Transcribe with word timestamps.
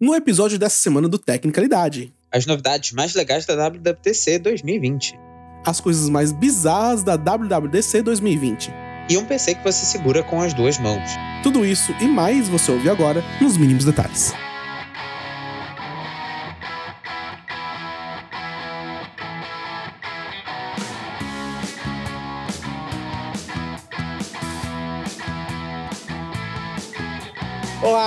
no 0.00 0.14
episódio 0.14 0.58
dessa 0.58 0.76
semana 0.76 1.08
do 1.08 1.18
Tecnicalidade. 1.18 2.12
As 2.32 2.46
novidades 2.46 2.92
mais 2.92 3.14
legais 3.14 3.44
da 3.44 3.54
WWDC 3.54 4.38
2020. 4.38 5.18
As 5.66 5.78
coisas 5.78 6.08
mais 6.08 6.32
bizarras 6.32 7.02
da 7.02 7.16
WWDC 7.16 8.00
2020. 8.00 8.72
E 9.10 9.18
um 9.18 9.26
PC 9.26 9.56
que 9.56 9.64
você 9.64 9.84
segura 9.84 10.22
com 10.22 10.40
as 10.40 10.54
duas 10.54 10.78
mãos. 10.78 11.10
Tudo 11.42 11.66
isso 11.66 11.92
e 12.00 12.06
mais 12.06 12.48
você 12.48 12.72
ouve 12.72 12.88
agora 12.88 13.22
nos 13.42 13.58
mínimos 13.58 13.84
detalhes. 13.84 14.32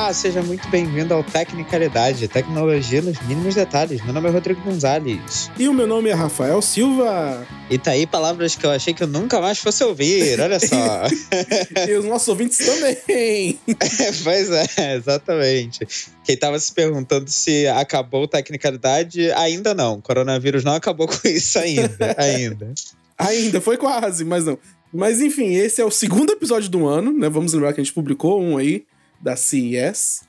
Olá, 0.04 0.11
seja 0.11 0.43
muito 0.43 0.67
bem-vindo 0.67 1.13
ao 1.13 1.23
Tecnicalidade, 1.23 2.27
tecnologia 2.27 3.02
nos 3.02 3.17
mínimos 3.21 3.55
detalhes. 3.55 4.03
Meu 4.03 4.13
nome 4.13 4.27
é 4.27 4.31
Rodrigo 4.34 4.59
Gonzalez. 4.59 5.49
E 5.57 5.70
o 5.70 5.73
meu 5.73 5.88
nome 5.88 6.09
é 6.09 6.13
Rafael 6.13 6.61
Silva. 6.61 7.48
E 7.70 7.77
tá 7.77 7.91
aí 7.91 8.05
palavras 8.05 8.53
que 8.53 8.66
eu 8.66 8.71
achei 8.71 8.94
que 8.94 9.02
eu 9.02 9.08
nunca 9.08 9.39
mais 9.39 9.59
fosse 9.59 9.81
ouvir, 9.81 10.41
olha 10.41 10.59
só. 10.59 11.03
e 11.88 11.94
os 11.94 12.03
nossos 12.03 12.27
ouvintes 12.27 12.58
também. 12.58 13.58
pois 14.25 14.49
é, 14.52 14.97
exatamente. 14.97 15.88
Quem 16.25 16.35
tava 16.35 16.59
se 16.59 16.73
perguntando 16.73 17.30
se 17.30 17.66
acabou 17.67 18.27
Tecnicalidade, 18.27 19.31
ainda 19.31 19.73
não. 19.73 19.94
O 19.94 20.02
coronavírus 20.02 20.66
não 20.66 20.73
acabou 20.73 21.08
com 21.08 21.25
isso 21.25 21.58
ainda, 21.58 22.13
ainda. 22.20 22.73
ainda, 23.17 23.61
foi 23.61 23.77
quase, 23.77 24.25
mas 24.25 24.44
não. 24.44 24.59
Mas 24.94 25.22
enfim, 25.22 25.53
esse 25.53 25.81
é 25.81 25.85
o 25.85 25.89
segundo 25.89 26.33
episódio 26.33 26.70
do 26.70 26.85
ano, 26.85 27.13
né? 27.13 27.30
Vamos 27.30 27.53
lembrar 27.53 27.72
que 27.72 27.80
a 27.80 27.83
gente 27.83 27.94
publicou 27.94 28.44
um 28.44 28.58
aí 28.58 28.85
da 29.23 29.36
CES. 29.36 30.22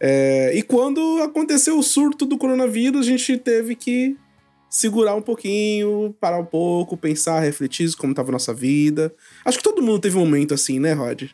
É, 0.00 0.52
e 0.54 0.62
quando 0.62 1.22
aconteceu 1.22 1.78
o 1.78 1.82
surto 1.82 2.24
do 2.24 2.38
coronavírus, 2.38 3.06
a 3.06 3.10
gente 3.10 3.36
teve 3.38 3.74
que 3.74 4.16
segurar 4.70 5.14
um 5.14 5.22
pouquinho, 5.22 6.14
parar 6.20 6.38
um 6.38 6.44
pouco, 6.44 6.96
pensar, 6.96 7.40
refletir 7.40 7.94
como 7.96 8.12
estava 8.12 8.30
a 8.30 8.32
nossa 8.32 8.54
vida. 8.54 9.12
Acho 9.44 9.58
que 9.58 9.64
todo 9.64 9.82
mundo 9.82 10.00
teve 10.00 10.16
um 10.16 10.20
momento 10.20 10.54
assim, 10.54 10.78
né, 10.78 10.92
Rod? 10.92 11.30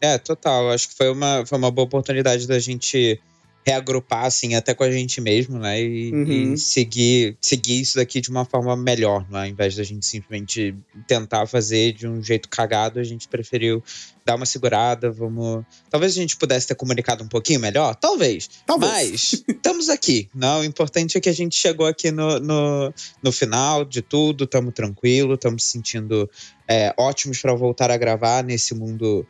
É, 0.00 0.18
total. 0.18 0.70
Acho 0.70 0.88
que 0.88 0.94
foi 0.94 1.10
uma, 1.10 1.44
foi 1.46 1.58
uma 1.58 1.70
boa 1.70 1.86
oportunidade 1.86 2.46
da 2.46 2.58
gente 2.58 3.20
reagrupar, 3.66 4.24
assim, 4.24 4.54
até 4.54 4.72
com 4.72 4.82
a 4.82 4.90
gente 4.90 5.20
mesmo, 5.20 5.58
né? 5.58 5.82
E, 5.82 6.10
uhum. 6.12 6.54
e, 6.54 6.58
seguir, 6.58 7.36
seguir 7.40 7.80
isso 7.80 7.96
daqui 7.96 8.20
de 8.20 8.30
uma 8.30 8.44
forma 8.44 8.74
melhor, 8.74 9.28
né? 9.30 9.40
Ao 9.40 9.46
invés 9.46 9.76
da 9.76 9.82
gente 9.82 10.06
simplesmente 10.06 10.74
tentar 11.06 11.46
fazer 11.46 11.92
de 11.92 12.06
um 12.08 12.22
jeito 12.22 12.48
cagado, 12.48 12.98
a 12.98 13.04
gente 13.04 13.28
preferiu 13.28 13.82
dar 14.28 14.36
uma 14.36 14.44
segurada, 14.44 15.10
vamos... 15.10 15.64
Talvez 15.88 16.12
a 16.12 16.20
gente 16.20 16.36
pudesse 16.36 16.66
ter 16.66 16.74
comunicado 16.74 17.24
um 17.24 17.28
pouquinho 17.28 17.60
melhor, 17.60 17.94
talvez. 17.94 18.48
talvez. 18.66 19.10
Mas 19.10 19.44
estamos 19.48 19.88
aqui, 19.88 20.28
não? 20.34 20.60
O 20.60 20.64
importante 20.64 21.16
é 21.16 21.20
que 21.20 21.30
a 21.30 21.32
gente 21.32 21.56
chegou 21.56 21.86
aqui 21.86 22.10
no, 22.10 22.38
no, 22.38 22.92
no 23.22 23.32
final 23.32 23.86
de 23.86 24.02
tudo, 24.02 24.44
estamos 24.44 24.74
tranquilo, 24.74 25.34
estamos 25.34 25.64
se 25.64 25.70
sentindo 25.70 26.28
é, 26.68 26.94
ótimos 26.98 27.40
para 27.40 27.54
voltar 27.54 27.90
a 27.90 27.96
gravar 27.96 28.44
nesse 28.44 28.74
mundo 28.74 29.26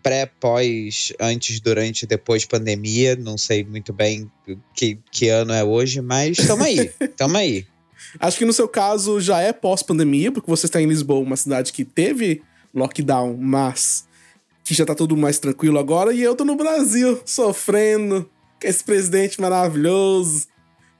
pré, 0.00 0.26
pós, 0.26 1.12
antes, 1.18 1.58
durante, 1.58 2.06
depois 2.06 2.44
pandemia. 2.44 3.16
Não 3.16 3.36
sei 3.36 3.64
muito 3.64 3.92
bem 3.92 4.30
que, 4.72 4.96
que 5.10 5.28
ano 5.28 5.52
é 5.52 5.64
hoje, 5.64 6.00
mas 6.00 6.36
tamo 6.36 6.62
aí, 6.62 6.88
tamo 7.18 7.36
aí. 7.36 7.66
Acho 8.20 8.38
que 8.38 8.44
no 8.44 8.52
seu 8.52 8.68
caso 8.68 9.20
já 9.20 9.40
é 9.40 9.52
pós-pandemia, 9.52 10.30
porque 10.30 10.48
você 10.48 10.66
está 10.66 10.80
em 10.80 10.86
Lisboa, 10.86 11.18
uma 11.18 11.36
cidade 11.36 11.72
que 11.72 11.84
teve 11.84 12.42
lockdown, 12.72 13.36
mas 13.36 14.05
que 14.66 14.74
já 14.74 14.84
tá 14.84 14.96
tudo 14.96 15.16
mais 15.16 15.38
tranquilo 15.38 15.78
agora, 15.78 16.12
e 16.12 16.20
eu 16.20 16.34
tô 16.34 16.44
no 16.44 16.56
Brasil, 16.56 17.22
sofrendo 17.24 18.28
com 18.60 18.66
esse 18.66 18.82
presidente 18.82 19.40
maravilhoso. 19.40 20.48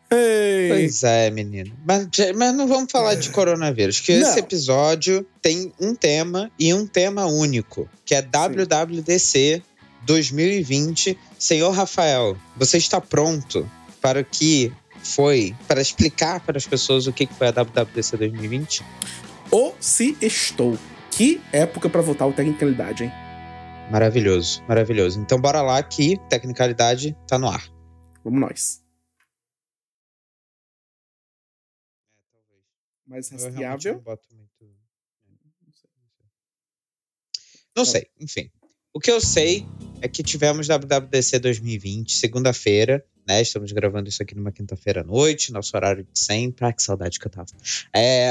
Hey. 0.08 0.68
Pois 0.68 1.02
é, 1.02 1.28
menino. 1.32 1.76
Mas, 1.84 2.08
mas 2.36 2.54
não 2.54 2.68
vamos 2.68 2.92
falar 2.92 3.16
de 3.16 3.28
coronavírus, 3.30 3.98
que 3.98 4.16
não. 4.16 4.28
esse 4.28 4.38
episódio 4.38 5.26
tem 5.42 5.72
um 5.80 5.96
tema 5.96 6.48
e 6.56 6.72
um 6.72 6.86
tema 6.86 7.26
único, 7.26 7.90
que 8.04 8.14
é 8.14 8.22
WWDC 8.22 9.60
2020. 10.04 11.18
Senhor 11.36 11.72
Rafael, 11.72 12.36
você 12.56 12.78
está 12.78 13.00
pronto 13.00 13.68
para 14.00 14.20
o 14.20 14.24
que 14.24 14.72
foi, 15.02 15.56
para 15.66 15.82
explicar 15.82 16.38
para 16.38 16.56
as 16.56 16.66
pessoas 16.68 17.08
o 17.08 17.12
que 17.12 17.28
foi 17.36 17.48
a 17.48 17.50
WWDC 17.50 18.16
2020? 18.16 18.84
Ou 19.50 19.74
se 19.80 20.16
estou. 20.22 20.78
Que 21.10 21.40
época 21.52 21.88
para 21.88 22.00
voltar 22.00 22.26
o 22.26 22.32
Tecnicalidade, 22.32 23.02
hein? 23.04 23.25
Maravilhoso, 23.90 24.62
maravilhoso. 24.68 25.20
Então 25.20 25.40
bora 25.40 25.62
lá 25.62 25.82
que 25.82 26.16
Tecnicalidade 26.28 27.16
tá 27.28 27.38
no 27.38 27.48
ar. 27.48 27.62
Vamos 28.24 28.40
nós. 28.40 28.86
mais 33.06 33.30
rastreável. 33.30 34.02
Não, 34.04 34.16
muito... 34.36 34.76
não 37.76 37.84
sei, 37.84 38.06
enfim. 38.20 38.50
O 38.92 39.00
que 39.00 39.10
eu 39.10 39.20
sei 39.20 39.66
é 40.00 40.08
que 40.08 40.22
tivemos 40.22 40.68
WWDC 40.68 41.38
2020, 41.38 42.16
segunda-feira, 42.16 43.04
né? 43.26 43.42
Estamos 43.42 43.70
gravando 43.72 44.08
isso 44.08 44.22
aqui 44.22 44.34
numa 44.34 44.50
quinta-feira 44.50 45.02
à 45.02 45.04
noite, 45.04 45.52
nosso 45.52 45.76
horário 45.76 46.04
de 46.04 46.18
sempre. 46.18 46.64
Ah, 46.64 46.72
que 46.72 46.82
saudade 46.82 47.18
que 47.18 47.26
eu 47.26 47.30
tava. 47.30 47.48
É, 47.94 48.30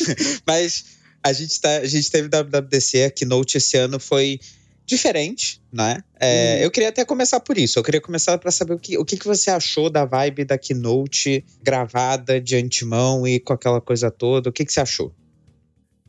mas 0.46 0.98
a 1.22 1.32
gente, 1.32 1.60
tá, 1.60 1.78
a 1.78 1.86
gente 1.86 2.10
teve 2.10 2.28
WWDC, 2.28 3.04
a 3.04 3.10
Keynote 3.10 3.58
esse 3.58 3.76
ano 3.76 4.00
foi 4.00 4.40
diferente, 4.86 5.60
né? 5.72 6.02
É, 6.20 6.58
hum. 6.60 6.64
Eu 6.64 6.70
queria 6.70 6.88
até 6.88 7.04
começar 7.04 7.40
por 7.40 7.58
isso. 7.58 7.78
Eu 7.78 7.82
queria 7.82 8.00
começar 8.00 8.38
para 8.38 8.52
saber 8.52 8.74
o 8.74 8.78
que, 8.78 8.96
o 8.96 9.04
que, 9.04 9.16
que 9.16 9.26
você 9.26 9.50
achou 9.50 9.90
da 9.90 10.04
vibe 10.04 10.44
da 10.44 10.56
keynote 10.56 11.44
gravada 11.60 12.40
de 12.40 12.56
antemão 12.56 13.26
e 13.26 13.40
com 13.40 13.52
aquela 13.52 13.80
coisa 13.80 14.10
toda. 14.10 14.48
O 14.48 14.52
que, 14.52 14.64
que 14.64 14.72
você 14.72 14.80
achou? 14.80 15.12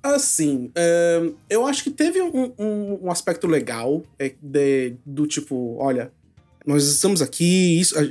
Assim, 0.04 0.72
é, 0.76 1.32
eu 1.50 1.66
acho 1.66 1.84
que 1.84 1.90
teve 1.90 2.22
um, 2.22 2.54
um, 2.58 3.00
um 3.06 3.12
aspecto 3.12 3.48
legal 3.48 4.04
é, 4.20 4.34
de, 4.42 4.94
do 5.06 5.26
tipo, 5.26 5.76
olha, 5.80 6.12
nós 6.66 6.86
estamos 6.86 7.22
aqui, 7.22 7.80
isso, 7.80 7.98
a, 7.98 8.04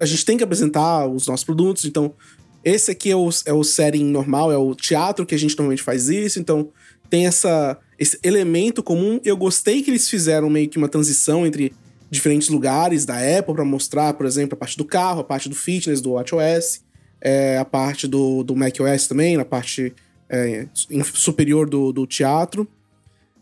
a, 0.00 0.06
gente 0.06 0.24
tem 0.24 0.36
que 0.36 0.44
apresentar 0.44 1.06
os 1.06 1.26
nossos 1.26 1.42
produtos, 1.42 1.84
então 1.84 2.14
esse 2.62 2.90
aqui 2.90 3.10
é 3.10 3.16
o, 3.16 3.28
é 3.46 3.52
o 3.52 3.64
setting 3.64 4.04
normal, 4.04 4.52
é 4.52 4.58
o 4.58 4.74
teatro 4.74 5.24
que 5.24 5.34
a 5.34 5.38
gente 5.38 5.56
normalmente 5.56 5.82
faz 5.82 6.08
isso, 6.08 6.38
então 6.38 6.70
tem 7.08 7.26
essa, 7.26 7.78
esse 8.02 8.18
elemento 8.22 8.82
comum. 8.82 9.20
Eu 9.24 9.36
gostei 9.36 9.80
que 9.80 9.90
eles 9.90 10.08
fizeram 10.08 10.50
meio 10.50 10.68
que 10.68 10.76
uma 10.76 10.88
transição 10.88 11.46
entre 11.46 11.72
diferentes 12.10 12.48
lugares 12.48 13.06
da 13.06 13.14
Apple 13.38 13.54
para 13.54 13.64
mostrar, 13.64 14.12
por 14.14 14.26
exemplo, 14.26 14.54
a 14.54 14.58
parte 14.58 14.76
do 14.76 14.84
carro, 14.84 15.20
a 15.20 15.24
parte 15.24 15.48
do 15.48 15.54
fitness 15.54 16.00
do 16.00 16.10
WatchOS, 16.10 16.82
é, 17.20 17.58
a 17.58 17.64
parte 17.64 18.08
do, 18.08 18.42
do 18.42 18.56
macOS 18.56 19.06
também, 19.06 19.36
na 19.36 19.44
parte 19.44 19.94
é, 20.28 20.66
superior 21.14 21.70
do, 21.70 21.92
do 21.92 22.04
teatro. 22.04 22.66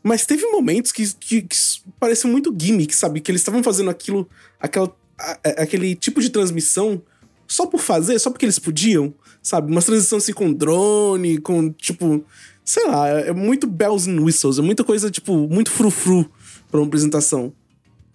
Mas 0.02 0.26
teve 0.26 0.44
momentos 0.46 0.92
que, 0.92 1.10
que, 1.14 1.42
que 1.42 1.56
pareceu 1.98 2.30
muito 2.30 2.54
gimmick, 2.56 2.94
sabe? 2.94 3.20
Que 3.20 3.30
eles 3.30 3.40
estavam 3.40 3.62
fazendo 3.62 3.88
aquilo, 3.88 4.28
aquela, 4.60 4.94
a, 5.18 5.62
aquele 5.62 5.94
tipo 5.94 6.20
de 6.20 6.28
transmissão 6.28 7.02
só 7.46 7.66
por 7.66 7.80
fazer, 7.80 8.18
só 8.18 8.30
porque 8.30 8.44
eles 8.44 8.58
podiam, 8.58 9.12
sabe? 9.42 9.72
Uma 9.72 9.82
transição 9.82 10.18
assim 10.18 10.34
com 10.34 10.52
drone, 10.52 11.38
com 11.38 11.70
tipo 11.72 12.22
sei 12.70 12.86
lá, 12.86 13.08
é 13.08 13.32
muito 13.32 13.66
bells 13.66 14.08
and 14.08 14.20
whistles, 14.20 14.60
é 14.60 14.62
muita 14.62 14.84
coisa, 14.84 15.10
tipo, 15.10 15.48
muito 15.48 15.72
frufru 15.72 16.30
pra 16.70 16.78
uma 16.78 16.86
apresentação. 16.86 17.52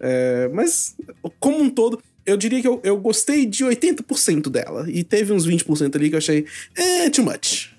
É, 0.00 0.48
mas, 0.48 0.96
como 1.38 1.58
um 1.58 1.68
todo, 1.68 2.02
eu 2.24 2.38
diria 2.38 2.62
que 2.62 2.66
eu, 2.66 2.80
eu 2.82 2.96
gostei 2.96 3.44
de 3.44 3.66
80% 3.66 4.48
dela. 4.48 4.90
E 4.90 5.04
teve 5.04 5.30
uns 5.34 5.46
20% 5.46 5.94
ali 5.94 6.08
que 6.08 6.14
eu 6.14 6.18
achei, 6.18 6.46
é, 6.74 7.10
too 7.10 7.22
much. 7.22 7.70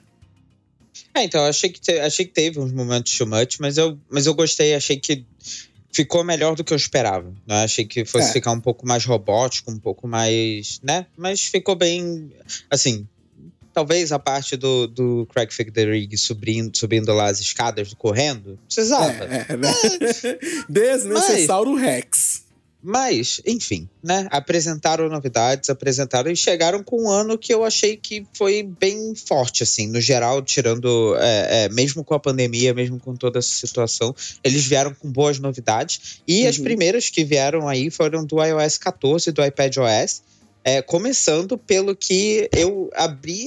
É, 1.16 1.24
então, 1.24 1.42
eu 1.42 1.50
achei 1.50 1.72
que, 1.72 1.82
te, 1.82 2.00
achei 2.00 2.26
que 2.26 2.34
teve 2.34 2.60
uns 2.60 2.72
momentos 2.72 3.18
too 3.18 3.26
much, 3.26 3.58
mas 3.60 3.80
eu, 3.80 3.98
mas 4.08 4.28
eu 4.28 4.36
gostei, 4.36 4.76
achei 4.76 4.98
que 4.98 5.26
ficou 5.92 6.24
melhor 6.24 6.56
do 6.56 6.64
que 6.64 6.74
eu 6.74 6.78
esperava. 6.78 7.34
Né? 7.48 7.64
Achei 7.64 7.86
que 7.86 8.06
fosse 8.06 8.30
é. 8.30 8.34
ficar 8.34 8.52
um 8.52 8.62
pouco 8.62 8.86
mais 8.86 9.04
robótico, 9.04 9.72
um 9.72 9.80
pouco 9.80 10.08
mais, 10.08 10.80
né? 10.84 11.08
Mas 11.18 11.42
ficou 11.42 11.76
bem, 11.76 12.32
assim, 12.70 13.08
Talvez 13.78 14.12
a 14.12 14.18
parte 14.18 14.58
do, 14.58 14.88
do 14.88 15.28
Craig 15.32 15.54
Federighi 15.54 16.18
subindo, 16.18 16.76
subindo 16.76 17.14
lá 17.14 17.28
as 17.28 17.40
escadas, 17.40 17.94
correndo, 17.94 18.58
precisava. 18.66 19.24
É, 19.26 19.46
é 19.50 19.56
né? 19.56 19.72
Desnecessário 20.68 21.74
mas, 21.74 21.82
Rex. 21.84 22.44
Mas, 22.82 23.40
enfim, 23.46 23.88
né? 24.04 24.28
Apresentaram 24.32 25.08
novidades, 25.08 25.70
apresentaram 25.70 26.32
e 26.32 26.36
chegaram 26.36 26.82
com 26.82 27.04
um 27.04 27.08
ano 27.12 27.38
que 27.38 27.54
eu 27.54 27.64
achei 27.64 27.96
que 27.96 28.26
foi 28.34 28.64
bem 28.64 29.14
forte, 29.14 29.62
assim, 29.62 29.86
no 29.86 30.02
geral, 30.02 30.42
tirando, 30.42 31.16
é, 31.20 31.66
é, 31.66 31.70
mesmo 31.70 32.04
com 32.04 32.16
a 32.16 32.20
pandemia, 32.20 32.74
mesmo 32.74 33.00
com 33.00 33.16
toda 33.16 33.38
essa 33.38 33.54
situação, 33.54 34.16
eles 34.44 34.66
vieram 34.66 34.92
com 34.92 35.12
boas 35.12 35.38
novidades. 35.38 36.20
E 36.28 36.42
uhum. 36.42 36.50
as 36.50 36.58
primeiras 36.58 37.12
que 37.12 37.24
vieram 37.24 37.68
aí 37.68 37.92
foram 37.92 38.26
do 38.26 38.44
iOS 38.44 38.80
14 38.80 39.30
e 39.30 39.34
do 39.34 39.46
iPadOS. 39.46 40.24
É, 40.68 40.82
começando 40.82 41.58
pelo 41.58 41.96
que 41.96 42.50
eu 42.54 42.90
abri, 42.94 43.46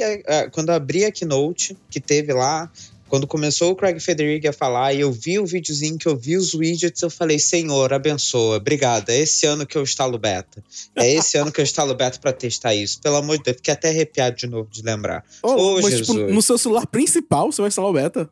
quando 0.52 0.70
eu 0.70 0.74
abri 0.74 1.04
a 1.04 1.12
Keynote, 1.12 1.76
que 1.90 2.00
teve 2.00 2.32
lá, 2.32 2.72
quando 3.10 3.26
começou 3.26 3.72
o 3.72 3.76
Craig 3.76 4.00
Federighi 4.00 4.48
a 4.48 4.54
falar 4.54 4.94
e 4.94 5.00
eu 5.00 5.12
vi 5.12 5.38
o 5.38 5.44
videozinho 5.44 5.98
que 5.98 6.08
eu 6.08 6.16
vi 6.16 6.38
os 6.38 6.54
widgets, 6.54 7.02
eu 7.02 7.10
falei, 7.10 7.38
Senhor, 7.38 7.92
abençoa, 7.92 8.56
obrigada. 8.56 9.12
É 9.12 9.18
esse 9.18 9.44
ano 9.44 9.66
que 9.66 9.76
eu 9.76 9.82
instalo 9.82 10.16
beta. 10.16 10.64
É 10.96 11.12
esse 11.12 11.36
ano 11.36 11.52
que 11.52 11.60
eu 11.60 11.62
instalo 11.62 11.94
beta 11.94 12.18
para 12.18 12.32
testar 12.32 12.74
isso. 12.74 12.98
Pelo 13.02 13.16
amor 13.16 13.36
de 13.36 13.44
Deus, 13.44 13.58
fiquei 13.58 13.74
até 13.74 13.90
arrepiado 13.90 14.36
de 14.36 14.46
novo 14.46 14.70
de 14.70 14.80
lembrar. 14.80 15.22
Oh, 15.42 15.78
mas, 15.82 15.98
tipo, 15.98 16.14
no 16.14 16.40
seu 16.40 16.56
celular 16.56 16.86
principal 16.86 17.52
você 17.52 17.60
vai 17.60 17.68
instalar 17.68 17.90
o 17.90 17.92
beta? 17.92 18.30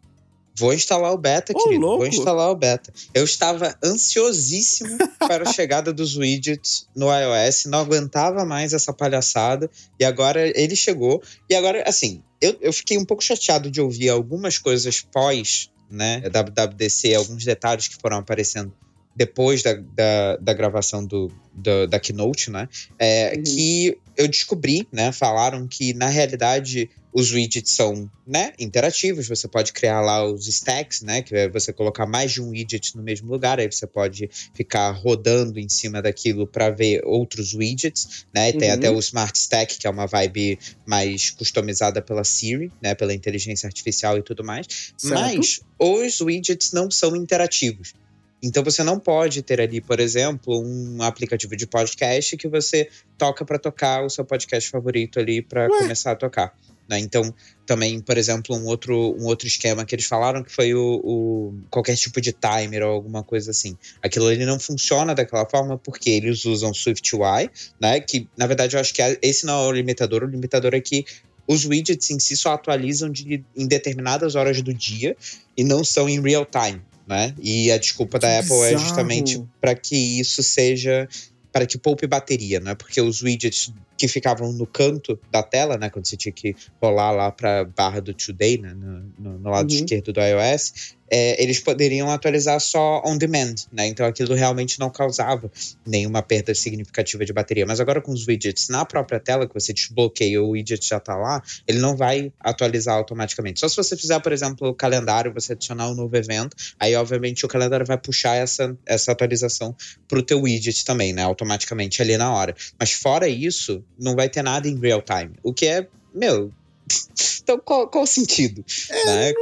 Vou 0.58 0.75
instalar 0.75 1.12
o 1.12 1.19
beta, 1.19 1.52
oh, 1.55 1.62
querido. 1.62 1.81
Louco. 1.81 1.99
Vou 1.99 2.06
instalar 2.06 2.50
o 2.50 2.55
beta. 2.56 2.93
Eu 3.14 3.25
estava 3.25 3.76
ansiosíssimo 3.82 4.99
para 5.19 5.49
a 5.49 5.52
chegada 5.52 5.93
dos 5.93 6.16
widgets 6.16 6.88
no 6.94 7.06
iOS, 7.06 7.66
não 7.66 7.81
aguentava 7.81 8.44
mais 8.44 8.72
essa 8.72 8.93
palhaçada. 8.93 9.70
E 9.99 10.05
agora 10.05 10.46
ele 10.58 10.75
chegou. 10.75 11.22
E 11.49 11.55
agora, 11.55 11.84
assim, 11.87 12.22
eu, 12.40 12.56
eu 12.60 12.72
fiquei 12.72 12.99
um 12.99 13.05
pouco 13.05 13.22
chateado 13.22 13.70
de 13.70 13.81
ouvir 13.81 14.08
algumas 14.08 14.58
coisas 14.58 15.00
pós, 15.00 15.70
né, 15.90 16.20
WWDC, 16.28 17.14
alguns 17.14 17.44
detalhes 17.44 17.88
que 17.88 17.96
foram 17.96 18.19
aparecendo 18.19 18.72
depois 19.19 19.64
da, 19.64 19.75
da, 19.75 20.37
da 20.37 20.52
gravação 20.52 21.04
do, 21.04 21.28
do, 21.52 21.88
da 21.88 21.99
Keynote, 21.99 22.52
né? 22.52 22.69
É, 22.96 23.34
uhum. 23.34 23.43
Que 23.43 23.99
eu 24.18 24.26
descobri, 24.26 24.86
né? 24.92 25.12
Falaram 25.12 25.68
que, 25.68 25.94
na 25.94 26.08
realidade, 26.08 26.90
os 27.12 27.30
widgets 27.30 27.70
são 27.70 28.10
né, 28.26 28.52
interativos, 28.58 29.28
você 29.28 29.46
pode 29.46 29.72
criar 29.72 30.00
lá 30.00 30.24
os 30.24 30.48
stacks, 30.48 31.02
né? 31.02 31.22
Que 31.22 31.36
é 31.36 31.48
você 31.48 31.72
colocar 31.72 32.04
mais 32.04 32.32
de 32.32 32.42
um 32.42 32.50
widget 32.50 32.96
no 32.96 33.02
mesmo 33.02 33.30
lugar, 33.30 33.60
aí 33.60 33.70
você 33.70 33.86
pode 33.86 34.28
ficar 34.52 34.90
rodando 34.90 35.58
em 35.60 35.68
cima 35.68 36.02
daquilo 36.02 36.48
para 36.48 36.68
ver 36.68 37.00
outros 37.04 37.54
widgets, 37.54 38.26
né? 38.34 38.52
Tem 38.52 38.68
uhum. 38.70 38.74
até 38.74 38.90
o 38.90 38.98
Smart 38.98 39.38
Stack, 39.38 39.78
que 39.78 39.86
é 39.86 39.90
uma 39.90 40.06
vibe 40.06 40.58
mais 40.84 41.30
customizada 41.30 42.02
pela 42.02 42.24
Siri, 42.24 42.72
né? 42.82 42.96
Pela 42.96 43.14
inteligência 43.14 43.68
artificial 43.68 44.18
e 44.18 44.22
tudo 44.22 44.42
mais. 44.42 44.66
Certo. 44.96 45.14
Mas 45.14 45.60
os 45.78 46.20
widgets 46.20 46.72
não 46.72 46.90
são 46.90 47.14
interativos. 47.14 47.94
Então 48.43 48.62
você 48.62 48.82
não 48.82 48.99
pode 48.99 49.43
ter 49.43 49.61
ali, 49.61 49.81
por 49.81 49.99
exemplo, 49.99 50.61
um 50.61 51.02
aplicativo 51.02 51.56
de 51.56 51.67
podcast 51.67 52.37
que 52.37 52.49
você 52.49 52.88
toca 53.17 53.44
para 53.44 53.58
tocar 53.58 54.05
o 54.05 54.11
seu 54.11 54.25
podcast 54.25 54.70
favorito 54.70 55.19
ali 55.19 55.43
para 55.43 55.69
começar 55.69 56.12
a 56.12 56.17
tocar. 56.17 56.55
Né? 56.88 56.99
Então, 57.00 57.35
também, 57.67 58.00
por 58.00 58.17
exemplo, 58.17 58.56
um 58.56 58.64
outro, 58.64 59.14
um 59.19 59.26
outro 59.26 59.46
esquema 59.46 59.85
que 59.85 59.94
eles 59.94 60.06
falaram 60.06 60.43
que 60.43 60.50
foi 60.50 60.73
o, 60.75 61.00
o, 61.05 61.55
qualquer 61.69 61.94
tipo 61.96 62.19
de 62.19 62.32
timer 62.32 62.82
ou 62.82 62.93
alguma 62.93 63.23
coisa 63.23 63.50
assim. 63.50 63.76
Aquilo 64.02 64.26
ali 64.26 64.46
não 64.46 64.58
funciona 64.58 65.14
daquela 65.14 65.44
forma 65.44 65.76
porque 65.76 66.08
eles 66.08 66.46
usam 66.46 66.73
SwiftUI, 66.73 67.50
né? 67.79 68.00
Que, 68.00 68.26
na 68.37 68.46
verdade, 68.46 68.75
eu 68.75 68.81
acho 68.81 68.94
que 68.94 69.02
esse 69.20 69.44
não 69.44 69.64
é 69.64 69.69
o 69.69 69.73
limitador. 69.73 70.23
O 70.23 70.26
limitador 70.26 70.75
é 70.75 70.81
que 70.81 71.05
os 71.46 71.67
widgets 71.67 72.11
em 72.11 72.19
si 72.19 72.37
só 72.37 72.55
atualizam 72.55 73.11
de, 73.11 73.44
em 73.55 73.67
determinadas 73.67 74.35
horas 74.35 74.62
do 74.62 74.73
dia 74.73 75.14
e 75.56 75.64
não 75.64 75.85
são 75.85 76.08
em 76.08 76.20
real 76.20 76.46
time. 76.46 76.81
Né? 77.08 77.34
E 77.40 77.72
a 77.72 77.78
desculpa 77.78 78.19
da 78.19 78.38
Apple 78.38 78.62
é 78.64 78.76
justamente 78.76 79.43
para 79.60 79.75
que 79.75 80.20
isso 80.20 80.43
seja 80.43 81.08
para 81.50 81.66
que 81.66 81.78
poupe 81.78 82.06
bateria, 82.06 82.60
né? 82.60 82.75
Porque 82.75 83.00
os 83.00 83.22
widgets 83.22 83.72
que 83.96 84.06
ficavam 84.06 84.52
no 84.52 84.66
canto 84.66 85.19
da 85.31 85.43
tela, 85.43 85.76
né? 85.78 85.88
Quando 85.88 86.06
você 86.06 86.16
tinha 86.16 86.31
que 86.31 86.55
rolar 86.81 87.10
lá 87.10 87.32
para 87.32 87.64
barra 87.64 88.00
do 88.00 88.12
Today, 88.12 88.58
né? 88.58 88.75
No, 88.75 89.12
no, 89.19 89.38
no 89.38 89.50
lado 89.50 89.70
uhum. 89.70 89.76
esquerdo 89.76 90.12
do 90.12 90.20
iOS, 90.20 90.94
é, 91.10 91.43
eles 91.43 91.58
poderiam 91.58 92.10
atualizar 92.10 92.60
só 92.60 93.02
on 93.05 93.16
demand, 93.16 93.55
né? 93.72 93.87
Então 93.87 94.06
aquilo 94.06 94.34
realmente 94.34 94.78
não 94.78 94.90
causava 94.90 95.50
nenhuma 95.87 96.22
perda 96.22 96.55
significativa 96.55 97.25
de 97.25 97.32
bateria. 97.32 97.66
Mas 97.66 97.81
agora 97.81 98.00
com 98.00 98.12
os 98.12 98.26
widgets 98.26 98.69
na 98.69 98.84
própria 98.84 99.19
tela, 99.19 99.46
que 99.46 99.55
você 99.55 99.72
desbloqueia 99.72 100.43
o 100.43 100.50
widget 100.50 100.87
já 100.87 101.00
tá 101.00 101.16
lá, 101.16 101.43
ele 101.66 101.78
não 101.78 101.96
vai 101.96 102.32
atualizar 102.40 102.94
automaticamente. 102.94 103.60
Só 103.60 103.69
se 103.69 103.76
você 103.76 103.96
fizer, 103.96 104.20
por 104.20 104.32
exemplo, 104.32 104.69
o 104.69 104.75
calendário, 104.75 105.32
você 105.32 105.52
adicionar 105.52 105.88
um 105.90 105.94
novo 105.94 106.16
evento, 106.16 106.56
aí 106.78 106.94
obviamente 106.94 107.44
o 107.44 107.49
calendário 107.49 107.87
vai 107.87 107.99
puxar 107.99 108.37
essa, 108.37 108.76
essa 108.87 109.12
atualização 109.12 109.75
pro 110.06 110.22
teu 110.22 110.43
widget 110.43 110.84
também, 110.84 111.12
né? 111.12 111.22
Automaticamente 111.22 112.02
ali 112.02 112.16
na 112.16 112.32
hora. 112.32 112.54
Mas 112.78 112.93
fora 112.93 113.28
isso, 113.28 113.82
não 113.99 114.14
vai 114.14 114.28
ter 114.28 114.43
nada 114.43 114.69
em 114.69 114.78
real 114.78 115.02
time. 115.02 115.34
O 115.43 115.52
que 115.52 115.66
é, 115.66 115.87
meu. 116.14 116.52
então 117.43 117.58
qual, 117.58 117.88
qual 117.88 118.04
o 118.04 118.06
sentido? 118.06 118.64
É, 118.90 119.06
né? 119.06 119.32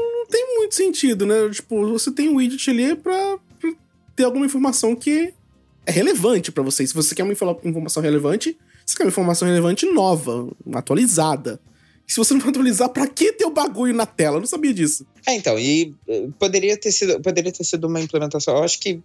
Muito 0.66 0.74
sentido, 0.74 1.24
né? 1.24 1.48
Tipo, 1.50 1.88
você 1.88 2.10
tem 2.10 2.28
um 2.28 2.36
widget 2.36 2.70
ali 2.70 2.96
pra 2.96 3.38
ter 4.14 4.24
alguma 4.24 4.46
informação 4.46 4.94
que 4.96 5.32
é 5.86 5.92
relevante 5.92 6.50
para 6.50 6.62
você. 6.62 6.86
Se 6.86 6.94
você 6.94 7.14
quer 7.14 7.22
uma 7.22 7.32
informação 7.32 8.02
relevante, 8.02 8.58
você 8.84 8.96
quer 8.96 9.04
uma 9.04 9.10
informação 9.10 9.46
relevante 9.46 9.86
nova, 9.86 10.48
atualizada. 10.74 11.60
E 12.06 12.12
se 12.12 12.18
você 12.18 12.34
não 12.34 12.40
atualizar, 12.48 12.88
pra 12.88 13.06
que 13.06 13.32
ter 13.32 13.44
o 13.44 13.50
bagulho 13.50 13.94
na 13.94 14.06
tela? 14.06 14.36
Eu 14.36 14.40
não 14.40 14.46
sabia 14.46 14.74
disso. 14.74 15.06
É, 15.26 15.34
então, 15.34 15.58
e 15.58 15.94
eh, 16.08 16.28
poderia 16.38 16.76
ter 16.76 16.90
sido, 16.90 17.20
poderia 17.20 17.52
ter 17.52 17.64
sido 17.64 17.86
uma 17.86 18.00
implementação. 18.00 18.56
Eu 18.56 18.64
acho 18.64 18.80
que 18.80 19.00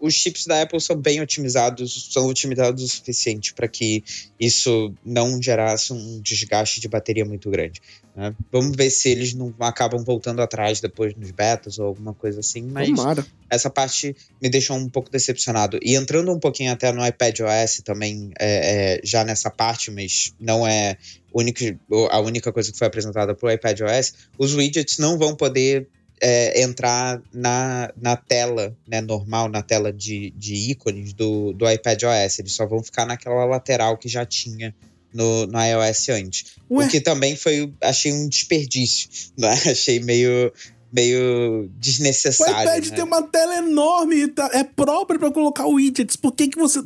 os 0.00 0.14
chips 0.14 0.46
da 0.46 0.62
Apple 0.62 0.80
são 0.80 0.96
bem 0.96 1.20
otimizados, 1.20 2.08
são 2.12 2.26
otimizados 2.26 2.82
o 2.82 2.88
suficiente 2.88 3.52
para 3.52 3.66
que 3.66 4.04
isso 4.38 4.94
não 5.04 5.42
gerasse 5.42 5.92
um 5.92 6.20
desgaste 6.20 6.80
de 6.80 6.88
bateria 6.88 7.24
muito 7.24 7.50
grande. 7.50 7.80
Né? 8.14 8.34
Vamos 8.50 8.76
ver 8.76 8.90
se 8.90 9.08
eles 9.08 9.34
não 9.34 9.54
acabam 9.60 10.04
voltando 10.04 10.40
atrás 10.40 10.80
depois 10.80 11.14
nos 11.16 11.30
betas 11.30 11.78
ou 11.78 11.86
alguma 11.86 12.14
coisa 12.14 12.40
assim, 12.40 12.62
mas 12.62 12.88
Tomara. 12.88 13.26
essa 13.50 13.70
parte 13.70 14.14
me 14.40 14.48
deixou 14.48 14.76
um 14.76 14.88
pouco 14.88 15.10
decepcionado. 15.10 15.78
E 15.82 15.94
entrando 15.94 16.30
um 16.30 16.38
pouquinho 16.38 16.72
até 16.72 16.92
no 16.92 17.04
iPad 17.04 17.40
OS 17.40 17.82
também, 17.84 18.30
é, 18.38 18.96
é, 18.96 19.00
já 19.02 19.24
nessa 19.24 19.50
parte, 19.50 19.90
mas 19.90 20.34
não 20.38 20.66
é 20.66 20.96
única, 21.32 21.76
a 22.10 22.20
única 22.20 22.52
coisa 22.52 22.70
que 22.70 22.78
foi 22.78 22.86
apresentada 22.86 23.34
para 23.34 23.48
o 23.48 23.50
iPad 23.50 23.80
OS, 23.80 24.14
os 24.38 24.54
widgets 24.54 24.98
não 24.98 25.18
vão 25.18 25.34
poder 25.34 25.88
é, 26.22 26.62
entrar 26.62 27.20
na, 27.32 27.92
na 28.00 28.16
tela 28.16 28.76
né, 28.86 29.00
normal, 29.00 29.48
na 29.48 29.60
tela 29.60 29.92
de, 29.92 30.30
de 30.36 30.54
ícones 30.70 31.12
do, 31.12 31.52
do 31.52 31.68
iPad 31.68 32.00
OS. 32.04 32.38
Eles 32.38 32.52
só 32.52 32.64
vão 32.64 32.80
ficar 32.80 33.04
naquela 33.04 33.44
lateral 33.44 33.98
que 33.98 34.08
já 34.08 34.24
tinha 34.24 34.72
no, 35.12 35.46
no 35.48 35.58
iOS 35.60 36.08
antes. 36.10 36.44
Ué? 36.70 36.86
O 36.86 36.88
que 36.88 37.00
também 37.00 37.34
foi, 37.34 37.72
achei 37.80 38.12
um 38.12 38.28
desperdício. 38.28 39.10
Né? 39.36 39.50
Achei 39.50 39.98
meio, 39.98 40.52
meio 40.92 41.70
desnecessário. 41.78 42.54
O 42.54 42.62
iPad 42.62 42.86
né? 42.88 42.96
tem 42.96 43.04
uma 43.04 43.22
tela 43.22 43.56
enorme, 43.56 44.28
tá, 44.28 44.50
é 44.52 44.62
próprio 44.62 45.18
para 45.18 45.30
colocar 45.30 45.66
widgets. 45.66 46.16
Por 46.16 46.32
que 46.32 46.48
que 46.48 46.58
você. 46.58 46.80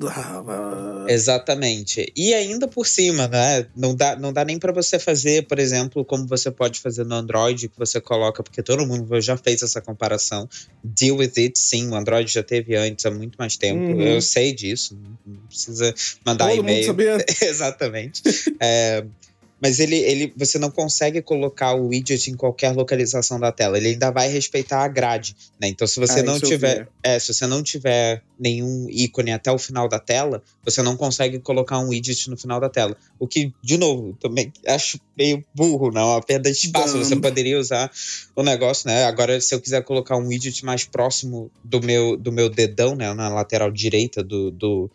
Exatamente. 1.09 2.13
E 2.17 2.33
ainda 2.33 2.69
por 2.69 2.87
cima, 2.87 3.27
né? 3.27 3.67
Não 3.77 3.95
dá, 3.95 4.17
não 4.17 4.33
dá 4.33 4.45
nem 4.45 4.59
para 4.59 4.73
você 4.73 4.99
fazer, 4.99 5.47
por 5.47 5.59
exemplo, 5.59 6.05
como 6.05 6.27
você 6.27 6.51
pode 6.51 6.81
fazer 6.81 7.05
no 7.05 7.15
Android, 7.15 7.69
que 7.69 7.79
você 7.79 8.01
coloca, 8.01 8.43
porque 8.43 8.63
todo 8.63 8.87
mundo 8.87 9.21
já 9.21 9.37
fez 9.37 9.63
essa 9.63 9.81
comparação. 9.81 10.49
Deal 10.85 11.17
with 11.17 11.33
it, 11.39 11.59
sim, 11.59 11.89
o 11.89 11.95
Android 11.95 12.33
já 12.33 12.43
teve 12.43 12.77
antes, 12.77 13.05
há 13.05 13.11
muito 13.11 13.37
mais 13.37 13.57
tempo. 13.57 13.81
Uhum. 13.81 14.03
Eu 14.03 14.21
sei 14.21 14.53
disso, 14.53 14.97
não 15.27 15.37
precisa 15.49 15.95
mandar 16.25 16.55
e-mail. 16.55 16.95
Exatamente. 17.43 18.23
é, 18.61 19.05
mas 19.61 19.81
ele, 19.81 19.97
ele, 19.97 20.33
você 20.37 20.59
não 20.59 20.71
consegue 20.71 21.23
colocar 21.23 21.75
o 21.75 21.89
widget 21.89 22.31
em 22.31 22.35
qualquer 22.35 22.73
localização 22.73 23.41
da 23.41 23.51
tela. 23.51 23.79
Ele 23.79 23.89
ainda 23.89 24.11
vai 24.11 24.29
respeitar 24.29 24.85
a 24.85 24.89
grade, 24.89 25.35
né? 25.61 25.69
Então, 25.69 25.87
se 25.87 25.99
você 25.99 26.21
ah, 26.21 26.23
não 26.23 26.39
tiver, 26.39 26.89
é, 27.03 27.19
se 27.19 27.33
você 27.33 27.47
não 27.47 27.63
tiver 27.63 28.23
nenhum 28.39 28.87
ícone 28.91 29.33
até 29.33 29.51
o 29.51 29.59
final 29.59 29.89
da 29.89 29.99
tela, 29.99 30.43
você 30.63 30.83
não 30.83 30.97
consegue 30.97 31.39
colocar 31.39 31.79
um 31.79 31.89
widget 31.89 32.29
no 32.29 32.37
final 32.37 32.61
da 32.61 32.69
tela. 32.69 32.97
O 33.19 33.27
que, 33.27 33.53
de 33.63 33.79
novo, 33.79 34.17
também 34.21 34.53
acho 34.67 35.01
meio 35.17 35.43
burro, 35.55 35.91
não? 35.91 36.11
Uma 36.11 36.23
perda 36.23 36.51
de 36.51 36.57
espaço. 36.59 36.99
Você 36.99 37.17
poderia 37.17 37.59
usar 37.59 37.91
o 38.35 38.43
negócio, 38.43 38.89
né? 38.89 39.05
Agora, 39.05 39.41
se 39.41 39.55
eu 39.55 39.61
quiser 39.61 39.83
colocar 39.85 40.17
um 40.19 40.27
widget 40.27 40.65
mais 40.67 40.85
próximo 40.85 41.51
do 41.65 41.81
meu, 41.81 42.17
do 42.17 42.31
meu 42.31 42.51
dedão, 42.51 42.95
né? 42.95 43.13
Na 43.15 43.31
lateral 43.31 43.71
direita 43.71 44.23
do, 44.23 44.51
do 44.51 44.91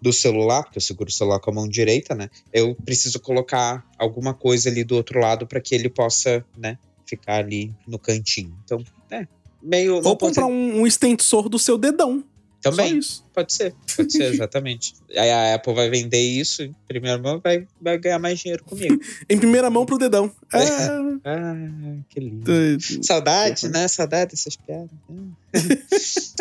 do 0.00 0.12
celular, 0.12 0.62
porque 0.62 0.78
eu 0.78 0.82
seguro 0.82 1.08
o 1.08 1.12
celular 1.12 1.40
com 1.40 1.50
a 1.50 1.54
mão 1.54 1.68
direita, 1.68 2.14
né? 2.14 2.28
Eu 2.52 2.74
preciso 2.74 3.18
colocar 3.20 3.84
alguma 3.98 4.34
coisa 4.34 4.68
ali 4.68 4.84
do 4.84 4.94
outro 4.94 5.20
lado 5.20 5.46
para 5.46 5.60
que 5.60 5.74
ele 5.74 5.88
possa, 5.88 6.44
né, 6.56 6.78
ficar 7.06 7.36
ali 7.36 7.74
no 7.86 7.98
cantinho. 7.98 8.56
Então, 8.64 8.84
é, 9.10 9.26
meio. 9.62 9.96
Ou 10.04 10.16
comprar 10.16 10.46
um, 10.46 10.80
um 10.80 10.86
extensor 10.86 11.48
do 11.48 11.58
seu 11.58 11.78
dedão. 11.78 12.22
Também. 12.70 13.00
Pode 13.32 13.52
ser, 13.52 13.74
pode 13.96 14.12
ser, 14.12 14.32
exatamente. 14.34 14.94
Aí 15.16 15.30
a 15.30 15.54
Apple 15.54 15.74
vai 15.74 15.90
vender 15.90 16.20
isso 16.20 16.62
em 16.62 16.74
primeira 16.86 17.18
mão 17.18 17.40
vai, 17.40 17.66
vai 17.80 17.98
ganhar 17.98 18.18
mais 18.18 18.38
dinheiro 18.38 18.64
comigo. 18.64 18.98
em 19.28 19.38
primeira 19.38 19.70
mão 19.70 19.84
pro 19.84 19.98
dedão. 19.98 20.30
É. 20.52 20.58
Ah, 21.24 21.54
que 22.08 22.20
lindo. 22.20 22.52
Saudade, 23.02 23.68
né? 23.68 23.88
Saudade 23.88 24.30
dessas 24.32 24.56
piadas. 24.56 24.90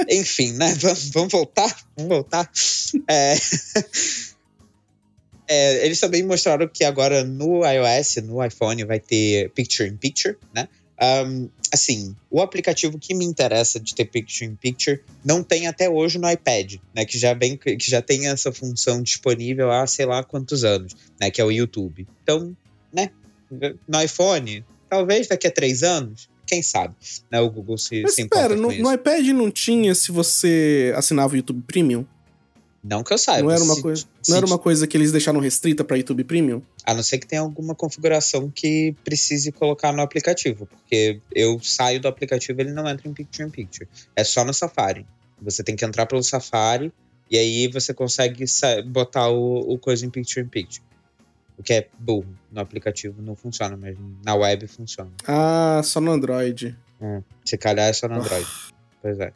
Enfim, 0.10 0.53
né? 0.53 0.74
Vamos, 0.79 1.10
vamos 1.10 1.32
voltar? 1.32 1.75
Vamos 1.98 2.10
voltar. 2.10 2.51
É. 3.08 3.36
É, 5.48 5.86
eles 5.86 6.00
também 6.00 6.24
mostraram 6.24 6.67
que 6.67 6.84
agora 6.84 7.24
no 7.24 7.62
iOS, 7.65 8.17
no 8.24 8.44
iPhone, 8.44 8.84
vai 8.84 9.00
ter 9.00 9.51
Picture 9.51 9.88
in 9.88 9.98
Picture, 9.98 10.38
né? 10.53 10.67
Um, 11.01 11.49
assim, 11.73 12.15
o 12.31 12.41
aplicativo 12.41 12.97
que 12.97 13.13
me 13.13 13.25
interessa 13.25 13.79
de 13.79 13.93
ter 13.93 14.05
Picture 14.05 14.49
in 14.49 14.55
Picture 14.55 15.01
não 15.23 15.43
tem 15.43 15.67
até 15.67 15.89
hoje 15.89 16.17
no 16.17 16.29
iPad, 16.29 16.75
né? 16.93 17.05
Que 17.05 17.17
já, 17.17 17.33
vem, 17.33 17.57
que 17.57 17.77
já 17.79 18.01
tem 18.01 18.27
essa 18.27 18.51
função 18.51 19.01
disponível 19.01 19.71
há 19.71 19.85
sei 19.85 20.05
lá 20.05 20.23
quantos 20.23 20.63
anos, 20.63 20.95
né? 21.19 21.29
Que 21.29 21.41
é 21.41 21.43
o 21.43 21.51
YouTube. 21.51 22.07
Então, 22.23 22.55
né? 22.93 23.11
No 23.87 24.01
iPhone, 24.01 24.65
talvez 24.89 25.27
daqui 25.27 25.47
a 25.47 25.51
três 25.51 25.83
anos, 25.83 26.29
quem 26.47 26.61
sabe, 26.61 26.95
né? 27.31 27.41
O 27.41 27.49
Google 27.49 27.77
se, 27.77 28.01
Mas 28.01 28.15
se 28.15 28.21
espera, 28.21 28.55
no, 28.55 28.71
no, 28.71 28.93
iPad 28.93 29.27
não 29.27 29.51
tinha 29.51 29.93
se 29.93 30.11
você 30.11 30.93
assinava 30.95 31.33
o 31.33 31.37
YouTube 31.37 31.63
Premium? 31.67 32.05
Não 32.88 33.04
que 33.04 33.12
eu 33.12 33.18
saiba. 33.18 33.48
Não 33.48 33.51
era 33.51 33.63
uma, 33.63 33.74
se, 33.74 33.82
coisa, 33.82 34.06
se, 34.22 34.30
não 34.30 34.38
era 34.38 34.46
uma 34.46 34.60
coisa 34.60 34.86
que 34.86 34.96
eles 34.96 35.12
deixaram 35.12 35.39
restrita 35.39 35.84
para 35.84 35.98
YouTube 35.98 36.24
Premium? 36.24 36.62
A 36.86 36.94
não 36.94 37.01
ser 37.01 37.18
que 37.18 37.25
tenha 37.25 37.42
alguma 37.42 37.74
configuração 37.74 38.48
que 38.51 38.96
precise 39.04 39.51
colocar 39.51 39.92
no 39.92 40.04
aplicativo, 40.04 40.68
porque 40.68 41.20
eu 41.34 41.60
saio 41.63 42.00
do 42.00 42.08
aplicativo 42.08 42.62
e 42.62 42.63
ele 42.63 42.74
não 42.74 42.88
entra 42.88 43.10
em 43.10 43.13
Picture 43.13 43.48
in 43.48 43.50
Picture. 43.50 43.89
É 44.15 44.24
só 44.24 44.46
no 44.46 44.54
Safari. 44.54 45.04
Você 45.42 45.63
tem 45.63 45.75
que 45.75 45.84
entrar 45.84 46.06
pelo 46.06 46.22
Safari 46.22 46.94
e 47.30 47.39
aí 47.39 47.68
você 47.70 47.92
consegue 47.92 48.46
botar 48.86 49.30
o, 49.30 49.74
o 49.74 49.80
coisa 49.80 50.06
em 50.06 50.12
Picture 50.12 50.46
in 50.46 50.48
Picture. 50.48 50.84
O 51.58 51.63
que 51.63 51.74
é 51.74 51.88
burro. 51.98 52.38
No 52.51 52.62
aplicativo 52.62 53.20
não 53.20 53.36
funciona, 53.36 53.75
mas 53.75 53.98
na 54.24 54.36
web 54.36 54.68
funciona. 54.68 55.10
Ah, 55.27 55.82
só 55.84 56.00
no 56.00 56.12
Android. 56.12 56.77
É, 57.01 57.24
se 57.44 57.58
calhar 57.58 57.89
é 57.89 57.94
só 57.94 58.08
no 58.08 58.18
Android. 58.20 58.46
Pois 59.01 59.20
é. 59.20 59.34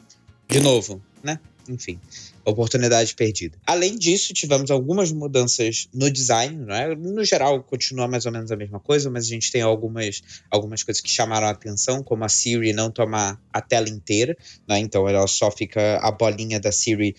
De 0.47 0.59
novo, 0.59 1.01
né? 1.23 1.39
Enfim, 1.69 1.99
oportunidade 2.43 3.13
perdida. 3.13 3.57
Além 3.65 3.95
disso, 3.95 4.33
tivemos 4.33 4.71
algumas 4.71 5.11
mudanças 5.11 5.87
no 5.93 6.09
design, 6.09 6.57
não 6.65 6.73
é? 6.73 6.95
No 6.95 7.23
geral, 7.23 7.61
continua 7.63 8.07
mais 8.07 8.25
ou 8.25 8.31
menos 8.31 8.51
a 8.51 8.55
mesma 8.55 8.79
coisa, 8.79 9.09
mas 9.09 9.25
a 9.25 9.29
gente 9.29 9.51
tem 9.51 9.61
algumas, 9.61 10.23
algumas 10.49 10.81
coisas 10.81 10.99
que 10.99 11.09
chamaram 11.09 11.47
a 11.47 11.51
atenção, 11.51 12.03
como 12.03 12.23
a 12.25 12.29
Siri 12.29 12.73
não 12.73 12.89
tomar 12.89 13.39
a 13.53 13.61
tela 13.61 13.87
inteira, 13.87 14.35
né? 14.67 14.79
Então 14.79 15.07
ela 15.07 15.27
só 15.27 15.51
fica 15.51 15.97
a 15.97 16.11
bolinha 16.11 16.59
da 16.59 16.71
Siri 16.71 17.15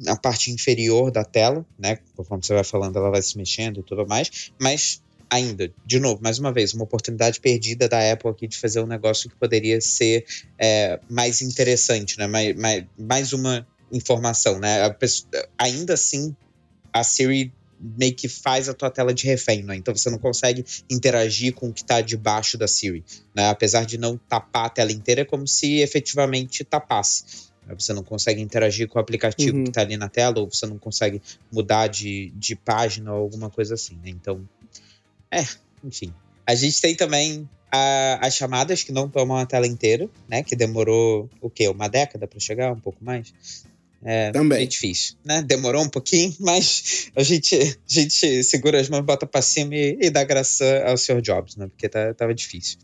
na 0.00 0.16
parte 0.16 0.50
inferior 0.50 1.10
da 1.10 1.24
tela, 1.24 1.64
né? 1.78 1.98
Conforme 2.14 2.44
você 2.44 2.54
vai 2.54 2.64
falando, 2.64 2.96
ela 2.96 3.10
vai 3.10 3.22
se 3.22 3.36
mexendo 3.36 3.80
e 3.80 3.82
tudo 3.82 4.06
mais, 4.06 4.52
mas 4.58 5.02
ainda, 5.30 5.72
de 5.84 5.98
novo, 5.98 6.22
mais 6.22 6.38
uma 6.38 6.52
vez, 6.52 6.74
uma 6.74 6.84
oportunidade 6.84 7.40
perdida 7.40 7.88
da 7.88 8.12
Apple 8.12 8.30
aqui 8.30 8.46
de 8.46 8.56
fazer 8.56 8.80
um 8.80 8.86
negócio 8.86 9.28
que 9.28 9.36
poderia 9.36 9.80
ser 9.80 10.24
é, 10.58 11.00
mais 11.08 11.42
interessante, 11.42 12.18
né? 12.18 12.26
Mais, 12.26 12.56
mais, 12.56 12.84
mais 12.98 13.32
uma 13.32 13.66
informação, 13.92 14.58
né? 14.58 14.88
Pessoa, 14.90 15.30
ainda 15.58 15.94
assim, 15.94 16.34
a 16.92 17.04
Siri 17.04 17.52
meio 17.78 18.14
que 18.14 18.28
faz 18.28 18.68
a 18.68 18.74
tua 18.74 18.90
tela 18.90 19.12
de 19.12 19.26
refém, 19.26 19.62
né? 19.62 19.76
Então 19.76 19.94
você 19.94 20.08
não 20.08 20.18
consegue 20.18 20.64
interagir 20.90 21.52
com 21.52 21.68
o 21.68 21.72
que 21.72 21.82
está 21.82 22.00
debaixo 22.00 22.56
da 22.56 22.66
Siri, 22.66 23.04
né? 23.34 23.48
Apesar 23.48 23.84
de 23.84 23.98
não 23.98 24.16
tapar 24.16 24.66
a 24.66 24.70
tela 24.70 24.92
inteira, 24.92 25.22
é 25.22 25.24
como 25.24 25.46
se 25.46 25.80
efetivamente 25.80 26.64
tapasse. 26.64 27.46
Você 27.74 27.92
não 27.92 28.04
consegue 28.04 28.40
interagir 28.40 28.86
com 28.86 28.98
o 28.98 29.02
aplicativo 29.02 29.56
uhum. 29.56 29.64
que 29.64 29.70
está 29.70 29.80
ali 29.80 29.96
na 29.96 30.08
tela, 30.08 30.38
ou 30.38 30.48
você 30.48 30.66
não 30.66 30.78
consegue 30.78 31.20
mudar 31.50 31.88
de, 31.88 32.32
de 32.36 32.54
página 32.54 33.12
ou 33.12 33.20
alguma 33.20 33.50
coisa 33.50 33.74
assim, 33.74 33.96
né? 33.96 34.08
Então, 34.08 34.48
é, 35.30 35.44
enfim. 35.84 36.12
A 36.46 36.54
gente 36.54 36.80
tem 36.80 36.94
também 36.94 37.48
a, 37.70 38.26
as 38.26 38.34
chamadas 38.34 38.82
que 38.82 38.92
não 38.92 39.08
tomam 39.08 39.36
a 39.36 39.46
tela 39.46 39.66
inteira, 39.66 40.08
né? 40.28 40.42
Que 40.42 40.54
demorou, 40.54 41.28
o 41.40 41.50
quê? 41.50 41.68
Uma 41.68 41.88
década 41.88 42.26
para 42.26 42.38
chegar? 42.38 42.72
Um 42.72 42.80
pouco 42.80 43.04
mais? 43.04 43.32
É, 44.04 44.30
Também. 44.30 44.62
É 44.62 44.66
difícil, 44.66 45.16
né? 45.24 45.42
Demorou 45.42 45.82
um 45.82 45.88
pouquinho, 45.88 46.34
mas 46.40 47.10
a 47.16 47.22
gente, 47.22 47.56
a 47.56 47.76
gente 47.86 48.44
segura 48.44 48.80
as 48.80 48.88
mãos, 48.88 49.04
bota 49.04 49.26
pra 49.26 49.42
cima 49.42 49.74
e, 49.74 49.98
e 50.00 50.10
dá 50.10 50.22
graça 50.22 50.84
ao 50.86 50.96
Sr. 50.96 51.20
Jobs, 51.20 51.56
né? 51.56 51.66
Porque 51.66 51.88
tá, 51.88 52.14
tava 52.14 52.34
difícil. 52.34 52.78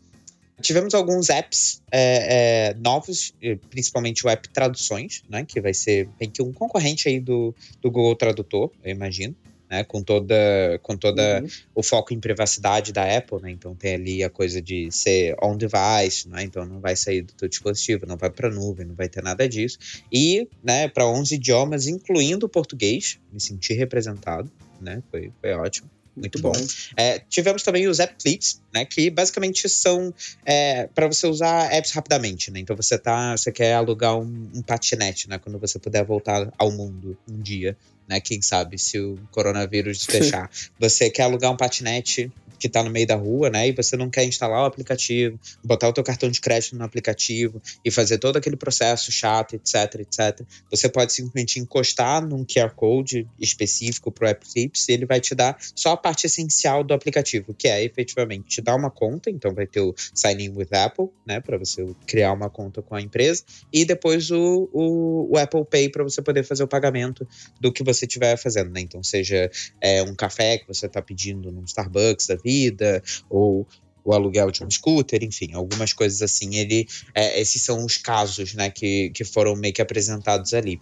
Tivemos 0.61 0.93
alguns 0.93 1.29
apps 1.29 1.81
é, 1.91 2.69
é, 2.69 2.73
novos, 2.75 3.33
principalmente 3.69 4.25
o 4.25 4.29
app 4.29 4.47
Traduções, 4.49 5.23
né? 5.29 5.45
Que 5.45 5.59
vai 5.59 5.73
ser 5.73 6.07
que 6.33 6.41
um 6.41 6.53
concorrente 6.53 7.07
aí 7.07 7.19
do, 7.19 7.55
do 7.81 7.89
Google 7.89 8.15
Tradutor, 8.15 8.71
eu 8.83 8.91
imagino. 8.91 9.35
Né, 9.73 9.83
com 9.83 10.03
toda, 10.03 10.35
com 10.83 10.95
toda 10.95 11.41
uhum. 11.41 11.49
o 11.73 11.81
foco 11.81 12.13
em 12.13 12.19
privacidade 12.19 12.93
da 12.93 13.17
Apple, 13.17 13.41
né? 13.41 13.49
Então 13.49 13.73
tem 13.73 13.95
ali 13.95 14.23
a 14.23 14.29
coisa 14.29 14.61
de 14.61 14.91
ser 14.91 15.35
on 15.41 15.57
device, 15.57 16.29
né? 16.29 16.43
Então 16.43 16.63
não 16.63 16.79
vai 16.79 16.95
sair 16.95 17.23
do 17.23 17.33
teu 17.33 17.49
dispositivo, 17.49 18.05
não 18.05 18.15
vai 18.15 18.29
para 18.29 18.51
nuvem, 18.51 18.85
não 18.85 18.93
vai 18.93 19.09
ter 19.09 19.23
nada 19.23 19.49
disso. 19.49 19.79
E, 20.11 20.47
né, 20.63 20.87
para 20.87 21.07
11 21.07 21.33
idiomas, 21.33 21.87
incluindo 21.87 22.45
o 22.45 22.49
português, 22.49 23.17
me 23.31 23.41
senti 23.41 23.73
representado, 23.73 24.51
né? 24.79 25.01
Foi, 25.09 25.31
foi 25.41 25.53
ótimo. 25.53 25.89
Muito 26.15 26.39
bom. 26.39 26.53
É, 26.95 27.17
tivemos 27.17 27.63
também 27.63 27.87
os 27.87 27.99
app 27.99 28.13
clips, 28.21 28.61
né? 28.71 28.85
Que 28.85 29.09
basicamente 29.09 29.67
são 29.67 30.13
é, 30.45 30.85
para 30.85 31.07
você 31.07 31.25
usar 31.25 31.73
apps 31.73 31.91
rapidamente, 31.93 32.51
né? 32.51 32.59
Então 32.59 32.75
você 32.75 32.95
tá, 32.99 33.35
você 33.35 33.51
quer 33.51 33.73
alugar 33.73 34.15
um, 34.19 34.51
um 34.53 34.61
patinete, 34.61 35.27
né? 35.27 35.39
Quando 35.39 35.57
você 35.57 35.79
puder 35.79 36.05
voltar 36.05 36.53
ao 36.59 36.71
mundo 36.71 37.17
um 37.27 37.41
dia, 37.41 37.75
né? 38.07 38.19
Quem 38.19 38.41
sabe 38.41 38.77
se 38.77 38.99
o 38.99 39.17
coronavírus 39.31 40.05
fechar. 40.05 40.49
você 40.79 41.09
quer 41.09 41.23
alugar 41.23 41.51
um 41.51 41.57
patinete 41.57 42.31
que 42.63 42.67
está 42.67 42.81
no 42.81 42.89
meio 42.89 43.05
da 43.05 43.15
rua, 43.15 43.49
né? 43.49 43.67
E 43.67 43.73
você 43.73 43.97
não 43.97 44.09
quer 44.09 44.23
instalar 44.23 44.61
o 44.61 44.65
aplicativo, 44.65 45.37
botar 45.61 45.89
o 45.89 45.91
teu 45.91 46.01
cartão 46.01 46.31
de 46.31 46.39
crédito 46.39 46.77
no 46.77 46.85
aplicativo 46.85 47.61
e 47.83 47.91
fazer 47.91 48.19
todo 48.19 48.37
aquele 48.37 48.55
processo 48.55 49.11
chato, 49.11 49.55
etc, 49.55 49.95
etc. 49.99 50.47
Você 50.71 50.87
pode 50.87 51.11
simplesmente 51.11 51.59
encostar 51.59 52.25
num 52.25 52.45
QR 52.45 52.73
Code 52.73 53.27
específico 53.37 54.09
para 54.09 54.27
o 54.27 54.31
Eclipse 54.31 54.89
e 54.89 54.93
ele 54.93 55.05
vai 55.05 55.19
te 55.19 55.35
dar 55.35 55.57
só 55.75 55.91
a 55.91 55.97
parte 55.97 56.25
essencial 56.25 56.85
do 56.85 56.93
aplicativo, 56.93 57.53
que 57.53 57.67
é 57.67 57.83
efetivamente 57.83 58.47
te 58.47 58.61
dar 58.61 58.75
uma 58.75 58.89
conta, 58.89 59.29
então 59.29 59.53
vai 59.53 59.67
ter 59.67 59.81
o 59.81 59.93
Sign 60.13 60.45
In 60.45 60.53
with 60.55 60.69
Apple, 60.71 61.09
né? 61.25 61.41
Para 61.41 61.57
você 61.57 61.85
criar 62.07 62.31
uma 62.31 62.49
conta 62.49 62.81
com 62.81 62.95
a 62.95 63.01
empresa 63.01 63.43
e 63.73 63.83
depois 63.83 64.31
o, 64.31 64.69
o, 64.71 65.33
o 65.33 65.37
Apple 65.37 65.65
Pay 65.65 65.89
para 65.89 66.03
você 66.05 66.21
poder 66.21 66.43
fazer 66.43 66.63
o 66.63 66.67
pagamento 66.67 67.27
do 67.59 67.73
que 67.73 67.83
você 67.83 67.92
estiver 68.01 68.37
fazendo, 68.37 68.71
né? 68.71 68.81
Então, 68.81 69.03
seja 69.03 69.49
é, 69.79 70.03
um 70.03 70.15
café 70.15 70.57
que 70.57 70.67
você 70.67 70.85
está 70.87 71.01
pedindo 71.01 71.51
num 71.51 71.63
Starbucks 71.63 72.27
da 72.27 72.35
vida, 72.35 72.53
vida, 72.63 73.03
ou 73.29 73.67
o 74.05 74.13
aluguel 74.13 74.51
de 74.51 74.63
um 74.63 74.69
scooter, 74.69 75.23
enfim, 75.23 75.53
algumas 75.53 75.93
coisas 75.93 76.21
assim. 76.21 76.55
Ele, 76.55 76.87
é, 77.15 77.39
esses 77.39 77.61
são 77.61 77.85
os 77.85 77.97
casos, 77.97 78.53
né, 78.53 78.69
que, 78.69 79.09
que 79.11 79.23
foram 79.23 79.55
meio 79.55 79.73
que 79.73 79.81
apresentados 79.81 80.53
ali. 80.53 80.79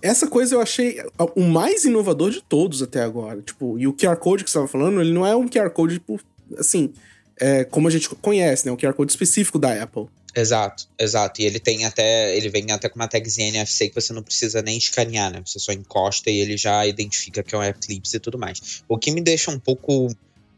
Essa 0.00 0.26
coisa 0.26 0.56
eu 0.56 0.60
achei 0.60 1.00
o 1.36 1.42
mais 1.42 1.84
inovador 1.84 2.30
de 2.30 2.42
todos 2.42 2.82
até 2.82 3.02
agora. 3.02 3.40
Tipo, 3.42 3.78
e 3.78 3.86
o 3.86 3.92
QR 3.92 4.16
Code 4.16 4.42
que 4.42 4.50
você 4.50 4.58
estava 4.58 4.66
falando, 4.66 5.00
ele 5.00 5.12
não 5.12 5.26
é 5.26 5.36
um 5.36 5.46
QR 5.46 5.70
Code, 5.70 5.94
tipo, 5.94 6.18
assim, 6.58 6.92
é, 7.38 7.64
como 7.64 7.86
a 7.86 7.90
gente 7.90 8.08
conhece, 8.08 8.66
né? 8.66 8.72
Um 8.72 8.76
QR 8.76 8.94
Code 8.94 9.12
específico 9.12 9.58
da 9.58 9.80
Apple. 9.80 10.06
Exato, 10.34 10.88
exato. 10.98 11.42
E 11.42 11.44
ele 11.44 11.60
tem 11.60 11.84
até. 11.84 12.34
Ele 12.36 12.48
vem 12.48 12.70
até 12.70 12.88
com 12.88 12.96
uma 12.96 13.08
tagzinha 13.08 13.48
NFC 13.48 13.88
que 13.88 13.94
você 13.94 14.12
não 14.12 14.22
precisa 14.22 14.62
nem 14.62 14.78
escanear, 14.78 15.30
né? 15.30 15.42
Você 15.44 15.58
só 15.58 15.72
encosta 15.72 16.30
e 16.30 16.38
ele 16.38 16.56
já 16.56 16.86
identifica 16.86 17.42
que 17.42 17.54
é 17.54 17.58
um 17.58 17.62
Eclipse 17.62 18.16
e 18.16 18.20
tudo 18.20 18.38
mais. 18.38 18.82
O 18.88 18.98
que 18.98 19.10
me 19.10 19.20
deixa 19.20 19.50
um 19.50 19.58
pouco 19.58 20.08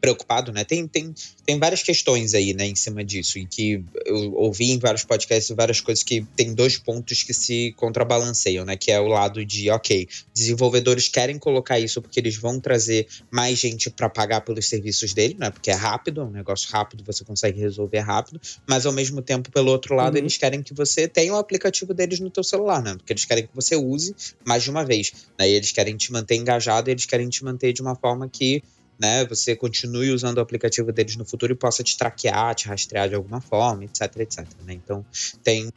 preocupado, 0.01 0.51
né? 0.51 0.63
Tem, 0.63 0.87
tem, 0.87 1.13
tem 1.45 1.59
várias 1.59 1.81
questões 1.81 2.33
aí, 2.33 2.53
né, 2.53 2.65
em 2.65 2.75
cima 2.75 3.03
disso, 3.03 3.39
e 3.39 3.45
que 3.45 3.83
eu 4.05 4.33
ouvi 4.35 4.71
em 4.71 4.79
vários 4.79 5.03
podcasts 5.03 5.55
várias 5.55 5.81
coisas 5.81 6.03
que 6.03 6.25
tem 6.35 6.53
dois 6.53 6.77
pontos 6.77 7.23
que 7.23 7.33
se 7.33 7.73
contrabalanceiam, 7.77 8.65
né? 8.65 8.75
Que 8.75 8.91
é 8.91 8.99
o 8.99 9.07
lado 9.07 9.45
de, 9.45 9.69
ok, 9.69 10.07
desenvolvedores 10.33 11.07
querem 11.07 11.39
colocar 11.39 11.79
isso 11.79 12.01
porque 12.01 12.19
eles 12.19 12.35
vão 12.35 12.59
trazer 12.59 13.07
mais 13.31 13.57
gente 13.57 13.89
para 13.89 14.09
pagar 14.09 14.41
pelos 14.41 14.67
serviços 14.67 15.13
dele, 15.13 15.35
né? 15.39 15.49
Porque 15.49 15.71
é 15.71 15.73
rápido, 15.73 16.21
é 16.21 16.23
um 16.23 16.31
negócio 16.31 16.69
rápido, 16.71 17.03
você 17.03 17.23
consegue 17.23 17.59
resolver 17.59 17.99
rápido, 17.99 18.39
mas 18.67 18.85
ao 18.85 18.93
mesmo 18.93 19.21
tempo, 19.21 19.51
pelo 19.51 19.71
outro 19.71 19.95
lado, 19.95 20.13
uhum. 20.13 20.19
eles 20.19 20.37
querem 20.37 20.61
que 20.61 20.73
você 20.73 21.07
tenha 21.07 21.33
o 21.33 21.37
aplicativo 21.37 21.93
deles 21.93 22.19
no 22.19 22.29
teu 22.29 22.43
celular, 22.43 22.81
né? 22.81 22.95
Porque 22.95 23.13
eles 23.13 23.25
querem 23.25 23.45
que 23.45 23.55
você 23.55 23.75
use 23.75 24.15
mais 24.45 24.63
de 24.63 24.69
uma 24.69 24.83
vez, 24.83 25.13
né? 25.37 25.49
E 25.49 25.53
eles 25.53 25.71
querem 25.71 25.95
te 25.95 26.11
manter 26.11 26.35
engajado, 26.35 26.89
eles 26.89 27.05
querem 27.05 27.29
te 27.29 27.43
manter 27.43 27.73
de 27.73 27.81
uma 27.81 27.95
forma 27.95 28.29
que 28.29 28.63
né, 28.99 29.25
você 29.25 29.55
continue 29.55 30.11
usando 30.11 30.37
o 30.37 30.41
aplicativo 30.41 30.91
deles 30.91 31.15
no 31.15 31.25
futuro 31.25 31.53
e 31.53 31.55
possa 31.55 31.83
te 31.83 31.97
traquear, 31.97 32.55
te 32.55 32.67
rastrear 32.67 33.09
de 33.09 33.15
alguma 33.15 33.41
forma, 33.41 33.83
etc, 33.83 34.01
etc. 34.19 34.45
Né? 34.65 34.73
Então, 34.73 35.05
tem. 35.43 35.69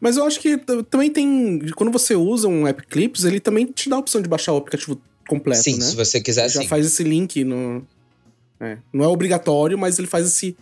Mas 0.00 0.16
eu 0.16 0.24
acho 0.24 0.40
que 0.40 0.56
também 0.90 1.10
tem. 1.10 1.60
Quando 1.74 1.92
você 1.92 2.14
usa 2.14 2.48
um 2.48 2.66
App 2.66 2.86
Clips, 2.86 3.24
ele 3.24 3.40
também 3.40 3.66
te 3.66 3.88
dá 3.88 3.96
a 3.96 3.98
opção 3.98 4.22
de 4.22 4.28
baixar 4.28 4.52
o 4.52 4.56
aplicativo 4.56 5.00
completo. 5.28 5.62
Sim, 5.62 5.76
né? 5.78 5.84
se 5.84 5.94
você 5.94 6.20
quiser. 6.20 6.48
Já 6.48 6.62
sim. 6.62 6.68
faz 6.68 6.86
esse 6.86 7.02
link 7.04 7.44
no. 7.44 7.86
É, 8.58 8.78
não 8.90 9.04
é 9.04 9.08
obrigatório, 9.08 9.76
mas 9.76 9.98
ele 9.98 10.08
faz 10.08 10.26
esse, 10.26 10.56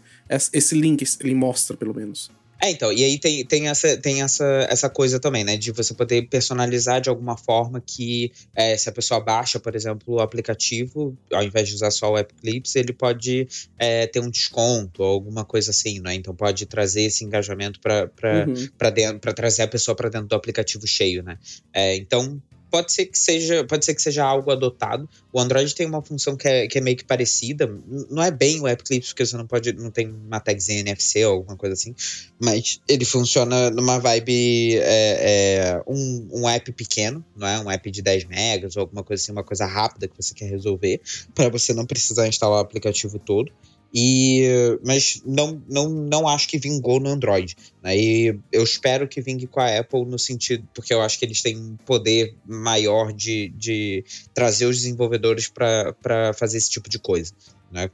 esse 0.53 0.75
link, 0.75 1.05
ele 1.21 1.35
mostra 1.35 1.77
pelo 1.77 1.95
menos. 1.95 2.29
É, 2.65 2.71
então, 2.71 2.91
e 2.91 3.05
aí 3.05 3.19
tem, 3.19 3.45
tem, 3.45 3.69
essa, 3.69 3.95
tem 3.99 4.23
essa, 4.23 4.67
essa 4.71 4.89
coisa 4.89 5.21
também, 5.21 5.45
né? 5.45 5.55
De 5.55 5.71
você 5.71 5.93
poder 5.93 6.23
personalizar 6.31 6.99
de 6.99 7.11
alguma 7.11 7.37
forma 7.37 7.79
que 7.79 8.33
é, 8.55 8.75
se 8.75 8.89
a 8.89 8.93
pessoa 8.93 9.21
baixa, 9.21 9.61
por 9.61 9.77
exemplo, 9.77 10.15
o 10.15 10.21
aplicativo, 10.21 11.15
ao 11.31 11.43
invés 11.43 11.69
de 11.69 11.75
usar 11.75 11.91
só 11.91 12.11
o 12.11 12.17
App 12.17 12.33
Clips, 12.33 12.75
ele 12.75 12.95
pode 12.95 13.47
é, 13.79 14.07
ter 14.07 14.21
um 14.21 14.31
desconto 14.31 15.03
ou 15.03 15.11
alguma 15.11 15.45
coisa 15.45 15.73
assim, 15.73 16.01
né? 16.01 16.15
Então 16.15 16.35
pode 16.35 16.65
trazer 16.65 17.03
esse 17.03 17.23
engajamento 17.23 17.79
para 17.81 18.09
uhum. 18.47 19.35
trazer 19.35 19.63
a 19.63 19.69
pessoa 19.69 19.95
para 19.95 20.09
dentro 20.09 20.29
do 20.29 20.35
aplicativo 20.35 20.87
cheio, 20.87 21.23
né? 21.23 21.37
É, 21.71 21.95
então 21.97 22.41
pode 22.75 22.93
ser 22.93 23.07
que 23.07 23.17
seja, 23.17 23.63
pode 23.63 23.85
ser 23.85 23.95
que 23.95 24.03
seja 24.03 24.25
algo 24.25 24.51
adotado. 24.51 25.09
O 25.33 25.39
Android 25.39 25.73
tem 25.73 25.87
uma 25.87 26.03
função 26.03 26.35
que 26.35 26.49
é, 26.49 26.67
que 26.67 26.77
é 26.77 26.81
meio 26.81 26.97
que 26.97 27.05
parecida. 27.05 27.73
Não 28.11 28.21
é 28.21 28.33
bem 28.33 28.61
o 28.61 28.67
App 28.67 28.83
Clips, 28.83 29.11
porque 29.11 29.25
você 29.25 29.37
não 29.37 29.47
pode, 29.47 29.73
não 29.75 29.93
tem 29.93 30.09
uma 30.09 30.41
tagzinha 30.41 30.81
NFC 30.81 31.25
ou 31.25 31.35
alguma 31.35 31.57
coisa 31.57 31.75
assim, 31.75 31.95
mas 32.37 32.81
ele 32.89 33.05
funciona 33.05 33.71
numa 33.71 34.01
vibe 34.01 34.77
é, 34.79 34.81
é, 34.83 35.83
um, 35.87 36.29
um 36.33 36.49
app 36.49 36.73
pequeno, 36.73 37.25
não 37.37 37.47
é 37.47 37.61
um 37.61 37.71
app 37.71 37.89
de 37.89 38.03
10 38.03 38.25
megas 38.25 38.77
ou 38.77 38.81
alguma 38.81 39.05
coisa 39.05 39.23
assim, 39.23 39.31
uma 39.31 39.45
coisa 39.45 39.67
rápida 39.67 40.09
que 40.09 40.17
você 40.17 40.35
quer 40.35 40.51
resolver, 40.51 41.01
para 41.33 41.49
você 41.49 41.73
não 41.73 41.87
precisar 41.87 42.27
instalar 42.27 42.59
o 42.59 42.61
aplicativo 42.61 43.21
todo. 43.21 43.53
E, 43.97 44.77
mas 44.85 45.23
não, 45.25 45.63
não, 45.69 45.89
não 45.89 46.27
acho 46.27 46.49
que 46.49 46.59
vingou 46.59 46.99
no 46.99 47.11
Android. 47.11 47.57
Né? 47.81 47.97
E 47.97 48.39
eu 48.51 48.65
espero 48.65 49.07
que 49.07 49.21
vingue 49.21 49.47
com 49.47 49.61
a 49.61 49.79
Apple 49.79 50.05
no 50.05 50.19
sentido, 50.19 50.67
porque 50.75 50.93
eu 50.93 51.01
acho 51.01 51.17
que 51.17 51.25
eles 51.25 51.41
têm 51.41 51.57
um 51.57 51.77
poder 51.87 52.35
maior 52.45 53.13
de, 53.13 53.53
de 53.57 54.05
trazer 54.35 54.67
os 54.67 54.79
desenvolvedores 54.79 55.47
para 55.49 56.33
fazer 56.37 56.59
esse 56.59 56.71
tipo 56.71 56.91
de 56.91 56.99
coisa. 56.99 57.33
Né, 57.73 57.91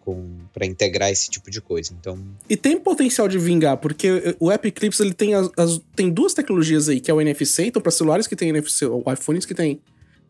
para 0.53 0.67
integrar 0.67 1.11
esse 1.11 1.31
tipo 1.31 1.51
de 1.51 1.59
coisa. 1.59 1.97
Então... 1.99 2.23
E 2.51 2.55
tem 2.55 2.79
potencial 2.79 3.27
de 3.27 3.39
vingar, 3.39 3.79
porque 3.79 4.37
o 4.39 4.51
App 4.51 4.71
Clips 4.73 5.01
ele 5.01 5.15
tem, 5.15 5.33
as, 5.33 5.49
as, 5.57 5.81
tem 5.97 6.11
duas 6.11 6.35
tecnologias 6.35 6.91
aí, 6.91 7.01
que 7.01 7.11
é 7.11 7.15
o 7.15 7.21
NFC, 7.21 7.65
então 7.65 7.81
para 7.81 7.91
celulares 7.91 8.27
que 8.27 8.37
tem 8.37 8.51
NFC, 8.51 8.85
ou 8.85 9.03
iPhones 9.11 9.47
que 9.47 9.55
tem 9.55 9.81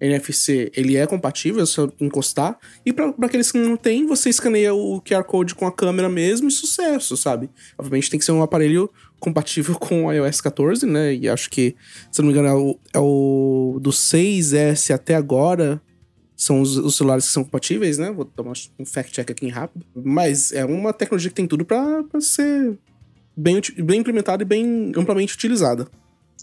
NFC, 0.00 0.72
ele 0.74 0.96
é 0.96 1.06
compatível, 1.06 1.62
é 1.62 1.66
só 1.66 1.88
encostar. 2.00 2.58
E 2.84 2.92
para 2.92 3.12
aqueles 3.22 3.52
que 3.52 3.58
não 3.58 3.76
tem, 3.76 4.06
você 4.06 4.30
escaneia 4.30 4.74
o 4.74 5.00
QR 5.02 5.24
Code 5.24 5.54
com 5.54 5.66
a 5.66 5.72
câmera 5.72 6.08
mesmo 6.08 6.48
e 6.48 6.50
sucesso, 6.50 7.16
sabe? 7.16 7.50
Obviamente 7.76 8.10
tem 8.10 8.18
que 8.18 8.24
ser 8.24 8.32
um 8.32 8.42
aparelho 8.42 8.90
compatível 9.18 9.74
com 9.78 10.06
o 10.06 10.12
iOS 10.12 10.40
14, 10.40 10.86
né? 10.86 11.14
E 11.14 11.28
acho 11.28 11.50
que, 11.50 11.76
se 12.10 12.20
não 12.20 12.28
me 12.28 12.32
engano, 12.32 12.48
é 12.48 12.54
o, 12.54 12.78
é 12.94 12.98
o 12.98 13.78
do 13.80 13.90
6S 13.90 14.92
até 14.92 15.14
agora. 15.14 15.80
São 16.34 16.62
os, 16.62 16.78
os, 16.78 16.96
celulares 16.96 17.26
que 17.26 17.32
são 17.32 17.44
compatíveis, 17.44 17.98
né? 17.98 18.10
Vou 18.10 18.24
tomar 18.24 18.54
um 18.78 18.86
fact-check 18.86 19.30
aqui 19.30 19.48
rápido. 19.48 19.84
Mas 19.94 20.52
é 20.52 20.64
uma 20.64 20.90
tecnologia 20.94 21.28
que 21.28 21.36
tem 21.36 21.46
tudo 21.46 21.66
para 21.66 22.02
ser 22.18 22.78
bem, 23.36 23.60
bem 23.78 24.00
implementada 24.00 24.42
e 24.42 24.46
bem 24.46 24.92
amplamente 24.96 25.34
utilizada. 25.34 25.86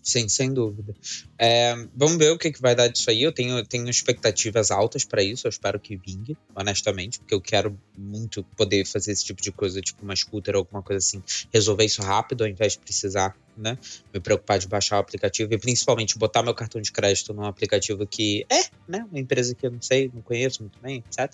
Sim, 0.03 0.27
sem 0.27 0.53
dúvida. 0.53 0.95
É, 1.37 1.75
vamos 1.95 2.17
ver 2.17 2.31
o 2.31 2.37
que, 2.37 2.51
que 2.51 2.61
vai 2.61 2.75
dar 2.75 2.87
disso 2.87 3.09
aí. 3.09 3.21
Eu 3.21 3.31
tenho, 3.31 3.65
tenho 3.65 3.89
expectativas 3.89 4.71
altas 4.71 5.03
para 5.03 5.23
isso. 5.23 5.47
Eu 5.47 5.49
espero 5.49 5.79
que 5.79 5.95
vingue, 5.95 6.37
honestamente, 6.55 7.19
porque 7.19 7.33
eu 7.33 7.41
quero 7.41 7.77
muito 7.97 8.43
poder 8.55 8.85
fazer 8.85 9.11
esse 9.11 9.25
tipo 9.25 9.41
de 9.41 9.51
coisa, 9.51 9.81
tipo 9.81 10.03
uma 10.03 10.15
scooter 10.15 10.55
ou 10.55 10.59
alguma 10.59 10.81
coisa 10.81 10.99
assim, 10.99 11.23
resolver 11.53 11.85
isso 11.85 12.01
rápido 12.01 12.43
ao 12.43 12.49
invés 12.49 12.73
de 12.73 12.79
precisar, 12.79 13.35
né? 13.55 13.77
Me 14.13 14.19
preocupar 14.19 14.59
de 14.59 14.67
baixar 14.67 14.97
o 14.97 14.99
aplicativo 14.99 15.53
e 15.53 15.57
principalmente 15.57 16.17
botar 16.17 16.43
meu 16.43 16.53
cartão 16.53 16.81
de 16.81 16.91
crédito 16.91 17.33
num 17.33 17.45
aplicativo 17.45 18.05
que 18.05 18.45
é, 18.49 18.63
né? 18.87 19.05
Uma 19.09 19.19
empresa 19.19 19.55
que 19.55 19.65
eu 19.65 19.71
não 19.71 19.81
sei, 19.81 20.11
não 20.13 20.21
conheço 20.21 20.61
muito 20.61 20.79
bem, 20.79 21.03
etc. 21.07 21.33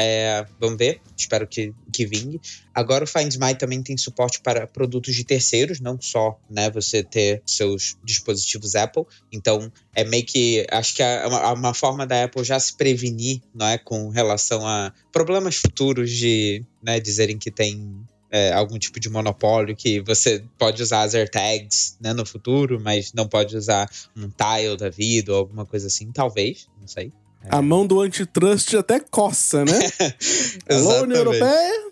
É, 0.00 0.46
vamos 0.60 0.78
ver, 0.78 1.00
espero 1.16 1.44
que, 1.44 1.74
que 1.92 2.06
vingue. 2.06 2.40
Agora 2.72 3.02
o 3.02 3.06
Find 3.06 3.34
My 3.34 3.54
também 3.56 3.82
tem 3.82 3.96
suporte 3.96 4.40
para 4.40 4.64
produtos 4.64 5.12
de 5.12 5.24
terceiros, 5.24 5.80
não 5.80 6.00
só 6.00 6.38
né, 6.48 6.70
você 6.70 7.02
ter 7.02 7.42
seus 7.44 7.96
dispositivos 8.04 8.76
Apple. 8.76 9.02
Então 9.32 9.72
é 9.92 10.04
meio 10.04 10.24
que 10.24 10.64
acho 10.70 10.94
que 10.94 11.02
é 11.02 11.26
uma, 11.26 11.52
uma 11.52 11.74
forma 11.74 12.06
da 12.06 12.24
Apple 12.24 12.44
já 12.44 12.60
se 12.60 12.76
prevenir, 12.76 13.42
não 13.52 13.66
é, 13.66 13.76
com 13.76 14.08
relação 14.08 14.64
a 14.64 14.92
problemas 15.10 15.56
futuros 15.56 16.10
de 16.12 16.64
né, 16.80 17.00
dizerem 17.00 17.36
que 17.36 17.50
tem 17.50 18.06
é, 18.30 18.52
algum 18.52 18.78
tipo 18.78 19.00
de 19.00 19.08
monopólio 19.08 19.74
que 19.74 20.00
você 20.00 20.44
pode 20.56 20.82
usar 20.82 21.02
as 21.02 21.14
AirTags 21.14 21.96
né, 22.00 22.12
no 22.12 22.24
futuro, 22.24 22.80
mas 22.80 23.12
não 23.12 23.26
pode 23.26 23.56
usar 23.56 23.90
um 24.16 24.28
tile 24.28 24.76
da 24.76 24.90
vida 24.90 25.32
ou 25.32 25.38
alguma 25.38 25.66
coisa 25.66 25.86
assim, 25.88 26.12
talvez, 26.12 26.68
não 26.80 26.86
sei. 26.86 27.12
A 27.48 27.62
mão 27.62 27.86
do 27.86 28.00
antitrust 28.00 28.74
até 28.76 29.00
coça, 29.00 29.64
né? 29.64 29.78
Alô, 30.70 31.02
União 31.02 31.18
Europeia? 31.18 31.88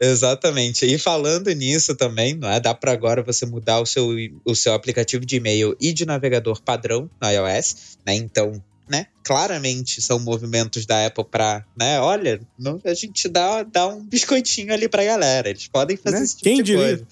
Exatamente. 0.00 0.84
E 0.84 0.98
falando 0.98 1.50
nisso 1.52 1.94
também, 1.94 2.34
não 2.34 2.48
é? 2.48 2.60
Dá 2.60 2.74
para 2.74 2.92
agora 2.92 3.22
você 3.22 3.46
mudar 3.46 3.80
o 3.80 3.86
seu, 3.86 4.08
o 4.44 4.54
seu 4.54 4.74
aplicativo 4.74 5.24
de 5.24 5.36
e-mail 5.36 5.76
e 5.80 5.92
de 5.92 6.04
navegador 6.04 6.60
padrão 6.62 7.10
no 7.20 7.28
iOS, 7.28 7.96
né? 8.06 8.14
Então, 8.14 8.62
né? 8.88 9.06
Claramente 9.24 10.00
são 10.00 10.18
movimentos 10.18 10.86
da 10.86 11.06
Apple 11.06 11.24
para, 11.24 11.64
né? 11.76 11.98
Olha, 12.00 12.40
não, 12.58 12.80
a 12.84 12.94
gente 12.94 13.28
dá, 13.28 13.62
dá 13.62 13.88
um 13.88 14.04
biscoitinho 14.04 14.72
ali 14.72 14.88
pra 14.88 15.04
galera. 15.04 15.48
Eles 15.48 15.66
podem 15.66 15.96
fazer 15.96 16.18
né? 16.18 16.24
esse 16.24 16.36
tipo 16.36 16.44
Quem 16.44 16.56
de 16.58 16.62
diria? 16.64 16.86
coisa. 16.88 17.06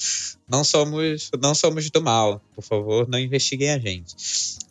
Não 0.49 0.63
somos, 0.63 1.31
não 1.41 1.55
somos 1.55 1.91
do 1.91 2.03
mal. 2.03 2.41
Por 2.55 2.63
favor, 2.63 3.09
não 3.09 3.19
investiguem 3.19 3.71
a 3.71 3.79
gente. 3.79 4.15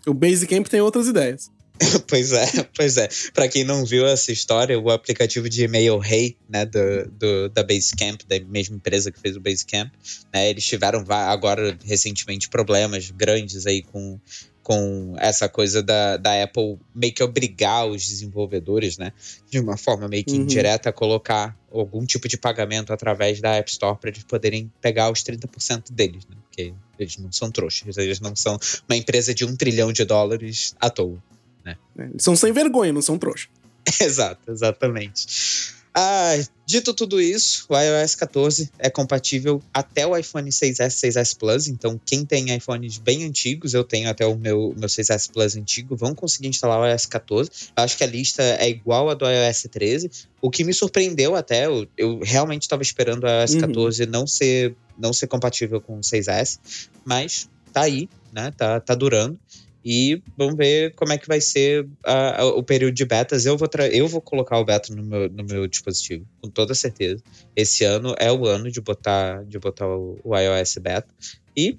O 0.05 0.13
Basecamp 0.13 0.67
tem 0.67 0.81
outras 0.81 1.07
ideias. 1.07 1.49
pois 2.07 2.31
é, 2.31 2.45
pois 2.75 2.97
é. 2.97 3.09
Para 3.33 3.47
quem 3.47 3.63
não 3.63 3.85
viu 3.85 4.05
essa 4.05 4.31
história, 4.31 4.79
o 4.79 4.89
aplicativo 4.89 5.49
de 5.49 5.63
e-mail 5.63 6.01
Hey, 6.03 6.37
né, 6.47 6.65
do, 6.65 7.09
do, 7.11 7.49
da 7.49 7.63
Basecamp, 7.63 8.21
da 8.27 8.39
mesma 8.39 8.75
empresa 8.75 9.11
que 9.11 9.19
fez 9.19 9.35
o 9.35 9.39
Basecamp, 9.39 9.91
né, 10.33 10.49
eles 10.49 10.63
tiveram 10.63 11.03
agora 11.09 11.77
recentemente 11.83 12.49
problemas 12.49 13.09
grandes 13.09 13.65
aí 13.65 13.81
com, 13.81 14.19
com 14.61 15.15
essa 15.17 15.49
coisa 15.49 15.81
da, 15.81 16.17
da 16.17 16.43
Apple 16.43 16.77
meio 16.93 17.13
que 17.13 17.23
obrigar 17.23 17.87
os 17.87 18.07
desenvolvedores, 18.07 18.97
né, 18.97 19.11
de 19.49 19.59
uma 19.59 19.75
forma 19.75 20.07
meio 20.07 20.23
que 20.23 20.33
uhum. 20.33 20.43
indireta, 20.43 20.89
a 20.89 20.93
colocar 20.93 21.57
algum 21.71 22.05
tipo 22.05 22.27
de 22.27 22.37
pagamento 22.37 22.93
através 22.93 23.41
da 23.41 23.55
App 23.55 23.69
Store 23.71 23.97
para 23.99 24.11
eles 24.11 24.23
poderem 24.23 24.71
pegar 24.79 25.11
os 25.11 25.23
30% 25.23 25.91
deles, 25.91 26.23
né, 26.29 26.37
porque 26.43 26.73
eles 26.99 27.17
não 27.17 27.31
são 27.31 27.49
trouxas, 27.49 27.97
eles 27.97 28.19
não 28.19 28.35
são 28.35 28.59
uma 28.87 28.95
empresa 28.95 29.33
de 29.33 29.43
um 29.43 29.55
trilhão 29.55 29.91
de 29.91 30.05
dólares 30.05 30.75
à 30.79 30.89
toa. 30.89 31.17
Né? 31.63 31.77
É, 31.97 32.03
eles 32.03 32.23
são 32.23 32.35
sem 32.35 32.51
vergonha, 32.51 32.93
não 32.93 33.01
são 33.01 33.17
trouxa. 33.17 33.47
Exato, 33.99 34.51
exatamente. 34.51 35.73
Ah, 35.95 36.33
dito 36.65 36.91
tudo 36.91 37.21
isso, 37.21 37.67
o 37.69 37.77
iOS 37.77 38.15
14 38.15 38.71
é 38.79 38.89
compatível 38.89 39.61
até 39.71 40.07
o 40.07 40.17
iPhone 40.17 40.49
6S, 40.49 40.89
6S 40.89 41.37
Plus. 41.37 41.67
Então, 41.67 42.01
quem 42.03 42.25
tem 42.25 42.55
iPhones 42.55 42.97
bem 42.97 43.23
antigos, 43.25 43.75
eu 43.75 43.83
tenho 43.83 44.09
até 44.09 44.25
o 44.25 44.35
meu, 44.35 44.73
meu 44.75 44.89
6S 44.89 45.31
Plus 45.31 45.55
antigo, 45.55 45.95
vão 45.95 46.15
conseguir 46.15 46.47
instalar 46.47 46.79
o 46.79 46.87
iOS 46.87 47.05
14. 47.05 47.51
Eu 47.77 47.83
acho 47.83 47.95
que 47.95 48.03
a 48.03 48.07
lista 48.07 48.41
é 48.41 48.67
igual 48.67 49.07
a 49.11 49.13
do 49.13 49.25
iOS 49.29 49.67
13. 49.69 50.09
O 50.41 50.49
que 50.49 50.63
me 50.63 50.73
surpreendeu 50.73 51.35
até, 51.35 51.67
eu, 51.67 51.87
eu 51.95 52.19
realmente 52.23 52.63
estava 52.63 52.81
esperando 52.81 53.25
o 53.25 53.27
iOS 53.27 53.53
uhum. 53.53 53.59
14 53.59 54.05
não 54.07 54.25
ser, 54.25 54.75
não 54.97 55.13
ser 55.13 55.27
compatível 55.27 55.79
com 55.79 55.97
o 55.97 56.01
6S, 56.01 56.57
mas 57.05 57.47
tá 57.71 57.81
aí, 57.81 58.09
né? 58.31 58.51
Tá, 58.57 58.79
tá 58.79 58.95
durando. 58.95 59.37
E 59.85 60.21
vamos 60.37 60.55
ver 60.55 60.93
como 60.95 61.11
é 61.11 61.17
que 61.17 61.27
vai 61.27 61.41
ser 61.41 61.87
a, 62.05 62.41
a, 62.41 62.45
o 62.45 62.63
período 62.63 62.93
de 62.93 63.03
betas. 63.03 63.45
Eu 63.45 63.57
vou, 63.57 63.67
eu 63.91 64.07
vou 64.07 64.21
colocar 64.21 64.57
o 64.57 64.63
beta 64.63 64.95
no 64.95 65.03
meu, 65.03 65.29
no 65.29 65.43
meu 65.43 65.67
dispositivo, 65.67 66.25
com 66.41 66.49
toda 66.49 66.73
certeza. 66.73 67.21
Esse 67.55 67.83
ano 67.83 68.15
é 68.17 68.31
o 68.31 68.45
ano 68.45 68.71
de 68.71 68.79
botar, 68.79 69.43
de 69.43 69.59
botar 69.59 69.87
o, 69.87 70.17
o 70.23 70.37
iOS 70.37 70.77
beta. 70.81 71.13
E 71.55 71.77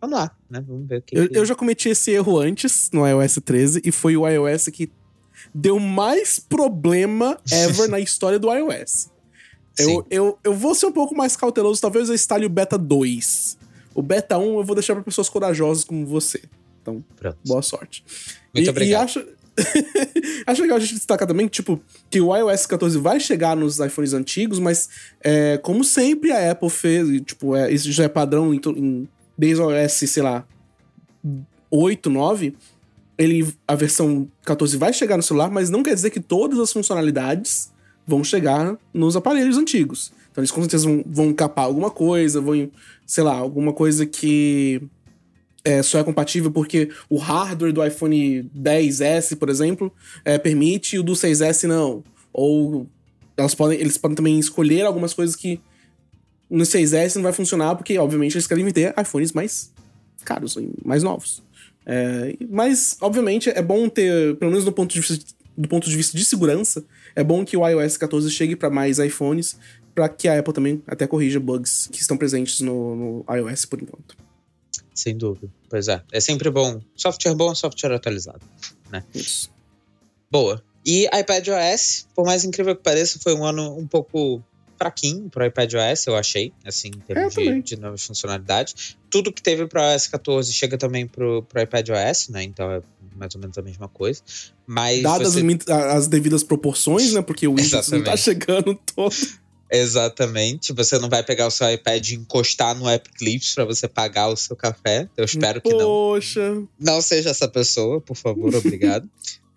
vamos 0.00 0.18
lá, 0.18 0.36
né? 0.50 0.64
Vamos 0.66 0.88
ver 0.88 0.98
o 0.98 1.02
que. 1.02 1.16
Eu, 1.16 1.28
que... 1.28 1.38
eu 1.38 1.46
já 1.46 1.54
cometi 1.54 1.88
esse 1.88 2.10
erro 2.10 2.38
antes 2.38 2.90
no 2.92 3.06
iOS 3.06 3.38
13 3.44 3.82
e 3.84 3.92
foi 3.92 4.16
o 4.16 4.28
iOS 4.28 4.66
que 4.68 4.90
deu 5.54 5.78
mais 5.78 6.40
problema 6.40 7.38
ever 7.52 7.86
na 7.90 8.00
história 8.00 8.38
do 8.38 8.52
iOS. 8.52 9.10
Eu, 9.78 10.06
eu, 10.08 10.38
eu 10.44 10.54
vou 10.54 10.74
ser 10.74 10.86
um 10.86 10.92
pouco 10.92 11.16
mais 11.16 11.36
cauteloso, 11.36 11.80
talvez 11.80 12.08
eu 12.08 12.14
instale 12.14 12.46
o 12.46 12.48
beta 12.48 12.78
2. 12.78 13.58
O 13.94 14.02
beta 14.02 14.38
1 14.38 14.58
eu 14.58 14.64
vou 14.64 14.74
deixar 14.74 14.94
para 14.94 15.04
pessoas 15.04 15.28
corajosas 15.28 15.84
como 15.84 16.06
você. 16.06 16.42
Então, 16.84 17.02
Pronto. 17.16 17.38
boa 17.46 17.62
sorte. 17.62 18.04
Muito 18.54 18.66
e, 18.66 18.68
obrigado. 18.68 19.00
E 19.00 19.04
acho, 19.04 19.26
acho 20.46 20.62
legal 20.62 20.76
a 20.76 20.80
gente 20.80 20.94
destacar 20.94 21.26
também 21.26 21.48
tipo, 21.48 21.80
que 22.10 22.20
o 22.20 22.36
iOS 22.36 22.66
14 22.66 22.98
vai 22.98 23.18
chegar 23.18 23.56
nos 23.56 23.80
iPhones 23.80 24.12
antigos, 24.12 24.58
mas 24.58 24.90
é, 25.22 25.56
como 25.58 25.82
sempre 25.82 26.30
a 26.30 26.50
Apple 26.50 26.68
fez, 26.68 27.08
tipo, 27.22 27.56
é, 27.56 27.72
isso 27.72 27.90
já 27.90 28.04
é 28.04 28.08
padrão 28.08 28.52
em, 28.52 28.60
em, 28.76 29.08
desde 29.36 29.62
o 29.62 29.70
iOS, 29.70 29.92
sei 29.92 30.22
lá, 30.22 30.46
8, 31.70 32.10
9, 32.10 32.54
ele, 33.16 33.48
a 33.66 33.74
versão 33.74 34.28
14 34.44 34.76
vai 34.76 34.92
chegar 34.92 35.16
no 35.16 35.22
celular, 35.22 35.50
mas 35.50 35.70
não 35.70 35.82
quer 35.82 35.94
dizer 35.94 36.10
que 36.10 36.20
todas 36.20 36.58
as 36.58 36.70
funcionalidades 36.70 37.72
vão 38.06 38.22
chegar 38.22 38.76
nos 38.92 39.16
aparelhos 39.16 39.56
antigos. 39.56 40.12
Então 40.30 40.42
eles 40.42 40.50
com 40.50 40.60
certeza 40.60 40.84
vão, 40.84 41.02
vão 41.06 41.32
capar 41.32 41.64
alguma 41.64 41.90
coisa, 41.90 42.40
vão, 42.40 42.70
sei 43.06 43.24
lá, 43.24 43.34
alguma 43.34 43.72
coisa 43.72 44.04
que 44.04 44.82
é, 45.64 45.82
só 45.82 45.98
é 45.98 46.04
compatível 46.04 46.50
porque 46.50 46.90
o 47.08 47.16
hardware 47.16 47.72
do 47.72 47.84
iPhone 47.84 48.48
10S, 48.54 49.36
por 49.36 49.48
exemplo, 49.48 49.90
é, 50.24 50.36
permite 50.36 50.96
e 50.96 50.98
o 50.98 51.02
do 51.02 51.12
6S 51.12 51.64
não. 51.64 52.04
Ou 52.32 52.86
podem, 53.56 53.80
eles 53.80 53.96
podem 53.96 54.14
também 54.14 54.38
escolher 54.38 54.82
algumas 54.82 55.14
coisas 55.14 55.34
que 55.34 55.58
no 56.50 56.64
6S 56.64 57.16
não 57.16 57.22
vai 57.22 57.32
funcionar, 57.32 57.74
porque, 57.76 57.98
obviamente, 57.98 58.34
eles 58.34 58.46
querem 58.46 58.64
vender 58.64 58.94
iPhones 59.00 59.32
mais 59.32 59.72
caros, 60.24 60.56
mais 60.84 61.02
novos. 61.02 61.42
É, 61.86 62.36
mas, 62.50 62.96
obviamente, 63.00 63.48
é 63.48 63.62
bom 63.62 63.88
ter, 63.88 64.36
pelo 64.36 64.50
menos 64.50 64.64
do 64.64 64.72
ponto, 64.72 64.92
de 64.92 65.00
vista, 65.00 65.34
do 65.56 65.68
ponto 65.68 65.88
de 65.88 65.96
vista 65.96 66.16
de 66.16 66.24
segurança, 66.24 66.84
é 67.16 67.24
bom 67.24 67.44
que 67.44 67.56
o 67.56 67.66
iOS 67.66 67.96
14 67.96 68.30
chegue 68.30 68.54
para 68.54 68.68
mais 68.68 68.98
iPhones, 68.98 69.56
para 69.94 70.08
que 70.08 70.28
a 70.28 70.38
Apple 70.38 70.52
também 70.52 70.82
até 70.86 71.06
corrija 71.06 71.40
bugs 71.40 71.88
que 71.90 72.00
estão 72.00 72.16
presentes 72.16 72.60
no, 72.60 73.24
no 73.24 73.34
iOS 73.34 73.64
por 73.64 73.80
enquanto. 73.80 74.23
Sem 74.94 75.16
dúvida. 75.16 75.52
Pois 75.68 75.88
é. 75.88 76.02
É 76.12 76.20
sempre 76.20 76.50
bom. 76.50 76.80
Software 76.94 77.34
bom, 77.34 77.54
software 77.54 77.94
atualizado. 77.94 78.40
Né? 78.90 79.04
Isso. 79.14 79.50
Boa. 80.30 80.62
E 80.86 81.06
iPadOS, 81.06 82.06
por 82.14 82.24
mais 82.24 82.44
incrível 82.44 82.76
que 82.76 82.82
pareça, 82.82 83.18
foi 83.20 83.34
um 83.34 83.44
ano 83.44 83.76
um 83.76 83.86
pouco 83.86 84.42
fraquinho 84.76 85.30
pro 85.30 85.44
iPadOS, 85.46 86.06
eu 86.06 86.16
achei, 86.16 86.52
assim, 86.64 86.88
em 86.88 87.00
termos 87.00 87.34
de, 87.34 87.62
de, 87.62 87.76
novas 87.76 88.04
funcionalidades. 88.04 88.96
Tudo 89.10 89.32
que 89.32 89.42
teve 89.42 89.66
pro 89.66 89.80
iOS 89.80 90.08
14 90.08 90.52
chega 90.52 90.76
também 90.76 91.06
pro, 91.06 91.42
pro 91.42 91.62
iPadOS, 91.62 92.28
né? 92.28 92.42
Então 92.42 92.70
é 92.70 92.82
mais 93.16 93.34
ou 93.34 93.40
menos 93.40 93.56
a 93.56 93.62
mesma 93.62 93.88
coisa. 93.88 94.20
Mas 94.66 95.02
Dadas 95.02 95.34
você... 95.34 95.58
as 95.70 96.08
devidas 96.08 96.42
proporções, 96.42 97.12
né? 97.12 97.22
Porque 97.22 97.46
o 97.46 97.54
Windows 97.54 97.88
não 97.88 98.02
tá 98.02 98.16
chegando 98.16 98.78
todo. 98.94 99.14
Exatamente. 99.74 100.72
Você 100.72 100.98
não 100.98 101.08
vai 101.08 101.24
pegar 101.24 101.48
o 101.48 101.50
seu 101.50 101.68
iPad 101.68 102.10
e 102.10 102.14
encostar 102.14 102.76
no 102.76 102.88
App 102.88 103.10
Clips 103.10 103.54
para 103.54 103.64
você 103.64 103.88
pagar 103.88 104.28
o 104.28 104.36
seu 104.36 104.54
café. 104.54 105.08
Eu 105.16 105.24
espero 105.24 105.60
que 105.60 105.70
não. 105.70 105.86
Poxa. 105.86 106.62
Não 106.78 107.02
seja 107.02 107.30
essa 107.30 107.48
pessoa, 107.48 108.00
por 108.00 108.16
favor, 108.16 108.54
obrigado. 108.56 109.08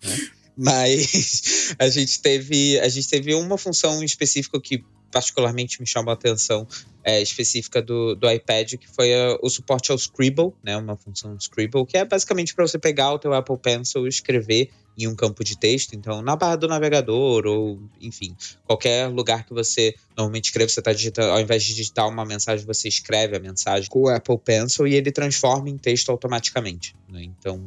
né? 0.03 0.17
Mas 0.58 1.75
a 1.77 1.88
gente 1.88 2.19
teve 2.19 2.80
a 2.80 2.89
gente 2.89 3.08
teve 3.08 3.36
uma 3.36 3.60
função 3.60 4.03
específica 4.03 4.60
que 4.60 4.84
particularmente 5.12 5.80
me 5.80 5.88
chamou 5.88 6.10
a 6.12 6.15
atenção 6.15 6.67
é, 7.03 7.21
específica 7.21 7.82
do, 7.82 8.15
do 8.15 8.30
iPad, 8.30 8.73
que 8.73 8.88
foi 8.88 9.13
a, 9.13 9.38
o 9.41 9.49
suporte 9.49 9.91
ao 9.91 9.97
Scribble, 9.97 10.51
né, 10.63 10.75
uma 10.75 10.97
função 10.97 11.36
Scribble, 11.39 11.86
que 11.86 11.97
é 11.97 12.03
basicamente 12.03 12.53
para 12.53 12.67
você 12.67 12.77
pegar 12.77 13.13
o 13.13 13.19
teu 13.19 13.34
Apple 13.34 13.58
Pencil 13.58 14.06
e 14.06 14.10
escrever 14.10 14.69
em 14.97 15.07
um 15.07 15.15
campo 15.15 15.43
de 15.43 15.57
texto, 15.57 15.93
então 15.93 16.21
na 16.21 16.36
barra 16.36 16.55
do 16.55 16.67
navegador 16.67 17.45
ou, 17.45 17.79
enfim, 18.01 18.36
qualquer 18.65 19.07
lugar 19.07 19.45
que 19.45 19.53
você 19.53 19.93
normalmente 20.15 20.45
escreve, 20.45 20.71
você 20.71 20.79
está 20.79 20.91
digitando, 20.91 21.31
ao 21.31 21.39
invés 21.39 21.63
de 21.63 21.75
digitar 21.75 22.07
uma 22.07 22.25
mensagem, 22.25 22.65
você 22.65 22.88
escreve 22.88 23.38
a 23.38 23.39
mensagem 23.39 23.88
com 23.89 24.03
o 24.03 24.10
Apple 24.10 24.39
Pencil 24.39 24.88
e 24.88 24.95
ele 24.95 25.12
transforma 25.12 25.69
em 25.69 25.77
texto 25.77 26.10
automaticamente. 26.10 26.95
Né? 27.07 27.23
Então, 27.23 27.63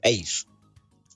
é 0.00 0.10
isso. 0.10 0.46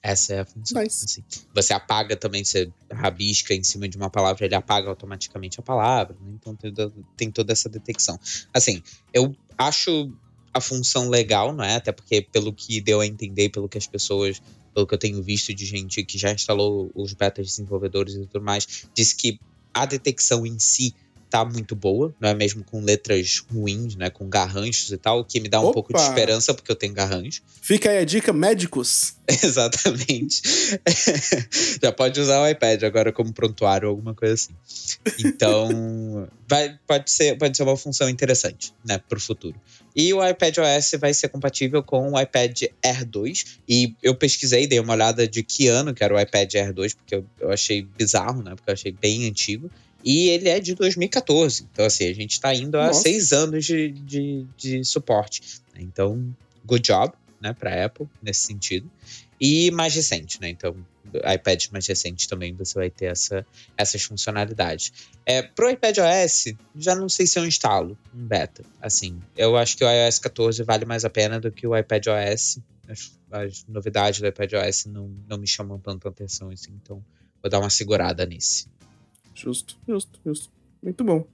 Essa 0.03 0.35
é 0.35 0.41
a 0.41 0.45
função. 0.45 0.83
Nice. 0.83 1.05
Assim, 1.05 1.25
você 1.55 1.73
apaga 1.73 2.17
também, 2.17 2.43
você 2.43 2.73
rabisca 2.91 3.55
em 3.55 3.63
cima 3.63 3.87
de 3.87 3.97
uma 3.97 4.09
palavra, 4.09 4.45
ele 4.45 4.55
apaga 4.55 4.89
automaticamente 4.89 5.61
a 5.61 5.63
palavra. 5.63 6.17
Né? 6.21 6.33
Então 6.35 6.57
tem, 6.57 6.73
tem 7.17 7.31
toda 7.31 7.53
essa 7.53 7.69
detecção. 7.69 8.19
Assim, 8.53 8.83
eu 9.13 9.37
acho 9.59 10.11
a 10.53 10.61
função 10.61 11.09
legal, 11.09 11.53
não 11.53 11.65
é? 11.65 11.77
Até 11.77 11.93
porque, 11.93 12.23
pelo 12.23 12.53
que 12.53 12.81
deu 12.81 13.01
a 13.01 13.07
entender, 13.07 13.51
pelo 13.51 13.69
que 13.69 13.79
as 13.79 13.87
pessoas, 13.87 14.43
pelo 14.75 14.87
que 14.87 14.95
eu 14.95 14.99
tenho 14.99 15.23
visto 15.23 15.53
de 15.55 15.65
gente 15.65 16.03
que 16.05 16.19
já 16.19 16.33
instalou 16.33 16.91
os 16.95 17.13
betas 17.13 17.47
desenvolvedores 17.47 18.15
e 18.15 18.27
tudo 18.27 18.45
mais, 18.45 18.87
disse 18.95 19.17
que 19.17 19.39
a 19.73 19.87
detecção 19.87 20.47
em 20.47 20.59
si 20.59 20.95
tá 21.31 21.45
muito 21.45 21.77
boa, 21.77 22.13
não 22.19 22.29
é 22.29 22.35
mesmo 22.35 22.65
com 22.65 22.83
letras 22.83 23.43
ruins, 23.51 23.95
né, 23.95 24.11
com 24.11 24.29
garranchos 24.29 24.91
e 24.91 24.99
tal, 24.99 25.21
o 25.21 25.25
que 25.25 25.39
me 25.39 25.49
dá 25.49 25.61
um 25.61 25.67
Opa. 25.67 25.75
pouco 25.75 25.95
de 25.95 26.01
esperança 26.01 26.53
porque 26.53 26.71
eu 26.71 26.77
tenho 26.77 26.93
garrancho. 26.93 27.41
Fica 27.63 27.89
aí 27.89 27.99
a 27.99 28.05
dica 28.05 28.33
médicos. 28.33 29.15
Exatamente. 29.29 30.43
Já 31.81 31.93
pode 31.93 32.21
usar 32.21 32.43
o 32.43 32.49
iPad 32.49 32.83
agora 32.83 33.13
como 33.13 33.33
prontuário 33.33 33.89
ou 33.89 33.95
alguma 33.95 34.13
coisa 34.13 34.35
assim. 34.35 34.53
Então, 35.21 36.29
vai, 36.49 36.77
pode 36.87 37.11
ser, 37.11 37.39
pode 37.39 37.57
ser 37.57 37.63
uma 37.63 37.77
função 37.77 38.09
interessante, 38.09 38.75
né, 38.85 38.99
para 38.99 39.17
o 39.17 39.21
futuro. 39.21 39.55
E 39.95 40.13
o 40.13 40.27
iPad 40.27 40.59
OS 40.59 40.93
vai 41.01 41.13
ser 41.13 41.29
compatível 41.29 41.83
com 41.83 42.13
o 42.13 42.21
iPad 42.21 42.63
Air 42.83 43.05
2. 43.05 43.61
E 43.69 43.95
eu 44.03 44.15
pesquisei, 44.15 44.67
dei 44.67 44.81
uma 44.81 44.95
olhada 44.95 45.27
de 45.27 45.43
que 45.43 45.69
ano 45.69 45.95
que 45.95 46.03
era 46.03 46.15
o 46.15 46.21
iPad 46.21 46.55
Air 46.55 46.73
2, 46.73 46.95
porque 46.95 47.15
eu, 47.15 47.27
eu 47.41 47.51
achei 47.51 47.83
bizarro, 47.83 48.43
né? 48.43 48.55
Porque 48.55 48.71
eu 48.71 48.75
achei 48.75 48.93
bem 48.93 49.27
antigo. 49.29 49.71
E 50.05 50.29
ele 50.29 50.49
é 50.49 50.61
de 50.61 50.75
2014. 50.75 51.69
Então, 51.73 51.85
assim, 51.85 52.07
a 52.09 52.15
gente 52.15 52.33
está 52.33 52.55
indo 52.55 52.77
Nossa. 52.77 52.91
a 52.91 53.03
seis 53.03 53.33
anos 53.33 53.65
de, 53.65 53.91
de, 53.91 54.47
de 54.57 54.85
suporte. 54.85 55.43
Então, 55.77 56.35
good 56.65 56.87
job, 56.87 57.13
né, 57.41 57.53
para 57.53 57.85
Apple 57.85 58.09
nesse 58.23 58.47
sentido. 58.47 58.91
E 59.41 59.71
mais 59.71 59.95
recente, 59.95 60.41
né? 60.41 60.51
Então, 60.51 60.77
iPad 61.35 61.67
mais 61.73 61.87
recente 61.87 62.29
também 62.29 62.55
você 62.55 62.75
vai 62.75 62.91
ter 62.91 63.07
essa, 63.07 63.47
essas 63.77 64.03
funcionalidades. 64.03 64.93
É, 65.25 65.43
pro 65.43 65.71
iPad 65.71 65.99
OS, 65.99 66.55
já 66.77 66.95
não 66.95 67.09
sei 67.09 67.27
se 67.27 67.39
eu 67.39 67.47
instalo 67.47 67.99
um 68.15 68.27
beta. 68.27 68.63
Assim, 68.81 69.21
eu 69.37 69.57
acho 69.57 69.77
que 69.77 69.85
o 69.85 69.91
iOS 69.91 70.19
14 70.19 70.63
vale 70.63 70.85
mais 70.85 71.05
a 71.05 71.11
pena 71.11 71.41
do 71.41 71.51
que 71.51 71.67
o 71.67 71.77
iPad 71.77 72.07
OS. 72.09 72.59
As, 72.87 73.19
as 73.31 73.65
novidades 73.67 74.21
do 74.21 74.27
iPad 74.27 74.53
OS 74.55 74.85
não, 74.87 75.09
não 75.27 75.39
me 75.39 75.47
chamam 75.47 75.79
tanto 75.79 76.07
atenção 76.07 76.51
assim, 76.51 76.73
então 76.83 77.03
vou 77.43 77.51
dar 77.51 77.61
uma 77.61 77.71
segurada 77.71 78.27
nesse. 78.27 78.67
Justo, 79.35 79.77
justo, 79.87 80.21
justo. 80.25 80.51
Muito 80.83 81.05
bom. 81.05 81.27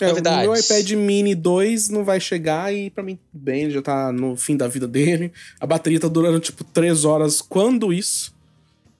É, 0.00 0.12
o 0.12 0.22
meu 0.42 0.54
iPad 0.54 0.90
mini 0.92 1.34
2 1.34 1.88
não 1.88 2.04
vai 2.04 2.20
chegar 2.20 2.72
e 2.74 2.90
para 2.90 3.02
mim, 3.02 3.18
bem, 3.32 3.62
ele 3.62 3.72
já 3.72 3.80
tá 3.80 4.12
no 4.12 4.36
fim 4.36 4.56
da 4.56 4.68
vida 4.68 4.86
dele. 4.86 5.32
A 5.58 5.66
bateria 5.66 5.98
tá 5.98 6.08
durando 6.08 6.38
tipo 6.38 6.62
3 6.64 7.04
horas 7.06 7.40
quando 7.40 7.92
isso. 7.92 8.34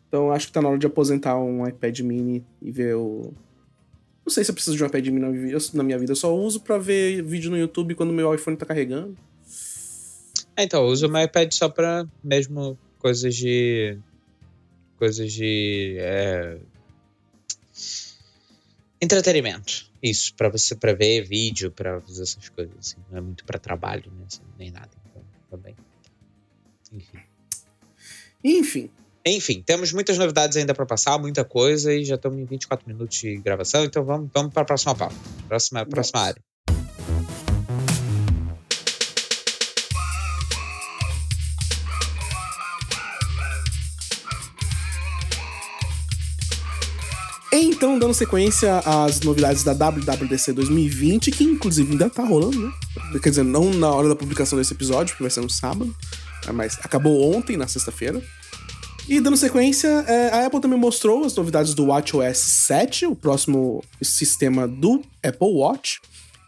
Então 0.09 0.33
acho 0.33 0.47
que 0.47 0.53
tá 0.53 0.63
na 0.63 0.69
hora 0.69 0.79
de 0.79 0.87
aposentar 0.87 1.39
um 1.39 1.67
iPad 1.67 2.01
mini 2.01 2.43
e 2.63 2.71
ver 2.71 2.97
o. 2.97 3.35
Não 4.25 4.33
sei 4.33 4.43
se 4.43 4.51
eu 4.51 4.55
preciso 4.55 4.77
de 4.77 4.83
um 4.83 4.87
iPad 4.87 5.07
mini 5.09 5.53
na 5.75 5.83
minha 5.83 5.99
vida, 5.99 6.13
eu 6.13 6.17
só 6.17 6.35
uso 6.35 6.61
para 6.61 6.79
ver 6.79 7.23
vídeo 7.23 7.51
no 7.51 7.59
YouTube 7.59 7.95
quando 7.95 8.13
meu 8.13 8.35
iPhone 8.35 8.57
tá 8.57 8.65
carregando. 8.65 9.17
É, 10.57 10.65
então, 10.65 10.83
eu 10.83 10.89
uso 10.89 11.07
o 11.07 11.11
meu 11.11 11.23
iPad 11.23 11.53
só 11.53 11.69
pra 11.69 12.07
mesmo 12.25 12.79
coisas 12.99 13.35
de. 13.37 13.99
coisas 14.99 15.31
de. 15.31 15.97
É, 15.99 16.59
Entretenimento. 19.01 19.87
Isso, 20.03 20.35
para 20.35 20.49
você 20.49 20.75
pra 20.75 20.93
ver 20.93 21.23
vídeo, 21.23 21.71
para 21.71 22.01
fazer 22.01 22.23
essas 22.23 22.49
coisas. 22.49 22.75
Assim. 22.79 22.97
Não 23.11 23.19
é 23.19 23.21
muito 23.21 23.45
para 23.45 23.59
trabalho, 23.59 24.11
né? 24.13 24.25
Assim, 24.27 24.43
nem 24.59 24.71
nada. 24.71 24.91
Então, 25.11 25.23
também. 25.51 25.77
Enfim. 26.93 27.19
Enfim. 28.45 28.91
Enfim, 29.29 29.61
temos 29.61 29.93
muitas 29.93 30.17
novidades 30.19 30.57
ainda 30.57 30.73
para 30.73 30.87
passar, 30.87 31.19
muita 31.19 31.45
coisa, 31.45 31.93
e 31.93 32.05
já 32.05 32.15
estamos 32.15 32.39
em 32.39 32.45
24 32.45 32.87
minutos 32.87 33.19
de 33.19 33.37
gravação, 33.39 33.85
então 33.85 34.05
vamos, 34.05 34.31
vamos 34.33 34.53
para 34.53 34.63
a 34.63 34.65
próxima 34.65 34.95
pauta. 34.95 35.17
Próxima, 35.49 35.85
próxima 35.85 36.21
área. 36.21 36.41
Então, 47.63 47.99
dando 47.99 48.15
sequência 48.15 48.79
às 48.79 49.21
novidades 49.21 49.63
da 49.63 49.73
WWDC 49.73 50.53
2020, 50.53 51.31
que 51.31 51.45
inclusive 51.45 51.93
ainda 51.93 52.11
tá 52.11 52.25
rolando, 52.25 52.59
né? 52.59 52.73
Quer 53.23 53.31
dizer, 53.31 53.45
não 53.45 53.71
na 53.71 53.91
hora 53.91 54.09
da 54.09 54.17
publicação 54.17 54.59
desse 54.59 54.75
episódio, 54.75 55.13
porque 55.13 55.23
vai 55.23 55.31
ser 55.31 55.41
no 55.41 55.51
sábado, 55.51 55.95
né? 56.47 56.53
mas 56.53 56.79
acabou 56.83 57.35
ontem, 57.35 57.57
na 57.57 57.67
sexta-feira. 57.67 58.23
E 59.09 59.21
dando 59.21 59.37
sequência, 59.37 59.87
é, 59.87 60.31
a 60.31 60.47
Apple 60.47 60.61
também 60.61 60.79
mostrou 60.79 61.25
as 61.25 61.35
novidades 61.35 61.75
do 61.75 61.87
WatchOS 61.87 62.39
7, 62.39 63.07
o 63.07 63.15
próximo 63.15 63.83
sistema 64.03 64.67
do 64.67 65.01
Apple 65.23 65.53
Watch. 65.53 66.01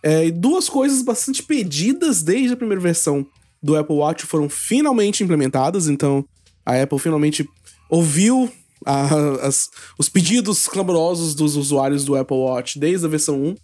É, 0.03 0.27
e 0.27 0.31
duas 0.33 0.69
coisas 0.69 1.03
bastante 1.03 1.43
pedidas 1.43 2.23
desde 2.23 2.55
a 2.55 2.57
primeira 2.57 2.81
versão 2.81 3.27
do 3.63 3.77
Apple 3.77 3.97
Watch 3.97 4.27
foram 4.27 4.49
finalmente 4.49 5.23
implementadas, 5.23 5.89
então 5.89 6.25
a 6.65 6.81
Apple 6.81 6.99
finalmente 6.99 7.49
ouviu 7.89 8.51
a, 8.85 9.47
as, 9.47 9.69
os 9.99 10.09
pedidos 10.09 10.67
clamorosos 10.67 11.35
dos 11.35 11.57
usuários 11.57 12.05
do 12.05 12.17
Apple 12.17 12.37
Watch 12.37 12.79
desde 12.79 13.07
a 13.07 13.09
versão 13.09 13.41
1. 13.43 13.55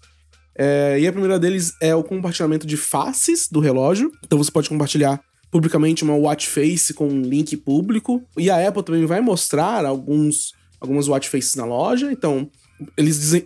É, 0.56 0.98
e 1.00 1.06
a 1.06 1.12
primeira 1.12 1.38
deles 1.38 1.74
é 1.80 1.94
o 1.94 2.04
compartilhamento 2.04 2.66
de 2.66 2.76
faces 2.76 3.48
do 3.50 3.60
relógio. 3.60 4.10
Então 4.24 4.38
você 4.38 4.50
pode 4.50 4.68
compartilhar 4.68 5.20
publicamente 5.50 6.02
uma 6.02 6.14
watch 6.14 6.48
face 6.48 6.94
com 6.94 7.08
um 7.08 7.22
link 7.22 7.56
público. 7.56 8.22
E 8.36 8.50
a 8.50 8.68
Apple 8.68 8.82
também 8.82 9.06
vai 9.06 9.20
mostrar 9.20 9.84
alguns, 9.84 10.52
algumas 10.80 11.08
watch 11.08 11.28
faces 11.28 11.54
na 11.54 11.64
loja. 11.64 12.10
Então 12.12 12.50
eles 12.96 13.44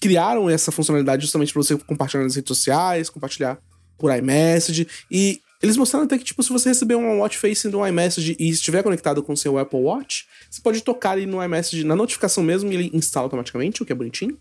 criaram 0.00 0.48
essa 0.48 0.72
funcionalidade 0.72 1.22
justamente 1.22 1.52
para 1.52 1.62
você 1.62 1.76
compartilhar 1.76 2.22
nas 2.22 2.34
redes 2.34 2.48
sociais, 2.48 3.10
compartilhar 3.10 3.58
por 3.98 4.14
iMessage. 4.16 4.88
E 5.10 5.40
eles 5.62 5.76
mostraram 5.76 6.06
até 6.06 6.16
que, 6.16 6.24
tipo, 6.24 6.42
se 6.42 6.50
você 6.50 6.70
receber 6.70 6.94
uma 6.94 7.14
watch 7.14 7.36
face 7.36 7.68
do 7.68 7.86
iMessage 7.86 8.34
e 8.38 8.48
estiver 8.48 8.82
conectado 8.82 9.22
com 9.22 9.34
o 9.34 9.36
seu 9.36 9.58
Apple 9.58 9.80
Watch, 9.80 10.26
você 10.50 10.60
pode 10.62 10.82
tocar 10.82 11.12
ali 11.12 11.26
no 11.26 11.42
iMessage 11.42 11.84
na 11.84 11.94
notificação 11.94 12.42
mesmo 12.42 12.72
e 12.72 12.74
ele 12.74 12.90
instala 12.94 13.26
automaticamente, 13.26 13.82
o 13.82 13.86
que 13.86 13.92
é 13.92 13.94
bonitinho. 13.94 14.38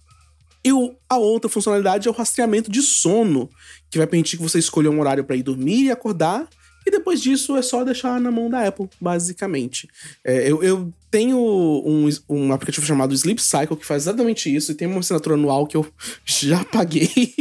E 0.64 0.70
a 1.10 1.18
outra 1.18 1.50
funcionalidade 1.50 2.08
é 2.08 2.12
o 2.12 2.14
rastreamento 2.14 2.72
de 2.72 2.82
sono, 2.82 3.50
que 3.90 3.98
vai 3.98 4.08
permitir 4.08 4.38
que 4.38 4.44
você 4.44 4.60
escolha 4.60 4.90
um 4.90 5.00
horário 5.00 5.24
para 5.24 5.36
ir 5.36 5.44
dormir 5.44 5.86
e 5.86 5.92
acordar. 5.92 6.48
E 6.86 6.92
depois 6.92 7.22
disso 7.22 7.56
é 7.58 7.62
só 7.62 7.84
deixar 7.84 8.20
na 8.20 8.32
mão 8.32 8.50
da 8.50 8.66
Apple, 8.66 8.90
basicamente. 9.00 9.88
É, 10.24 10.50
eu, 10.50 10.64
eu, 10.64 10.94
tenho 11.12 11.38
um, 11.38 12.08
um 12.30 12.54
aplicativo 12.54 12.86
chamado 12.86 13.14
Sleep 13.14 13.42
Cycle 13.42 13.76
que 13.76 13.86
faz 13.86 14.04
exatamente 14.04 14.54
isso, 14.54 14.72
e 14.72 14.76
tem 14.76 14.88
uma 14.88 15.00
assinatura 15.00 15.36
anual 15.36 15.68
que 15.68 15.76
eu 15.76 15.86
já 16.26 16.64
paguei. 16.64 17.34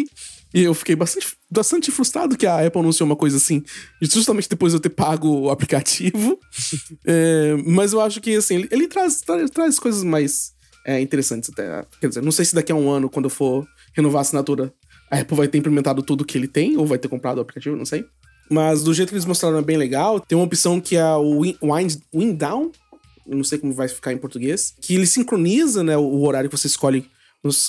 E 0.59 0.65
eu 0.65 0.75
fiquei 0.75 0.97
bastante, 0.97 1.37
bastante 1.49 1.91
frustrado 1.93 2.37
que 2.37 2.45
a 2.45 2.67
Apple 2.67 2.81
anunciou 2.81 3.07
uma 3.07 3.15
coisa 3.15 3.37
assim, 3.37 3.63
justamente 4.03 4.49
depois 4.49 4.73
de 4.73 4.79
eu 4.79 4.81
ter 4.81 4.89
pago 4.89 5.43
o 5.43 5.51
aplicativo. 5.51 6.37
é, 7.07 7.55
mas 7.65 7.93
eu 7.93 8.01
acho 8.01 8.21
que, 8.21 8.35
assim, 8.35 8.57
ele, 8.57 8.69
ele 8.73 8.89
traz, 8.89 9.21
traz, 9.21 9.49
traz, 9.51 9.79
coisas 9.79 10.03
mais 10.03 10.53
é, 10.85 11.01
interessantes 11.01 11.49
até. 11.49 11.87
Quer 12.01 12.09
dizer, 12.09 12.23
não 12.25 12.33
sei 12.33 12.45
se 12.45 12.57
daqui 12.57 12.73
a 12.73 12.75
um 12.75 12.91
ano, 12.91 13.09
quando 13.09 13.27
eu 13.27 13.31
for 13.31 13.65
renovar 13.95 14.19
a 14.19 14.23
assinatura, 14.23 14.75
a 15.09 15.21
Apple 15.21 15.37
vai 15.37 15.47
ter 15.47 15.59
implementado 15.59 16.03
tudo 16.03 16.25
que 16.25 16.37
ele 16.37 16.49
tem, 16.49 16.77
ou 16.77 16.85
vai 16.85 16.99
ter 16.99 17.07
comprado 17.07 17.39
o 17.39 17.41
aplicativo, 17.41 17.77
não 17.77 17.87
sei. 17.87 18.05
Mas 18.51 18.83
do 18.83 18.93
jeito 18.93 19.11
que 19.11 19.15
eles 19.15 19.27
mostraram 19.27 19.59
é 19.59 19.63
bem 19.63 19.77
legal. 19.77 20.19
Tem 20.19 20.37
uma 20.37 20.45
opção 20.45 20.81
que 20.81 20.97
é 20.97 21.15
o 21.15 21.43
Wind, 21.43 21.99
wind 22.13 22.37
Down, 22.37 22.73
não 23.25 23.45
sei 23.45 23.59
como 23.59 23.73
vai 23.73 23.87
ficar 23.87 24.13
em 24.13 24.19
português, 24.19 24.75
que 24.81 24.97
ele 24.97 25.07
sincroniza 25.07 25.85
né, 25.85 25.97
o 25.97 26.21
horário 26.23 26.51
que 26.51 26.57
você 26.57 26.67
escolhe 26.67 27.09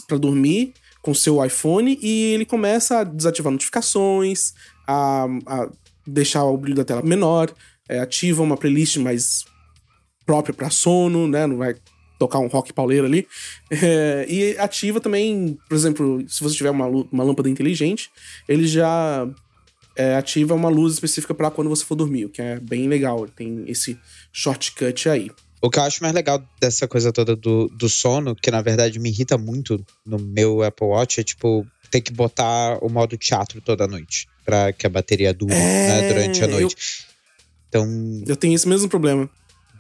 para 0.07 0.17
dormir 0.17 0.73
com 1.01 1.13
seu 1.13 1.43
iPhone 1.43 1.97
e 2.01 2.33
ele 2.33 2.45
começa 2.45 2.99
a 2.99 3.03
desativar 3.03 3.51
notificações, 3.51 4.53
a, 4.87 5.25
a 5.45 5.69
deixar 6.05 6.43
o 6.43 6.57
brilho 6.57 6.77
da 6.77 6.85
tela 6.85 7.01
menor, 7.01 7.51
é, 7.87 7.99
ativa 7.99 8.43
uma 8.43 8.57
playlist 8.57 8.97
mais 8.97 9.45
própria 10.25 10.53
para 10.53 10.69
sono, 10.69 11.27
né? 11.27 11.47
Não 11.47 11.57
vai 11.57 11.75
tocar 12.19 12.39
um 12.39 12.47
rock 12.47 12.73
pauleiro 12.73 13.05
ali. 13.07 13.27
É, 13.71 14.25
e 14.29 14.57
ativa 14.57 14.99
também, 14.99 15.57
por 15.67 15.75
exemplo, 15.75 16.23
se 16.27 16.43
você 16.43 16.55
tiver 16.55 16.69
uma, 16.69 16.85
uma 16.85 17.23
lâmpada 17.23 17.49
inteligente, 17.49 18.11
ele 18.47 18.67
já 18.67 19.27
é, 19.95 20.15
ativa 20.15 20.53
uma 20.53 20.69
luz 20.69 20.93
específica 20.93 21.33
para 21.33 21.49
quando 21.49 21.69
você 21.69 21.83
for 21.83 21.95
dormir, 21.95 22.25
o 22.25 22.29
que 22.29 22.41
é 22.41 22.59
bem 22.59 22.87
legal. 22.87 23.27
Tem 23.27 23.63
esse 23.67 23.97
shortcut 24.31 25.09
aí. 25.09 25.31
O 25.61 25.69
que 25.69 25.77
eu 25.77 25.83
acho 25.83 26.01
mais 26.01 26.13
legal 26.13 26.41
dessa 26.59 26.87
coisa 26.87 27.11
toda 27.11 27.35
do, 27.35 27.67
do 27.67 27.89
sono, 27.89 28.35
que 28.35 28.49
na 28.49 28.61
verdade 28.61 28.97
me 28.99 29.09
irrita 29.09 29.37
muito 29.37 29.83
no 30.05 30.17
meu 30.17 30.63
Apple 30.63 30.87
Watch, 30.87 31.19
é 31.19 31.23
tipo 31.23 31.65
ter 31.89 32.01
que 32.01 32.13
botar 32.13 32.77
o 32.83 32.89
modo 32.89 33.17
teatro 33.17 33.59
toda 33.61 33.87
noite 33.87 34.27
para 34.45 34.71
que 34.71 34.85
a 34.85 34.89
bateria 34.89 35.33
dure 35.33 35.53
é, 35.53 35.87
né, 35.87 36.13
durante 36.13 36.43
a 36.43 36.47
noite. 36.47 36.75
Eu, 36.75 37.09
então. 37.69 38.23
Eu 38.27 38.35
tenho 38.35 38.55
esse 38.55 38.67
mesmo 38.67 38.89
problema. 38.89 39.29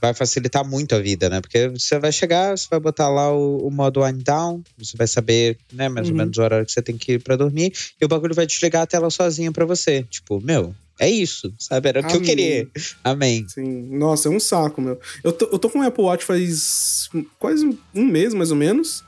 Vai 0.01 0.13
facilitar 0.13 0.63
muito 0.63 0.95
a 0.95 0.99
vida, 0.99 1.29
né? 1.29 1.41
Porque 1.41 1.67
você 1.67 1.99
vai 1.99 2.11
chegar, 2.11 2.57
você 2.57 2.67
vai 2.69 2.79
botar 2.79 3.09
lá 3.09 3.33
o, 3.33 3.67
o 3.67 3.71
modo 3.71 4.01
wind 4.01 4.23
down, 4.23 4.63
você 4.77 4.95
vai 4.95 5.07
saber, 5.07 5.57
né, 5.73 5.89
mais 5.89 6.07
uhum. 6.07 6.13
ou 6.13 6.17
menos 6.19 6.37
o 6.37 6.41
horário 6.41 6.65
que 6.65 6.71
você 6.71 6.81
tem 6.81 6.97
que 6.97 7.13
ir 7.13 7.19
pra 7.19 7.35
dormir, 7.35 7.73
e 7.99 8.05
o 8.05 8.07
bagulho 8.07 8.33
vai 8.33 8.45
desligar 8.45 8.83
a 8.83 8.87
tela 8.87 9.09
sozinho 9.09 9.51
para 9.51 9.65
você. 9.65 10.03
Tipo, 10.03 10.39
meu, 10.39 10.73
é 10.99 11.09
isso, 11.09 11.53
sabe? 11.57 11.87
Era 11.87 12.01
o 12.01 12.07
que 12.07 12.17
eu 12.17 12.21
queria. 12.21 12.69
Amém. 13.03 13.47
Sim. 13.47 13.97
Nossa, 13.97 14.27
é 14.27 14.31
um 14.31 14.39
saco, 14.39 14.81
meu. 14.81 14.99
Eu 15.23 15.31
tô, 15.31 15.45
eu 15.45 15.57
tô 15.57 15.69
com 15.69 15.79
o 15.79 15.81
Apple 15.81 16.03
Watch 16.03 16.25
faz 16.25 17.09
quase 17.39 17.65
um 17.95 18.05
mês, 18.05 18.33
mais 18.33 18.51
ou 18.51 18.57
menos. 18.57 19.01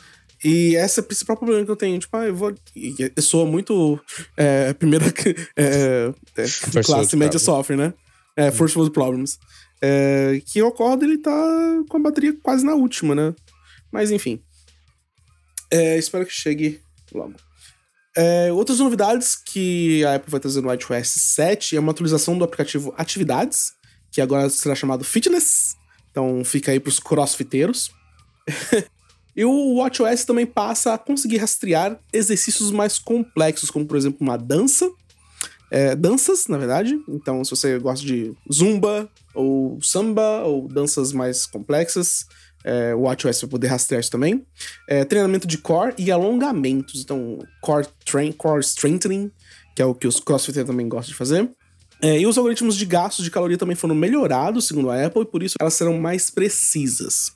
E 0.44 0.76
esse 0.76 1.00
é 1.00 1.04
o 1.04 1.06
principal 1.06 1.36
problema 1.36 1.66
que 1.66 1.70
eu 1.70 1.76
tenho. 1.76 2.00
Tipo, 2.00 2.16
ah, 2.16 2.26
eu 2.26 2.34
vou. 2.34 2.56
Eu 2.74 3.22
sou 3.22 3.46
muito. 3.46 4.00
É, 4.38 4.74
primeira. 4.74 5.06
É, 5.58 6.14
é, 6.38 6.84
classe 6.84 7.16
média 7.18 7.38
sofre, 7.38 7.76
né? 7.76 7.94
É, 8.38 8.48
hum. 8.48 8.52
First 8.54 8.76
World 8.78 8.94
Problems. 8.94 9.38
É, 9.82 10.42
que 10.46 10.62
o 10.62 10.68
acordo 10.68 11.04
ele 11.04 11.18
tá 11.18 11.32
com 11.90 11.98
a 11.98 12.00
bateria 12.00 12.34
quase 12.42 12.66
na 12.66 12.74
última, 12.74 13.14
né? 13.14 13.36
Mas 13.92 14.12
enfim. 14.12 14.42
É, 15.70 15.98
espero 15.98 16.26
que 16.26 16.34
chegue 16.34 16.80
logo. 17.14 17.36
É, 18.16 18.52
outras 18.52 18.80
novidades 18.80 19.36
que 19.36 20.04
a 20.04 20.16
Apple 20.16 20.32
vai 20.32 20.40
trazer 20.40 20.62
no 20.62 20.68
WatchOS 20.68 21.08
7 21.08 21.78
é 21.78 21.80
uma 21.80 21.92
atualização 21.92 22.38
do 22.38 22.44
aplicativo 22.44 22.94
Atividades, 22.98 23.74
que 24.12 24.20
agora 24.20 24.50
será 24.50 24.76
chamado 24.76 25.04
Fitness. 25.04 25.76
Então 26.12 26.44
fica 26.44 26.72
aí 26.72 26.80
pros 26.80 27.00
crossfiteiros. 27.00 27.92
e 29.36 29.46
o 29.46 29.76
WatchOS 29.76 30.26
também 30.26 30.46
passa 30.46 30.94
a 30.94 30.98
conseguir 30.98 31.38
rastrear 31.38 31.98
exercícios 32.12 32.70
mais 32.72 33.00
complexos, 33.00 33.72
como 33.72 33.86
por 33.86 33.96
exemplo 33.96 34.20
uma 34.22 34.38
dança. 34.38 34.90
É, 35.72 35.96
danças, 35.96 36.48
na 36.48 36.58
verdade. 36.58 37.02
Então, 37.08 37.46
se 37.46 37.52
você 37.52 37.80
gosta 37.80 38.06
de 38.06 38.34
zumba, 38.52 39.10
ou 39.34 39.82
samba, 39.82 40.44
ou 40.44 40.68
danças 40.68 41.14
mais 41.14 41.46
complexas, 41.46 42.26
é, 42.64 42.94
o 42.94 43.02
WatchOS 43.02 43.42
vai 43.42 43.50
poder 43.50 43.68
rastrear 43.68 44.00
isso 44.00 44.12
também. 44.12 44.46
É, 44.88 45.04
treinamento 45.04 45.48
de 45.48 45.58
core 45.58 45.94
e 45.98 46.12
alongamentos. 46.12 47.02
Então, 47.02 47.40
core, 47.62 47.88
train, 48.06 48.32
core 48.32 48.62
strengthening, 48.62 49.32
que 49.76 49.82
é 49.82 49.86
o 49.86 49.96
que 49.96 50.08
os 50.08 50.20
crossfitters 50.20 50.68
também 50.68 50.88
gostam 50.88 51.12
de 51.12 51.18
fazer. 51.18 51.50
É, 52.02 52.20
e 52.20 52.26
os 52.26 52.38
algoritmos 52.38 52.76
de 52.76 52.86
gastos 52.86 53.24
de 53.24 53.30
caloria 53.30 53.58
também 53.58 53.76
foram 53.76 53.94
melhorados, 53.94 54.68
segundo 54.68 54.90
a 54.90 55.06
Apple, 55.06 55.22
e 55.22 55.26
por 55.26 55.44
isso 55.44 55.56
elas 55.60 55.76
serão 55.76 56.00
mais 56.00 56.30
precisas. 56.30 57.32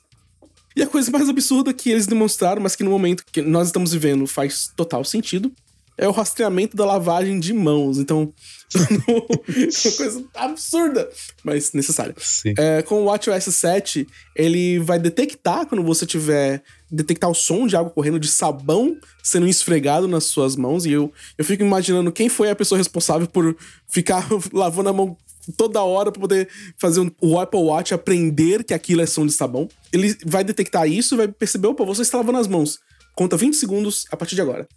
E 0.74 0.82
a 0.82 0.86
coisa 0.86 1.10
mais 1.10 1.28
absurda 1.28 1.72
que 1.72 1.90
eles 1.90 2.06
demonstraram, 2.06 2.60
mas 2.60 2.76
que 2.76 2.84
no 2.84 2.90
momento 2.90 3.24
que 3.32 3.40
nós 3.40 3.68
estamos 3.68 3.92
vivendo 3.92 4.26
faz 4.26 4.70
total 4.76 5.04
sentido, 5.04 5.52
é 5.98 6.06
o 6.06 6.12
rastreamento 6.12 6.76
da 6.76 6.84
lavagem 6.84 7.40
de 7.40 7.52
mãos. 7.52 7.98
Então, 7.98 8.32
uma 8.76 9.96
coisa 9.96 10.24
absurda, 10.34 11.08
mas 11.42 11.72
necessária. 11.72 12.14
É, 12.58 12.82
com 12.82 13.02
o 13.02 13.04
WatchOS 13.04 13.44
7, 13.44 14.06
ele 14.34 14.78
vai 14.78 14.98
detectar 14.98 15.66
quando 15.66 15.82
você 15.82 16.04
tiver. 16.04 16.62
detectar 16.90 17.30
o 17.30 17.34
som 17.34 17.66
de 17.66 17.76
água 17.76 17.90
correndo 17.90 18.18
de 18.18 18.28
sabão 18.28 18.96
sendo 19.22 19.48
esfregado 19.48 20.06
nas 20.06 20.24
suas 20.24 20.56
mãos. 20.56 20.84
E 20.84 20.92
eu, 20.92 21.12
eu 21.38 21.44
fico 21.44 21.62
imaginando 21.62 22.12
quem 22.12 22.28
foi 22.28 22.50
a 22.50 22.56
pessoa 22.56 22.78
responsável 22.78 23.26
por 23.26 23.56
ficar 23.88 24.26
lavando 24.52 24.88
a 24.88 24.92
mão 24.92 25.16
toda 25.56 25.82
hora 25.82 26.10
para 26.10 26.20
poder 26.20 26.48
fazer 26.76 27.00
um, 27.00 27.10
o 27.20 27.38
Apple 27.38 27.60
Watch 27.60 27.94
aprender 27.94 28.64
que 28.64 28.74
aquilo 28.74 29.00
é 29.00 29.06
som 29.06 29.26
de 29.26 29.32
sabão. 29.32 29.68
Ele 29.92 30.16
vai 30.24 30.44
detectar 30.44 30.86
isso 30.86 31.14
e 31.14 31.18
vai 31.18 31.28
perceber: 31.28 31.68
opa, 31.68 31.84
você 31.84 32.02
está 32.02 32.18
lavando 32.18 32.38
as 32.38 32.48
mãos. 32.48 32.78
Conta 33.14 33.36
20 33.36 33.54
segundos 33.54 34.04
a 34.10 34.16
partir 34.16 34.34
de 34.34 34.42
agora. 34.42 34.68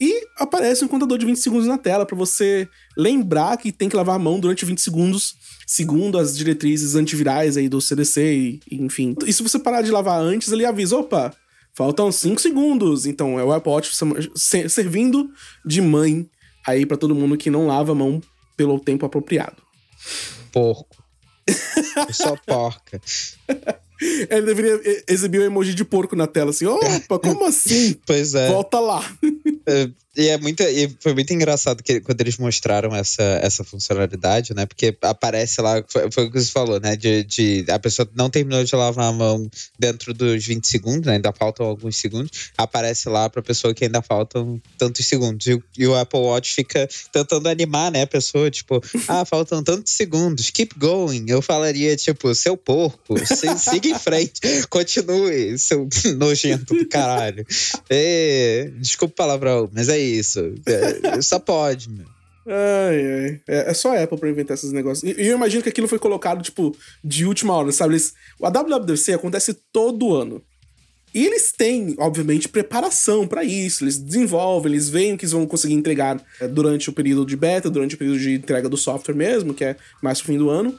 E 0.00 0.26
aparece 0.38 0.84
um 0.84 0.88
contador 0.88 1.16
de 1.16 1.24
20 1.24 1.36
segundos 1.38 1.66
na 1.66 1.78
tela 1.78 2.04
para 2.04 2.16
você 2.16 2.68
lembrar 2.96 3.56
que 3.56 3.72
tem 3.72 3.88
que 3.88 3.96
lavar 3.96 4.16
a 4.16 4.18
mão 4.18 4.38
durante 4.38 4.64
20 4.64 4.80
segundos, 4.80 5.34
segundo 5.66 6.18
as 6.18 6.36
diretrizes 6.36 6.94
antivirais 6.94 7.56
aí 7.56 7.68
do 7.68 7.80
CDC 7.80 8.20
e, 8.22 8.60
enfim. 8.70 9.14
E 9.26 9.32
se 9.32 9.42
você 9.42 9.58
parar 9.58 9.82
de 9.82 9.90
lavar 9.90 10.20
antes, 10.20 10.52
ele 10.52 10.66
avisa, 10.66 10.98
opa, 10.98 11.34
faltam 11.74 12.12
5 12.12 12.40
segundos. 12.40 13.06
Então 13.06 13.40
é 13.40 13.44
o 13.44 13.52
Apple 13.52 13.72
servindo 14.68 15.30
de 15.64 15.80
mãe 15.80 16.28
aí 16.66 16.84
para 16.84 16.96
todo 16.96 17.14
mundo 17.14 17.36
que 17.36 17.50
não 17.50 17.66
lava 17.66 17.92
a 17.92 17.94
mão 17.94 18.20
pelo 18.56 18.78
tempo 18.78 19.06
apropriado. 19.06 19.62
Porco. 20.52 21.04
Só 22.12 22.36
porca. 22.44 23.00
Ele 24.00 24.42
deveria 24.42 24.80
exibir 25.08 25.40
o 25.40 25.42
um 25.42 25.46
emoji 25.46 25.74
de 25.74 25.84
porco 25.84 26.14
na 26.14 26.26
tela, 26.26 26.50
assim, 26.50 26.66
opa, 26.66 27.18
como 27.18 27.44
assim? 27.46 27.96
Pois 28.06 28.34
é. 28.34 28.48
Volta 28.48 28.78
lá. 28.78 29.02
É, 29.66 29.88
e 30.16 30.28
é 30.28 30.38
muito, 30.38 30.62
e 30.62 30.96
foi 30.98 31.12
muito 31.12 31.32
engraçado 31.34 31.82
que 31.82 32.00
quando 32.00 32.20
eles 32.22 32.38
mostraram 32.38 32.94
essa, 32.94 33.22
essa 33.42 33.62
funcionalidade, 33.62 34.54
né? 34.54 34.64
Porque 34.64 34.96
aparece 35.02 35.60
lá, 35.60 35.84
foi, 35.86 36.10
foi 36.10 36.24
o 36.24 36.30
que 36.30 36.40
você 36.40 36.50
falou, 36.50 36.80
né? 36.80 36.96
De, 36.96 37.22
de 37.22 37.64
a 37.68 37.78
pessoa 37.78 38.08
não 38.14 38.30
terminou 38.30 38.64
de 38.64 38.74
lavar 38.74 39.06
a 39.06 39.12
mão 39.12 39.50
dentro 39.78 40.14
dos 40.14 40.44
20 40.46 40.66
segundos, 40.66 41.06
né? 41.06 41.14
Ainda 41.14 41.32
faltam 41.32 41.66
alguns 41.66 41.98
segundos. 41.98 42.50
Aparece 42.56 43.10
lá 43.10 43.28
pra 43.28 43.42
pessoa 43.42 43.74
que 43.74 43.84
ainda 43.84 44.00
faltam 44.00 44.60
tantos 44.78 45.04
segundos. 45.04 45.46
E, 45.48 45.62
e, 45.76 45.86
o 45.86 45.94
Apple 45.94 46.20
Watch 46.20 46.54
fica 46.54 46.88
tentando 47.12 47.48
animar, 47.48 47.92
né? 47.92 48.02
A 48.02 48.06
pessoa, 48.06 48.50
tipo, 48.50 48.82
ah, 49.08 49.24
faltam 49.26 49.62
tantos 49.62 49.92
segundos, 49.92 50.48
keep 50.48 50.74
going. 50.78 51.26
Eu 51.28 51.42
falaria, 51.42 51.94
tipo, 51.94 52.34
seu 52.34 52.56
porco, 52.56 53.16
siga 53.58 53.88
em 53.88 53.98
frente, 53.98 54.40
continue, 54.70 55.58
seu 55.58 55.86
nojento 56.16 56.74
do 56.74 56.88
caralho. 56.88 57.46
E, 57.90 58.72
desculpa 58.78 59.12
o 59.12 59.16
palavrão, 59.16 59.70
mas 59.72 59.88
é 59.88 60.05
isso. 60.06 60.54
É, 60.66 61.20
só 61.22 61.38
pode, 61.38 61.90
meu. 61.90 62.06
Ai, 62.46 63.00
ai. 63.04 63.40
É, 63.48 63.70
é, 63.70 63.74
só 63.74 63.96
a 63.96 64.02
Apple 64.02 64.18
pra 64.18 64.30
inventar 64.30 64.54
esses 64.54 64.72
negócios. 64.72 65.02
E, 65.02 65.20
eu 65.20 65.36
imagino 65.36 65.62
que 65.62 65.68
aquilo 65.68 65.88
foi 65.88 65.98
colocado, 65.98 66.42
tipo, 66.42 66.76
de 67.02 67.26
última 67.26 67.54
hora, 67.54 67.72
sabe? 67.72 67.94
Eles, 67.94 68.14
a 68.40 68.48
WWDC 68.48 69.14
acontece 69.14 69.54
todo 69.72 70.14
ano. 70.14 70.42
E 71.12 71.24
eles 71.24 71.50
têm, 71.50 71.94
obviamente, 71.98 72.48
preparação 72.48 73.26
para 73.26 73.42
isso. 73.42 73.82
Eles 73.82 73.98
desenvolvem, 73.98 74.72
eles 74.72 74.88
veem 74.88 75.14
o 75.14 75.18
que 75.18 75.24
eles 75.24 75.32
vão 75.32 75.46
conseguir 75.46 75.74
entregar 75.74 76.22
é, 76.40 76.46
durante 76.46 76.90
o 76.90 76.92
período 76.92 77.26
de 77.26 77.36
beta, 77.36 77.70
durante 77.70 77.94
o 77.94 77.98
período 77.98 78.18
de 78.18 78.34
entrega 78.34 78.68
do 78.68 78.76
software 78.76 79.14
mesmo, 79.14 79.54
que 79.54 79.64
é 79.64 79.76
mais 80.02 80.20
pro 80.20 80.32
fim 80.32 80.38
do 80.38 80.50
ano. 80.50 80.78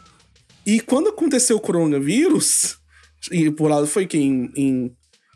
E 0.66 0.80
quando 0.80 1.10
aconteceu 1.10 1.58
o 1.58 1.62
coronavírus, 1.62 2.78
e 3.32 3.50
por 3.50 3.70
lado 3.70 3.88
foi 3.88 4.06
que 4.06 4.18
em, 4.18 4.52
em, 4.56 4.92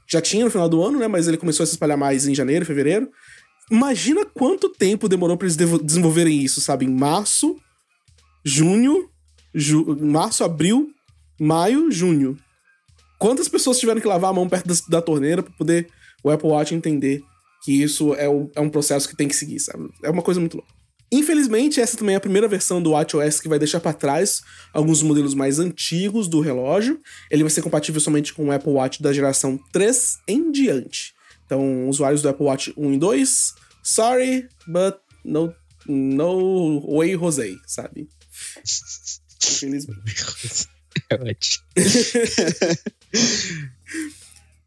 já 0.08 0.22
tinha 0.22 0.46
no 0.46 0.52
final 0.52 0.70
do 0.70 0.84
ano, 0.84 1.00
né? 1.00 1.08
Mas 1.08 1.28
ele 1.28 1.38
começou 1.38 1.64
a 1.64 1.68
se 1.68 1.74
espalhar 1.74 1.98
mais 1.98 2.28
em 2.28 2.36
janeiro, 2.36 2.66
fevereiro. 2.66 3.10
Imagina 3.72 4.26
quanto 4.26 4.68
tempo 4.68 5.08
demorou 5.08 5.38
para 5.38 5.48
eles 5.48 5.56
desenvolverem 5.56 6.44
isso, 6.44 6.60
sabe? 6.60 6.86
Em 6.86 6.90
março, 6.90 7.56
junho, 8.44 9.10
ju 9.56 9.98
março, 10.02 10.44
abril, 10.44 10.92
maio, 11.40 11.90
junho. 11.90 12.38
Quantas 13.18 13.48
pessoas 13.48 13.80
tiveram 13.80 14.02
que 14.02 14.08
lavar 14.08 14.32
a 14.32 14.34
mão 14.34 14.50
perto 14.50 14.68
da, 14.68 14.74
da 14.90 15.02
torneira 15.02 15.42
para 15.42 15.54
poder 15.54 15.88
o 16.22 16.30
Apple 16.30 16.50
Watch 16.50 16.76
entender 16.76 17.24
que 17.64 17.82
isso 17.82 18.14
é, 18.16 18.28
o, 18.28 18.52
é 18.56 18.60
um 18.60 18.70
processo 18.70 19.08
que 19.08 19.16
tem 19.16 19.28
que 19.28 19.36
seguir, 19.36 19.60
sabe? 19.60 19.90
É 20.04 20.10
uma 20.10 20.22
coisa 20.22 20.40
muito 20.40 20.58
louca. 20.58 20.74
Infelizmente, 21.10 21.80
essa 21.80 21.96
também 21.96 22.16
é 22.16 22.18
a 22.18 22.22
primeira 22.22 22.48
versão 22.48 22.82
do 22.82 22.92
WatchOS 22.92 23.40
que 23.40 23.48
vai 23.48 23.60
deixar 23.60 23.80
para 23.80 23.94
trás 23.94 24.42
alguns 24.74 25.02
modelos 25.02 25.34
mais 25.34 25.60
antigos 25.60 26.28
do 26.28 26.42
relógio. 26.42 27.00
Ele 27.30 27.44
vai 27.44 27.50
ser 27.50 27.62
compatível 27.62 28.02
somente 28.02 28.34
com 28.34 28.46
o 28.48 28.52
Apple 28.52 28.72
Watch 28.72 29.02
da 29.02 29.14
geração 29.14 29.60
3 29.72 30.20
em 30.28 30.52
diante. 30.52 31.14
Então, 31.46 31.90
usuários 31.90 32.22
do 32.22 32.30
Apple 32.30 32.46
Watch 32.46 32.74
1 32.78 32.94
e 32.94 32.98
2, 32.98 33.56
sorry, 33.82 34.48
but 34.68 35.00
no, 35.24 35.54
no 35.88 36.82
way 36.98 37.16
José, 37.16 37.56
sabe? 37.66 38.08
Infelizmente. 39.44 40.70
É 41.10 41.16
ótimo. 41.16 41.66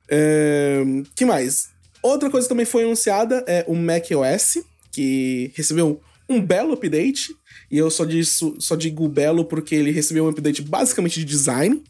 é, 0.09 0.83
que 1.15 1.25
mais? 1.25 1.71
Outra 2.03 2.31
coisa 2.31 2.47
que 2.47 2.51
também 2.51 2.67
foi 2.67 2.85
anunciada 2.85 3.45
é 3.47 3.65
o 3.67 3.75
macOS, 3.75 4.59
que 4.93 5.51
recebeu 5.55 6.03
um 6.29 6.41
belo 6.41 6.75
update. 6.75 7.35
E 7.71 7.79
eu 7.79 7.91
só, 7.91 8.05
disso, 8.05 8.55
só 8.59 8.77
digo 8.77 9.09
belo 9.09 9.45
porque 9.45 9.75
ele 9.75 9.91
recebeu 9.91 10.25
um 10.25 10.29
update 10.29 10.63
basicamente 10.63 11.19
de 11.21 11.25
design. 11.25 11.83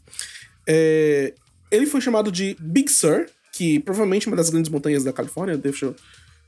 É, 0.67 1.33
ele 1.69 1.85
foi 1.85 2.01
chamado 2.01 2.31
de 2.31 2.55
Big 2.59 2.89
Sur, 2.89 3.25
que 3.51 3.79
provavelmente 3.79 4.27
é 4.27 4.31
uma 4.31 4.37
das 4.37 4.49
grandes 4.49 4.71
montanhas 4.71 5.03
da 5.03 5.13
Califórnia. 5.13 5.57
Deixa 5.57 5.87
eu. 5.87 5.95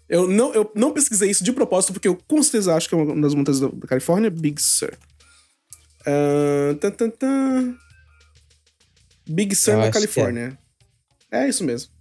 Eu 0.09 0.27
não, 0.27 0.53
eu 0.53 0.71
não 0.73 0.93
pesquisei 0.93 1.29
isso 1.29 1.43
de 1.43 1.51
propósito, 1.51 1.93
porque 1.93 2.07
eu 2.07 2.17
com 2.27 2.41
certeza 2.41 2.75
acho 2.75 2.87
que 2.87 2.95
é 2.95 2.97
uma 2.97 3.21
das 3.21 3.33
montanhas 3.33 3.59
da, 3.59 3.67
da 3.67 3.87
Califórnia. 3.87 4.29
Big 4.29 4.61
Sur. 4.61 4.97
Uh, 6.01 6.75
tan, 6.75 6.91
tan, 6.91 7.09
tan. 7.09 7.77
Big 9.27 9.53
Sur 9.55 9.73
eu 9.73 9.79
na 9.79 9.85
é. 9.87 9.91
Califórnia. 9.91 10.57
É 11.29 11.47
isso 11.47 11.63
mesmo. 11.63 11.91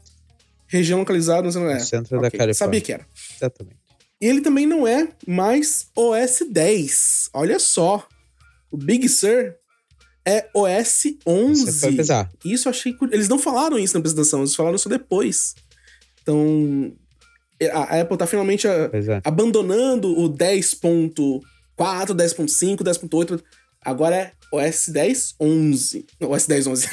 Região 0.69 1.01
localizada, 1.01 1.51
não 1.51 1.69
é. 1.69 1.81
centro 1.81 2.17
okay. 2.19 2.31
da 2.31 2.39
Califórnia. 2.39 2.55
Sabia 2.55 2.81
que 2.81 2.93
era. 2.93 3.07
Exatamente. 3.37 3.77
E 4.21 4.27
ele 4.27 4.41
também 4.41 4.67
não 4.67 4.87
é 4.87 5.09
mais 5.27 5.89
OS 5.97 6.43
10. 6.49 7.31
Olha 7.35 7.59
só. 7.59 8.07
O 8.71 8.77
Big 8.77 9.09
Sur 9.09 9.55
é 10.25 10.49
OS 10.55 11.05
11. 11.27 12.01
Isso 12.45 12.69
eu 12.69 12.71
achei. 12.71 12.97
Eles 13.13 13.29
não 13.29 13.39
falaram 13.39 13.79
isso 13.79 13.95
na 13.95 14.01
apresentação, 14.01 14.41
eles 14.41 14.55
falaram 14.55 14.77
isso 14.77 14.89
depois. 14.89 15.55
Então. 16.23 16.97
A 17.73 18.01
Apple 18.01 18.17
tá 18.17 18.27
finalmente 18.27 18.69
a, 18.69 18.91
é. 18.93 19.21
abandonando 19.25 20.09
o 20.19 20.29
10.4, 20.29 21.43
10.5, 21.79 22.83
10.8. 22.83 23.43
Agora 23.83 24.17
é 24.17 24.33
OS 24.53 24.89
10 24.89 25.37
11. 25.41 26.07
OS 26.21 26.47
10 26.47 26.67
11. 26.67 26.89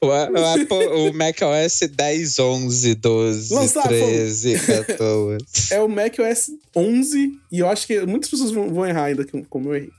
o, 0.00 0.06
o, 0.06 0.12
Apple, 0.12 0.86
o 0.86 1.12
Mac 1.12 1.36
OS 1.42 1.80
10, 1.90 2.38
11, 2.38 2.94
12, 2.94 3.54
Lançar, 3.54 3.88
13, 3.88 4.58
14. 4.58 5.44
É 5.70 5.80
o 5.80 5.88
Mac 5.88 6.14
OS 6.18 6.50
11 6.74 7.38
e 7.52 7.58
eu 7.58 7.68
acho 7.68 7.86
que 7.86 8.00
muitas 8.06 8.30
pessoas 8.30 8.50
vão, 8.50 8.72
vão 8.72 8.86
errar 8.86 9.04
ainda 9.04 9.26
como 9.48 9.70
eu 9.70 9.76
errei. 9.76 9.90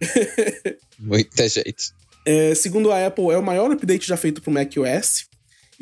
Muita 0.98 1.48
gente. 1.48 1.92
É, 2.26 2.54
segundo 2.54 2.90
a 2.90 3.06
Apple, 3.06 3.30
é 3.30 3.38
o 3.38 3.42
maior 3.42 3.70
update 3.70 4.06
já 4.06 4.16
feito 4.16 4.40
pro 4.40 4.50
Mac 4.50 4.72
OS. 4.76 5.26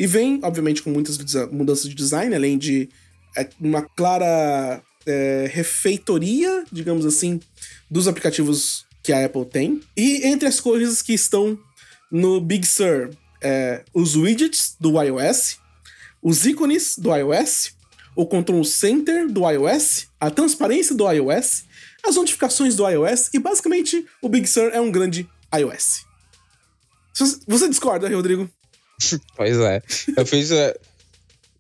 E 0.03 0.07
vem, 0.09 0.41
obviamente, 0.43 0.83
com 0.83 0.91
muitas 0.91 1.17
mudanças 1.53 1.89
de 1.89 1.95
design, 1.95 2.35
além 2.35 2.59
de 2.59 2.89
é, 3.37 3.49
uma 3.61 3.83
clara 3.83 4.83
é, 5.07 5.49
refeitoria, 5.49 6.65
digamos 6.73 7.07
assim, 7.07 7.39
dos 7.89 8.09
aplicativos 8.09 8.85
que 9.01 9.13
a 9.13 9.25
Apple 9.25 9.45
tem. 9.45 9.81
E 9.97 10.27
entre 10.27 10.49
as 10.49 10.59
coisas 10.59 11.03
que 11.03 11.13
estão 11.13 11.57
no 12.11 12.41
Big 12.41 12.67
Sur, 12.67 13.11
é, 13.41 13.85
os 13.95 14.17
widgets 14.17 14.75
do 14.81 15.01
iOS, 15.01 15.59
os 16.21 16.47
ícones 16.47 16.99
do 16.99 17.15
iOS, 17.15 17.71
o 18.17 18.27
Control 18.27 18.65
Center 18.65 19.31
do 19.31 19.49
iOS, 19.49 20.09
a 20.19 20.33
transparência 20.33 20.97
do 20.97 21.09
iOS, 21.09 21.63
as 22.05 22.17
notificações 22.17 22.75
do 22.75 22.91
iOS 22.91 23.31
e 23.33 23.39
basicamente 23.39 24.05
o 24.21 24.29
Big 24.29 24.49
Sur 24.49 24.69
é 24.73 24.81
um 24.81 24.91
grande 24.91 25.31
iOS. 25.55 26.05
Você 27.47 27.69
discorda, 27.69 28.09
Rodrigo? 28.09 28.51
pois 29.37 29.59
é. 29.59 29.83
Eu 30.17 30.27
fiz. 30.27 30.51
Uh, 30.51 30.75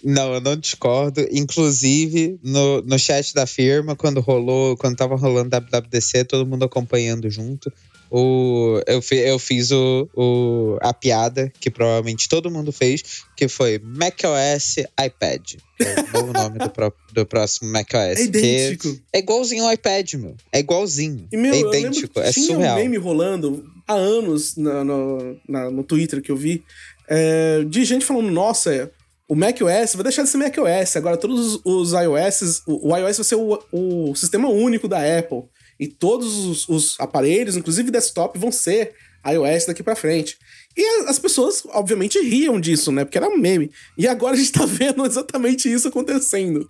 não, 0.04 0.34
eu 0.34 0.40
não 0.40 0.56
discordo. 0.56 1.26
Inclusive, 1.30 2.38
no, 2.42 2.82
no 2.82 2.98
chat 2.98 3.32
da 3.34 3.46
firma, 3.46 3.94
quando 3.94 4.20
rolou, 4.20 4.76
quando 4.76 4.96
tava 4.96 5.16
rolando 5.16 5.50
WWDC, 5.50 6.24
todo 6.24 6.46
mundo 6.46 6.64
acompanhando 6.64 7.30
junto. 7.30 7.72
O, 8.14 8.78
eu, 8.86 9.00
fi, 9.00 9.16
eu 9.16 9.38
fiz 9.38 9.70
o, 9.70 10.06
o, 10.14 10.78
a 10.82 10.92
piada 10.92 11.50
que 11.58 11.70
provavelmente 11.70 12.28
todo 12.28 12.50
mundo 12.50 12.70
fez, 12.70 13.24
que 13.34 13.48
foi 13.48 13.80
macOS 13.82 14.76
iPad. 15.02 15.54
É 15.80 16.18
o 16.18 16.20
novo 16.20 16.32
nome 16.36 16.58
do, 16.58 16.68
pro, 16.68 16.92
do 17.10 17.24
próximo 17.24 17.72
macOS. 17.72 18.18
É 18.18 18.22
idêntico. 18.24 19.00
É 19.14 19.20
igualzinho 19.20 19.64
ao 19.64 19.72
iPad, 19.72 20.12
meu. 20.14 20.36
É 20.52 20.58
igualzinho. 20.58 21.26
E, 21.32 21.36
meu, 21.38 21.54
é 21.54 21.60
idêntico. 21.60 22.20
é 22.20 22.30
tinha 22.30 22.48
surreal. 22.48 22.76
um 22.76 22.82
meme 22.82 22.98
rolando 22.98 23.64
há 23.88 23.94
anos 23.94 24.56
no, 24.56 24.84
no, 24.84 25.40
na, 25.48 25.70
no 25.70 25.82
Twitter 25.82 26.20
que 26.20 26.30
eu 26.30 26.36
vi, 26.36 26.62
é, 27.08 27.64
de 27.64 27.84
gente 27.84 28.04
falando, 28.04 28.30
nossa, 28.30 28.90
o 29.28 29.34
macOS 29.34 29.94
vai 29.94 30.02
deixar 30.02 30.22
de 30.22 30.28
ser 30.28 30.38
macOS, 30.38 30.96
agora 30.96 31.16
todos 31.16 31.54
os, 31.54 31.60
os 31.64 31.92
iOS, 31.92 32.62
o, 32.66 32.90
o, 32.90 32.96
iOS 32.96 33.16
vai 33.16 33.24
ser 33.24 33.36
o, 33.36 33.58
o 33.72 34.14
sistema 34.14 34.48
único 34.48 34.88
da 34.88 34.98
Apple. 35.18 35.44
E 35.80 35.88
todos 35.88 36.44
os, 36.44 36.68
os 36.68 37.00
aparelhos, 37.00 37.56
inclusive 37.56 37.90
desktop, 37.90 38.38
vão 38.38 38.52
ser 38.52 38.92
iOS 39.26 39.66
daqui 39.66 39.82
para 39.82 39.96
frente. 39.96 40.36
E 40.76 40.84
as 41.08 41.18
pessoas, 41.18 41.62
obviamente, 41.70 42.20
riam 42.20 42.60
disso, 42.60 42.92
né? 42.92 43.04
Porque 43.04 43.18
era 43.18 43.28
um 43.28 43.38
meme. 43.38 43.70
E 43.96 44.06
agora 44.06 44.34
a 44.34 44.38
gente 44.38 44.52
tá 44.52 44.64
vendo 44.66 45.04
exatamente 45.04 45.72
isso 45.72 45.88
acontecendo. 45.88 46.68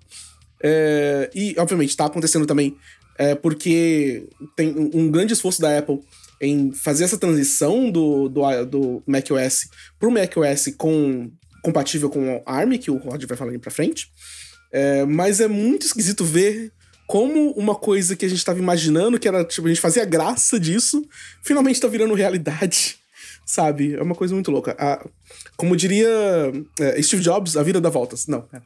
É, 0.62 1.30
e, 1.34 1.54
obviamente, 1.58 1.96
tá 1.96 2.06
acontecendo 2.06 2.46
também 2.46 2.76
é, 3.18 3.34
porque 3.34 4.28
tem 4.56 4.74
um 4.94 5.10
grande 5.10 5.32
esforço 5.32 5.60
da 5.60 5.78
Apple 5.78 6.00
em 6.42 6.72
fazer 6.72 7.04
essa 7.04 7.16
transição 7.16 7.88
do, 7.88 8.28
do, 8.28 8.66
do 8.66 9.02
macOS 9.06 9.68
pro 9.96 10.10
macOS 10.10 10.74
com, 10.76 11.30
compatível 11.62 12.10
com 12.10 12.36
o 12.36 12.42
ARM, 12.44 12.76
que 12.78 12.90
o 12.90 12.96
Rod 12.96 13.24
vai 13.24 13.36
falar 13.36 13.50
ali 13.50 13.60
pra 13.60 13.70
frente. 13.70 14.10
É, 14.72 15.04
mas 15.04 15.40
é 15.40 15.46
muito 15.46 15.86
esquisito 15.86 16.24
ver 16.24 16.72
como 17.06 17.52
uma 17.52 17.76
coisa 17.76 18.16
que 18.16 18.26
a 18.26 18.28
gente 18.28 18.44
tava 18.44 18.58
imaginando, 18.58 19.20
que 19.20 19.28
era, 19.28 19.44
tipo, 19.44 19.68
a 19.68 19.70
gente 19.70 19.80
fazia 19.80 20.04
graça 20.04 20.58
disso, 20.58 21.06
finalmente 21.42 21.80
tá 21.80 21.86
virando 21.86 22.14
realidade, 22.14 22.96
sabe? 23.46 23.94
É 23.94 24.02
uma 24.02 24.14
coisa 24.14 24.34
muito 24.34 24.50
louca. 24.50 24.74
A, 24.76 25.06
como 25.56 25.76
diria 25.76 26.08
é, 26.80 27.00
Steve 27.00 27.22
Jobs, 27.22 27.56
a 27.56 27.62
vida 27.62 27.80
dá 27.80 27.88
voltas. 27.88 28.26
Não, 28.26 28.48
é. 28.52 28.60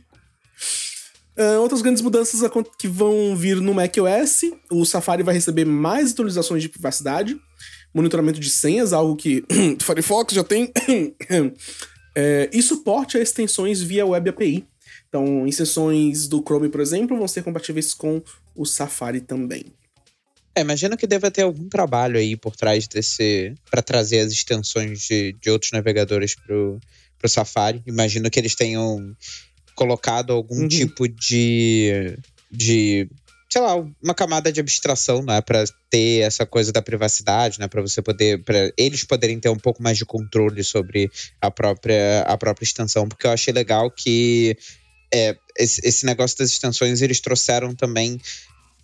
Uh, 1.36 1.60
outras 1.60 1.80
grandes 1.80 2.02
mudanças 2.02 2.40
que 2.78 2.86
vão 2.86 3.34
vir 3.34 3.56
no 3.56 3.72
macOS, 3.72 4.42
o 4.70 4.84
Safari 4.84 5.22
vai 5.22 5.34
receber 5.34 5.64
mais 5.64 6.12
atualizações 6.12 6.62
de 6.62 6.68
privacidade, 6.68 7.40
monitoramento 7.94 8.38
de 8.38 8.50
senhas, 8.50 8.92
algo 8.92 9.16
que 9.16 9.42
o 9.50 9.80
Firefox 9.82 10.34
já 10.34 10.44
tem, 10.44 10.70
é, 12.14 12.50
e 12.52 12.62
suporte 12.62 13.16
a 13.16 13.20
extensões 13.20 13.80
via 13.80 14.04
Web 14.04 14.28
API. 14.30 14.66
Então, 15.08 15.46
extensões 15.46 16.26
do 16.26 16.42
Chrome, 16.42 16.68
por 16.68 16.80
exemplo, 16.80 17.16
vão 17.16 17.28
ser 17.28 17.42
compatíveis 17.42 17.92
com 17.94 18.22
o 18.54 18.64
Safari 18.64 19.20
também. 19.20 19.66
É, 20.54 20.60
imagino 20.60 20.96
que 20.96 21.06
deva 21.06 21.30
ter 21.30 21.42
algum 21.42 21.68
trabalho 21.68 22.18
aí 22.18 22.36
por 22.36 22.54
trás 22.54 22.86
desse. 22.86 23.54
para 23.70 23.80
trazer 23.80 24.20
as 24.20 24.32
extensões 24.32 25.00
de, 25.00 25.32
de 25.34 25.50
outros 25.50 25.72
navegadores 25.72 26.34
pro, 26.34 26.78
pro 27.18 27.28
Safari. 27.28 27.82
Imagino 27.86 28.30
que 28.30 28.38
eles 28.38 28.54
tenham 28.54 29.16
colocado 29.74 30.32
algum 30.32 30.62
uhum. 30.62 30.68
tipo 30.68 31.08
de, 31.08 32.16
de 32.50 33.08
sei 33.50 33.60
lá, 33.60 33.74
uma 34.02 34.14
camada 34.14 34.50
de 34.50 34.60
abstração, 34.60 35.22
né, 35.22 35.40
para 35.40 35.64
ter 35.90 36.20
essa 36.20 36.46
coisa 36.46 36.72
da 36.72 36.80
privacidade, 36.80 37.60
né, 37.60 37.68
para 37.68 37.82
você 37.82 38.00
poder, 38.00 38.42
para 38.42 38.72
eles 38.78 39.04
poderem 39.04 39.38
ter 39.38 39.50
um 39.50 39.58
pouco 39.58 39.82
mais 39.82 39.98
de 39.98 40.06
controle 40.06 40.64
sobre 40.64 41.10
a 41.40 41.50
própria 41.50 42.22
a 42.22 42.38
própria 42.38 42.64
extensão, 42.64 43.06
porque 43.06 43.26
eu 43.26 43.30
achei 43.30 43.52
legal 43.52 43.90
que 43.90 44.56
é, 45.12 45.36
esse, 45.58 45.86
esse 45.86 46.06
negócio 46.06 46.38
das 46.38 46.50
extensões 46.50 47.02
eles 47.02 47.20
trouxeram 47.20 47.74
também 47.74 48.18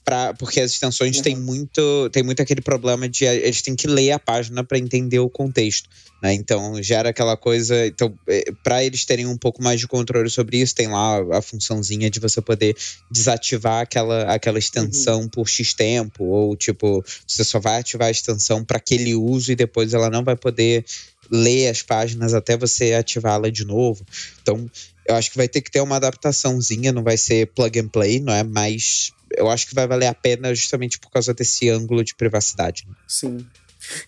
Pra, 0.08 0.32
porque 0.32 0.58
as 0.58 0.70
extensões 0.70 1.18
uhum. 1.18 1.22
têm 1.22 1.36
muito 1.36 2.08
tem 2.10 2.22
muito 2.22 2.40
aquele 2.40 2.62
problema 2.62 3.06
de 3.06 3.26
eles 3.26 3.60
têm 3.60 3.76
que 3.76 3.86
ler 3.86 4.12
a 4.12 4.18
página 4.18 4.64
para 4.64 4.78
entender 4.78 5.18
o 5.18 5.28
contexto 5.28 5.86
né? 6.22 6.32
então 6.32 6.82
gera 6.82 7.10
aquela 7.10 7.36
coisa 7.36 7.86
então 7.86 8.18
é, 8.26 8.50
para 8.64 8.82
eles 8.82 9.04
terem 9.04 9.26
um 9.26 9.36
pouco 9.36 9.62
mais 9.62 9.78
de 9.78 9.86
controle 9.86 10.30
sobre 10.30 10.56
isso 10.56 10.74
tem 10.74 10.88
lá 10.88 11.36
a 11.36 11.42
funçãozinha 11.42 12.08
de 12.08 12.18
você 12.20 12.40
poder 12.40 12.74
desativar 13.10 13.82
aquela 13.82 14.22
aquela 14.32 14.58
extensão 14.58 15.20
uhum. 15.20 15.28
por 15.28 15.46
x 15.46 15.74
tempo 15.74 16.24
ou 16.24 16.56
tipo 16.56 17.04
você 17.26 17.44
só 17.44 17.60
vai 17.60 17.78
ativar 17.78 18.08
a 18.08 18.10
extensão 18.10 18.64
para 18.64 18.78
aquele 18.78 19.14
uso 19.14 19.52
e 19.52 19.56
depois 19.56 19.92
ela 19.92 20.08
não 20.08 20.24
vai 20.24 20.36
poder 20.36 20.86
ler 21.30 21.68
as 21.68 21.82
páginas 21.82 22.32
até 22.32 22.56
você 22.56 22.94
ativá-la 22.94 23.50
de 23.50 23.66
novo 23.66 24.06
então 24.40 24.70
eu 25.06 25.14
acho 25.14 25.30
que 25.30 25.36
vai 25.36 25.48
ter 25.48 25.60
que 25.60 25.70
ter 25.70 25.82
uma 25.82 25.96
adaptaçãozinha 25.96 26.92
não 26.92 27.02
vai 27.02 27.18
ser 27.18 27.48
plug 27.48 27.78
and 27.78 27.88
play 27.88 28.20
não 28.20 28.32
é 28.32 28.42
mais 28.42 29.12
eu 29.36 29.48
acho 29.48 29.66
que 29.66 29.74
vai 29.74 29.86
valer 29.86 30.06
a 30.06 30.14
pena 30.14 30.54
justamente 30.54 30.98
por 30.98 31.10
causa 31.10 31.34
desse 31.34 31.68
ângulo 31.68 32.04
de 32.04 32.14
privacidade. 32.14 32.86
Né? 32.88 32.94
Sim. 33.06 33.46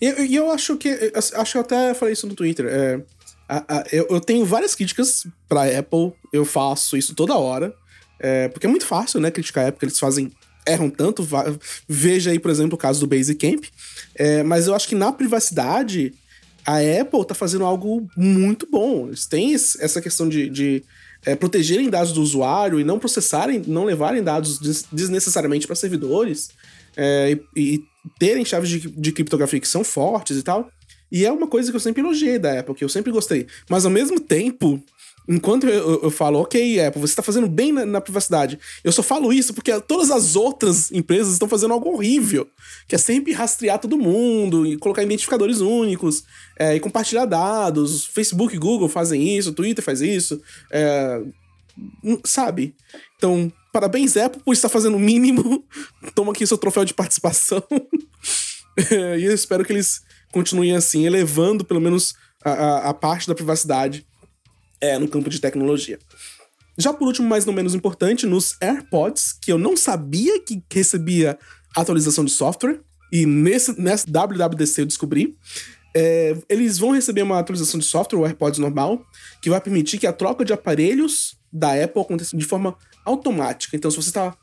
E, 0.00 0.06
e, 0.22 0.36
eu 0.36 0.50
acho 0.50 0.76
que. 0.76 1.12
Acho 1.14 1.52
que 1.52 1.58
eu 1.58 1.62
até 1.62 1.94
falei 1.94 2.12
isso 2.12 2.26
no 2.26 2.34
Twitter. 2.34 2.66
É, 2.66 3.00
a, 3.48 3.78
a, 3.78 3.84
eu, 3.92 4.06
eu, 4.10 4.20
tenho 4.20 4.44
várias 4.44 4.74
críticas 4.74 5.26
pra 5.48 5.78
Apple, 5.78 6.12
eu 6.32 6.44
faço 6.44 6.96
isso 6.96 7.14
toda 7.14 7.36
hora. 7.36 7.74
É, 8.18 8.48
porque 8.48 8.66
é 8.66 8.70
muito 8.70 8.84
fácil, 8.84 9.18
né, 9.20 9.30
criticar 9.30 9.64
a 9.64 9.68
Apple, 9.68 9.86
eles 9.86 9.98
fazem. 9.98 10.30
Erram 10.66 10.90
tanto. 10.90 11.26
Veja 11.88 12.30
aí, 12.30 12.38
por 12.38 12.50
exemplo, 12.50 12.74
o 12.74 12.78
caso 12.78 13.00
do 13.00 13.06
Basecamp. 13.06 13.64
É, 14.14 14.42
mas 14.42 14.66
eu 14.66 14.74
acho 14.74 14.86
que 14.86 14.94
na 14.94 15.10
privacidade, 15.10 16.12
a 16.66 16.76
Apple 17.00 17.26
tá 17.26 17.34
fazendo 17.34 17.64
algo 17.64 18.06
muito 18.16 18.68
bom. 18.70 19.08
Eles 19.08 19.26
têm 19.26 19.54
essa 19.54 20.00
questão 20.02 20.28
de, 20.28 20.50
de 20.50 20.84
é, 21.24 21.34
protegerem 21.34 21.90
dados 21.90 22.12
do 22.12 22.22
usuário 22.22 22.80
e 22.80 22.84
não 22.84 22.98
processarem, 22.98 23.62
não 23.66 23.84
levarem 23.84 24.22
dados 24.22 24.58
des 24.58 24.84
desnecessariamente 24.90 25.66
para 25.66 25.76
servidores 25.76 26.50
é, 26.96 27.38
e, 27.54 27.74
e, 27.74 27.84
terem 28.18 28.44
chaves 28.44 28.70
de, 28.70 28.80
de 28.80 29.12
criptografia 29.12 29.60
que 29.60 29.68
são 29.68 29.84
fortes 29.84 30.36
e 30.36 30.42
tal. 30.42 30.70
E 31.12 31.26
é 31.26 31.32
uma 31.32 31.46
coisa 31.46 31.70
que 31.70 31.76
eu 31.76 31.80
sempre 31.80 32.02
elogiei 32.02 32.38
da 32.38 32.60
Apple, 32.60 32.74
que 32.74 32.84
eu 32.84 32.88
sempre 32.88 33.10
gostei. 33.10 33.46
Mas 33.68 33.84
ao 33.84 33.90
mesmo 33.90 34.20
tempo, 34.20 34.82
enquanto 35.28 35.66
eu, 35.66 36.02
eu, 36.02 36.10
falo, 36.10 36.40
ok, 36.40 36.84
Apple, 36.84 37.00
você 37.00 37.12
está 37.12 37.22
fazendo 37.22 37.46
bem 37.46 37.72
na, 37.72 37.86
na, 37.86 38.00
privacidade, 38.00 38.58
eu 38.82 38.90
só 38.90 39.02
falo 39.02 39.32
isso 39.32 39.54
porque 39.54 39.78
todas 39.80 40.10
as 40.10 40.36
outras 40.36 40.90
empresas 40.90 41.32
estão 41.32 41.48
fazendo 41.48 41.72
algo 41.72 41.90
horrível, 41.90 42.48
que 42.88 42.94
é 42.94 42.98
sempre 42.98 43.32
rastrear 43.32 43.78
todo 43.78 43.98
mundo 43.98 44.66
e 44.66 44.76
colocar 44.76 45.02
identificadores 45.02 45.60
únicos 45.60 46.24
é, 46.58 46.74
e 46.74 46.80
compartilhar 46.80 47.26
dados. 47.26 48.04
Facebook 48.06 48.54
e 48.54 48.58
Google 48.58 48.88
fazem 48.88 49.36
isso, 49.36 49.52
Twitter 49.52 49.84
faz 49.84 50.00
isso, 50.00 50.40
é, 50.70 51.22
sabe? 52.24 52.74
Então, 53.16 53.52
parabéns, 53.72 54.16
Apple, 54.16 54.42
por 54.42 54.52
estar 54.52 54.68
fazendo 54.68 54.96
o 54.96 55.00
mínimo. 55.00 55.64
Toma 56.14 56.32
aqui 56.32 56.46
seu 56.46 56.58
troféu 56.58 56.84
de 56.84 56.94
participação. 56.94 57.62
e 59.18 59.24
eu 59.24 59.32
espero 59.32 59.64
que 59.64 59.72
eles 59.72 60.02
continuem 60.32 60.74
assim, 60.74 61.06
elevando 61.06 61.64
pelo 61.64 61.80
menos 61.80 62.14
a, 62.44 62.50
a, 62.50 62.88
a 62.90 62.94
parte 62.94 63.28
da 63.28 63.34
privacidade 63.34 64.06
é, 64.80 64.98
no 64.98 65.08
campo 65.08 65.28
de 65.28 65.40
tecnologia. 65.40 65.98
Já 66.78 66.92
por 66.92 67.06
último, 67.06 67.28
mas 67.28 67.44
não 67.44 67.52
menos 67.52 67.74
importante, 67.74 68.26
nos 68.26 68.56
AirPods, 68.60 69.32
que 69.32 69.52
eu 69.52 69.58
não 69.58 69.76
sabia 69.76 70.40
que 70.40 70.62
recebia 70.72 71.38
atualização 71.76 72.24
de 72.24 72.30
software, 72.30 72.80
e 73.12 73.26
nesse, 73.26 73.78
nessa 73.80 74.06
WWDC 74.06 74.82
eu 74.82 74.86
descobri. 74.86 75.36
É, 75.94 76.36
eles 76.48 76.78
vão 76.78 76.92
receber 76.92 77.22
uma 77.22 77.38
atualização 77.38 77.80
de 77.80 77.86
software, 77.86 78.20
o 78.20 78.24
AirPods 78.24 78.58
normal, 78.58 79.04
que 79.42 79.50
vai 79.50 79.60
permitir 79.60 79.98
que 79.98 80.06
a 80.06 80.12
troca 80.12 80.44
de 80.44 80.52
aparelhos 80.52 81.36
da 81.52 81.72
Apple 81.72 82.00
aconteça 82.00 82.36
de 82.36 82.44
forma 82.44 82.76
automática. 83.04 83.76
Então, 83.76 83.90
se 83.90 83.96
você 83.96 84.08
está 84.10 84.36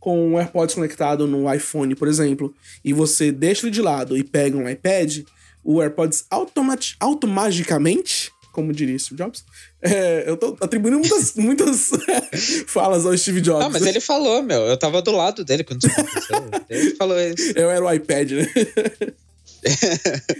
com 0.00 0.32
o 0.32 0.38
AirPods 0.38 0.74
conectado 0.74 1.26
no 1.26 1.52
iPhone, 1.52 1.94
por 1.94 2.08
exemplo, 2.08 2.54
e 2.84 2.92
você 2.92 3.30
deixa 3.30 3.66
ele 3.66 3.70
de 3.70 3.82
lado 3.82 4.16
e 4.16 4.24
pega 4.24 4.56
um 4.56 4.68
iPad, 4.68 5.20
o 5.62 5.80
AirPods 5.80 6.26
automat 6.30 6.94
automagicamente 7.00 8.30
como 8.54 8.72
diria 8.72 8.98
Steve 8.98 9.22
Jobs. 9.22 9.44
É, 9.82 10.24
eu 10.26 10.36
tô 10.36 10.56
atribuindo 10.60 10.98
muitas, 10.98 11.34
muitas 11.36 11.90
falas 12.68 13.04
ao 13.04 13.16
Steve 13.18 13.40
Jobs. 13.40 13.64
Não, 13.64 13.70
mas 13.70 13.84
ele 13.84 14.00
falou, 14.00 14.42
meu. 14.42 14.62
Eu 14.62 14.78
tava 14.78 15.02
do 15.02 15.10
lado 15.10 15.44
dele 15.44 15.64
quando 15.64 15.84
isso 15.84 16.00
aconteceu. 16.00 16.50
ele 16.70 16.94
falou 16.94 17.20
isso. 17.20 17.52
Eu 17.56 17.70
era 17.70 17.84
o 17.84 17.92
iPad, 17.92 18.30
né? 18.30 18.46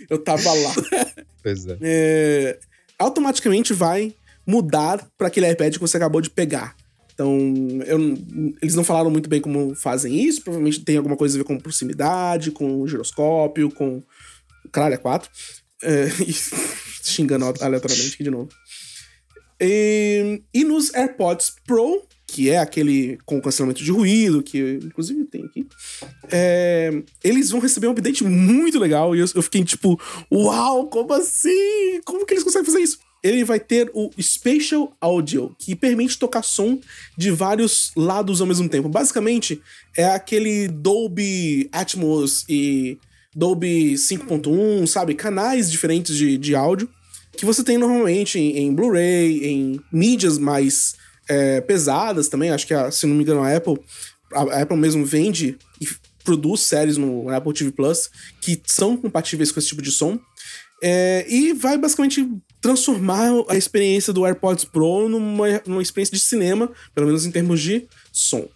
eu 0.09 0.19
tava 0.19 0.53
lá. 0.53 0.75
Pois 1.43 1.67
é. 1.67 1.77
é 1.83 2.59
automaticamente 2.99 3.73
vai 3.73 4.15
mudar 4.47 5.07
para 5.19 5.27
aquele 5.27 5.51
iPad 5.51 5.75
que 5.75 5.81
você 5.81 5.97
acabou 5.97 6.21
de 6.21 6.31
pegar. 6.31 6.77
Então, 7.13 7.37
eu, 7.87 7.99
eles 8.63 8.75
não 8.75 8.85
falaram 8.85 9.11
muito 9.11 9.29
bem 9.29 9.41
como 9.41 9.75
fazem 9.75 10.23
isso. 10.25 10.43
Provavelmente 10.43 10.81
tem 10.85 10.97
alguma 10.97 11.17
coisa 11.17 11.37
a 11.37 11.39
ver 11.39 11.45
com 11.45 11.59
proximidade, 11.59 12.53
com 12.53 12.87
giroscópio, 12.87 13.71
com. 13.71 14.03
Caralho, 14.71 14.95
é 14.95 14.99
4. 14.99 15.31
É, 15.83 16.09
xingando 17.05 17.45
aleatoriamente 17.45 18.15
aqui 18.15 18.25
de 18.25 18.31
novo. 18.31 18.49
E, 19.61 20.43
e 20.53 20.65
nos 20.65 20.93
AirPods 20.95 21.55
Pro, 21.67 22.03
que 22.27 22.51
é 22.51 22.59
aquele 22.59 23.19
com 23.25 23.41
cancelamento 23.41 23.85
de 23.85 23.91
ruído, 23.91 24.43
que 24.43 24.81
inclusive 24.83 25.25
tem 25.25 25.45
aqui, 25.45 25.67
é, 26.31 27.03
eles 27.23 27.51
vão 27.51 27.61
receber 27.61 27.87
um 27.87 27.93
update 27.93 28.25
muito 28.25 28.79
legal. 28.79 29.15
E 29.15 29.21
eu, 29.21 29.27
eu 29.35 29.43
fiquei 29.43 29.65
tipo, 29.65 30.01
uau, 30.33 30.89
como 30.89 31.13
assim? 31.13 32.01
Como 32.05 32.27
que 32.27 32.35
eles 32.35 32.45
conseguem 32.45 32.67
fazer 32.67 32.81
isso? 32.81 32.99
ele 33.25 33.43
vai 33.43 33.59
ter 33.59 33.91
o 33.95 34.11
Spatial 34.21 34.95
Audio, 35.01 35.57
que 35.59 35.75
permite 35.75 36.19
tocar 36.19 36.43
som 36.43 36.79
de 37.17 37.31
vários 37.31 37.91
lados 37.97 38.43
ao 38.43 38.47
mesmo 38.47 38.69
tempo. 38.69 38.87
Basicamente, 38.87 39.63
é 39.97 40.05
aquele 40.05 40.69
Dolby 40.69 41.71
Atmos 41.73 42.45
e 42.47 42.99
Dolby 43.35 43.95
5.1, 43.95 44.87
sabe? 44.87 45.15
Canais 45.15 45.71
diferentes 45.71 46.17
de, 46.17 46.39
de 46.39 46.55
áudio 46.55 46.89
que 47.37 47.45
você 47.45 47.63
tem 47.65 47.77
normalmente 47.77 48.39
em, 48.39 48.59
em 48.59 48.75
Blu-ray, 48.75 49.45
em 49.45 49.81
mídias 49.93 50.39
mais 50.39 50.95
é, 51.29 51.61
pesadas 51.61 52.29
também. 52.29 52.51
Acho 52.51 52.67
que, 52.67 52.75
a, 52.75 52.91
se 52.91 53.07
não 53.07 53.15
me 53.15 53.23
engano, 53.23 53.43
a 53.43 53.55
Apple, 53.55 53.79
a 54.33 54.63
Apple 54.63 54.77
mesmo 54.77 55.05
vende 55.05 55.57
e 55.81 55.87
produz 56.23 56.61
séries 56.61 56.97
no 56.97 57.29
Apple 57.29 57.53
TV 57.53 57.71
Plus 57.71 58.11
que 58.41 58.61
são 58.67 58.97
compatíveis 58.97 59.53
com 59.53 59.59
esse 59.59 59.69
tipo 59.69 59.83
de 59.83 59.91
som. 59.91 60.19
É, 60.83 61.25
e 61.29 61.53
vai 61.55 61.79
basicamente 61.79 62.29
transformar 62.61 63.31
a 63.49 63.57
experiência 63.57 64.13
do 64.13 64.27
AirPods 64.27 64.65
Pro 64.65 65.09
numa, 65.09 65.63
numa 65.67 65.83
experiência 65.83 66.15
de 66.15 66.23
cinema, 66.23 66.71
pelo 66.95 67.07
menos 67.07 67.25
em 67.25 67.31
termos 67.31 67.61
de 67.61 67.87
som, 68.13 68.49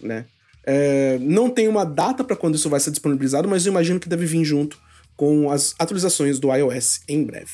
né? 0.00 0.26
É, 0.64 1.18
não 1.20 1.50
tem 1.50 1.68
uma 1.68 1.84
data 1.84 2.22
para 2.22 2.36
quando 2.36 2.54
isso 2.54 2.70
vai 2.70 2.80
ser 2.80 2.90
disponibilizado, 2.90 3.48
mas 3.48 3.66
eu 3.66 3.70
imagino 3.70 3.98
que 3.98 4.08
deve 4.08 4.26
vir 4.26 4.44
junto 4.44 4.78
com 5.16 5.50
as 5.50 5.74
atualizações 5.78 6.38
do 6.38 6.54
iOS 6.54 7.00
em 7.08 7.24
breve. 7.24 7.52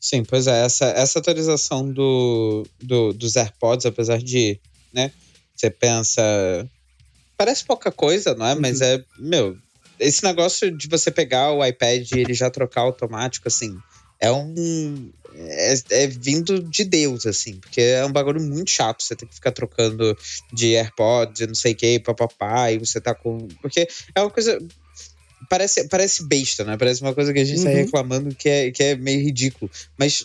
Sim, 0.00 0.24
pois 0.24 0.46
é, 0.46 0.64
essa, 0.64 0.86
essa 0.86 1.18
atualização 1.18 1.88
do, 1.90 2.66
do, 2.82 3.12
dos 3.12 3.36
AirPods, 3.36 3.86
apesar 3.86 4.18
de, 4.18 4.60
né, 4.92 5.12
você 5.54 5.70
pensa. 5.70 6.22
Parece 7.36 7.64
pouca 7.64 7.90
coisa, 7.92 8.34
não 8.34 8.46
é? 8.46 8.54
Uhum. 8.54 8.60
Mas 8.60 8.80
é, 8.80 9.02
meu, 9.18 9.56
esse 9.98 10.24
negócio 10.24 10.76
de 10.76 10.88
você 10.88 11.10
pegar 11.10 11.52
o 11.52 11.64
iPad 11.64 12.10
e 12.10 12.18
ele 12.18 12.34
já 12.34 12.50
trocar 12.50 12.82
automático, 12.82 13.46
assim, 13.46 13.76
é 14.22 14.30
um. 14.30 15.10
É, 15.34 15.74
é, 15.90 16.06
vindo 16.06 16.62
de 16.62 16.84
Deus, 16.84 17.26
assim, 17.26 17.54
porque 17.56 17.80
é 17.80 18.04
um 18.04 18.12
bagulho 18.12 18.40
muito 18.40 18.70
chato. 18.70 19.02
Você 19.02 19.16
tem 19.16 19.26
que 19.28 19.34
ficar 19.34 19.50
trocando 19.50 20.16
de 20.52 20.76
AirPods, 20.76 21.46
não 21.48 21.54
sei 21.54 21.72
o 21.72 21.76
que, 21.76 21.98
papapá, 21.98 22.70
e 22.70 22.78
você 22.78 23.00
tá 23.00 23.14
com. 23.14 23.48
Porque 23.60 23.88
é 24.14 24.20
uma 24.20 24.30
coisa 24.30 24.58
parece, 25.48 25.88
parece 25.88 26.24
besta, 26.24 26.64
né? 26.64 26.76
Parece 26.76 27.02
uma 27.02 27.14
coisa 27.14 27.32
que 27.32 27.40
a 27.40 27.44
gente 27.44 27.58
uhum. 27.58 27.64
tá 27.64 27.70
reclamando 27.70 28.34
que 28.34 28.48
é, 28.48 28.70
que 28.70 28.82
é 28.82 28.96
meio 28.96 29.20
ridículo. 29.20 29.70
Mas 29.98 30.24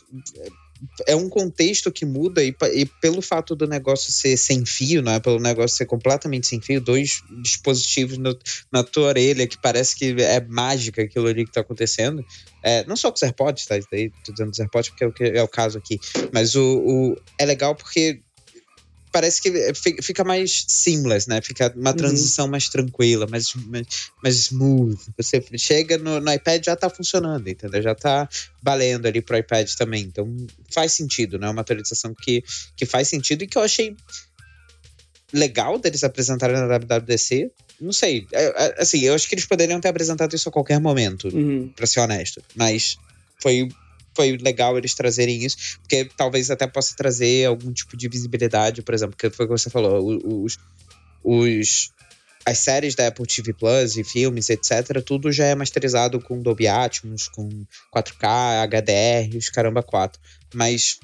é 1.08 1.16
um 1.16 1.30
contexto 1.30 1.92
que 1.92 2.06
muda 2.06 2.44
e, 2.44 2.56
e, 2.74 2.86
pelo 2.86 3.22
fato 3.22 3.56
do 3.56 3.68
negócio 3.68 4.12
ser 4.12 4.38
sem 4.38 4.66
fio, 4.66 5.02
né? 5.02 5.20
Pelo 5.20 5.40
negócio 5.40 5.78
ser 5.78 5.86
completamente 5.86 6.48
sem 6.48 6.62
fio, 6.62 6.82
dois 6.82 7.22
dispositivos 7.42 8.18
no, 8.18 8.38
na 8.72 8.84
tua 8.84 9.08
orelha 9.08 9.48
que 9.48 9.58
parece 9.58 9.96
que 9.96 10.16
é 10.22 10.40
mágica 10.42 11.02
aquilo 11.02 11.28
ali 11.28 11.46
que 11.46 11.52
tá 11.52 11.62
acontecendo. 11.62 12.26
É, 12.64 12.86
não 12.86 12.96
só 12.96 13.10
com 13.10 13.16
os 13.16 13.24
AirPods, 13.24 13.66
tá? 13.66 13.76
Daí, 13.92 14.12
tô 14.24 14.32
dizendo 14.32 14.52
os 14.52 14.60
AirPods 14.60 14.90
porque 14.90 15.04
é 15.04 15.08
o, 15.08 15.38
é 15.38 15.44
o 15.44 15.48
caso 15.48 15.78
aqui. 15.78 16.00
Mas 16.34 16.56
o, 16.56 16.64
o, 16.64 17.18
é 17.38 17.46
legal 17.46 17.76
porque 17.76 18.22
parece 19.18 19.42
que 19.42 19.74
fica 20.04 20.24
mais 20.24 20.64
seamless, 20.68 21.28
né? 21.28 21.42
Fica 21.42 21.74
uma 21.76 21.90
uhum. 21.90 21.98
transição 21.98 22.46
uhum. 22.46 22.52
mais 22.52 22.70
tranquila, 22.70 23.26
mais, 23.26 23.52
mais, 23.56 23.88
mais, 24.24 24.36
smooth. 24.36 24.96
Você 25.18 25.44
chega 25.58 25.98
no, 25.98 26.20
no 26.20 26.32
iPad 26.32 26.64
já 26.64 26.76
tá 26.76 26.88
funcionando, 26.88 27.48
entendeu? 27.48 27.82
Já 27.82 27.96
tá 27.96 28.30
valendo 28.62 29.08
ali 29.08 29.20
pro 29.20 29.36
iPad 29.36 29.68
também. 29.74 30.04
Então 30.04 30.32
faz 30.72 30.94
sentido, 30.94 31.40
né? 31.40 31.50
Uma 31.50 31.62
atualização 31.62 32.14
que, 32.14 32.44
que 32.76 32.86
faz 32.86 33.08
sentido 33.08 33.42
e 33.42 33.48
que 33.48 33.58
eu 33.58 33.64
achei 33.64 33.96
legal 35.34 35.80
deles 35.80 36.04
apresentarem 36.04 36.56
na 36.56 36.78
WWDC. 36.78 37.50
Não 37.82 37.92
sei, 37.92 38.28
é, 38.32 38.44
é, 38.46 38.82
assim, 38.82 39.00
eu 39.00 39.16
acho 39.16 39.28
que 39.28 39.34
eles 39.34 39.46
poderiam 39.48 39.82
ter 39.82 39.88
apresentado 39.88 40.36
isso 40.36 40.48
a 40.48 40.52
qualquer 40.52 40.80
momento, 40.80 41.28
uhum. 41.36 41.72
pra 41.76 41.88
ser 41.88 42.02
honesto. 42.02 42.40
Mas 42.56 43.00
foi 43.42 43.68
foi 44.18 44.36
legal 44.38 44.76
eles 44.78 44.96
trazerem 44.96 45.46
isso, 45.46 45.78
porque 45.80 46.10
talvez 46.18 46.50
até 46.50 46.66
possa 46.66 46.96
trazer 46.96 47.46
algum 47.46 47.72
tipo 47.72 47.96
de 47.96 48.10
visibilidade, 48.10 48.82
por 48.82 48.96
exemplo, 48.96 49.16
que 49.16 49.30
foi 49.30 49.46
o 49.46 49.50
que 49.50 49.58
você 49.58 49.70
falou, 49.70 50.20
os, 50.44 50.58
os 51.24 51.92
as 52.44 52.58
séries 52.60 52.96
da 52.96 53.08
Apple 53.08 53.28
TV 53.28 53.54
Plus 53.54 53.98
e 53.98 54.04
filmes, 54.04 54.50
etc., 54.50 55.04
tudo 55.06 55.32
já 55.32 55.46
é 55.46 55.54
masterizado 55.54 56.20
com 56.20 56.42
Dolby 56.42 56.68
Atmos, 56.68 57.28
com 57.28 57.48
4K, 57.94 58.64
HDR, 58.64 59.38
os 59.38 59.50
caramba 59.50 59.84
4. 59.84 60.20
Mas 60.54 60.98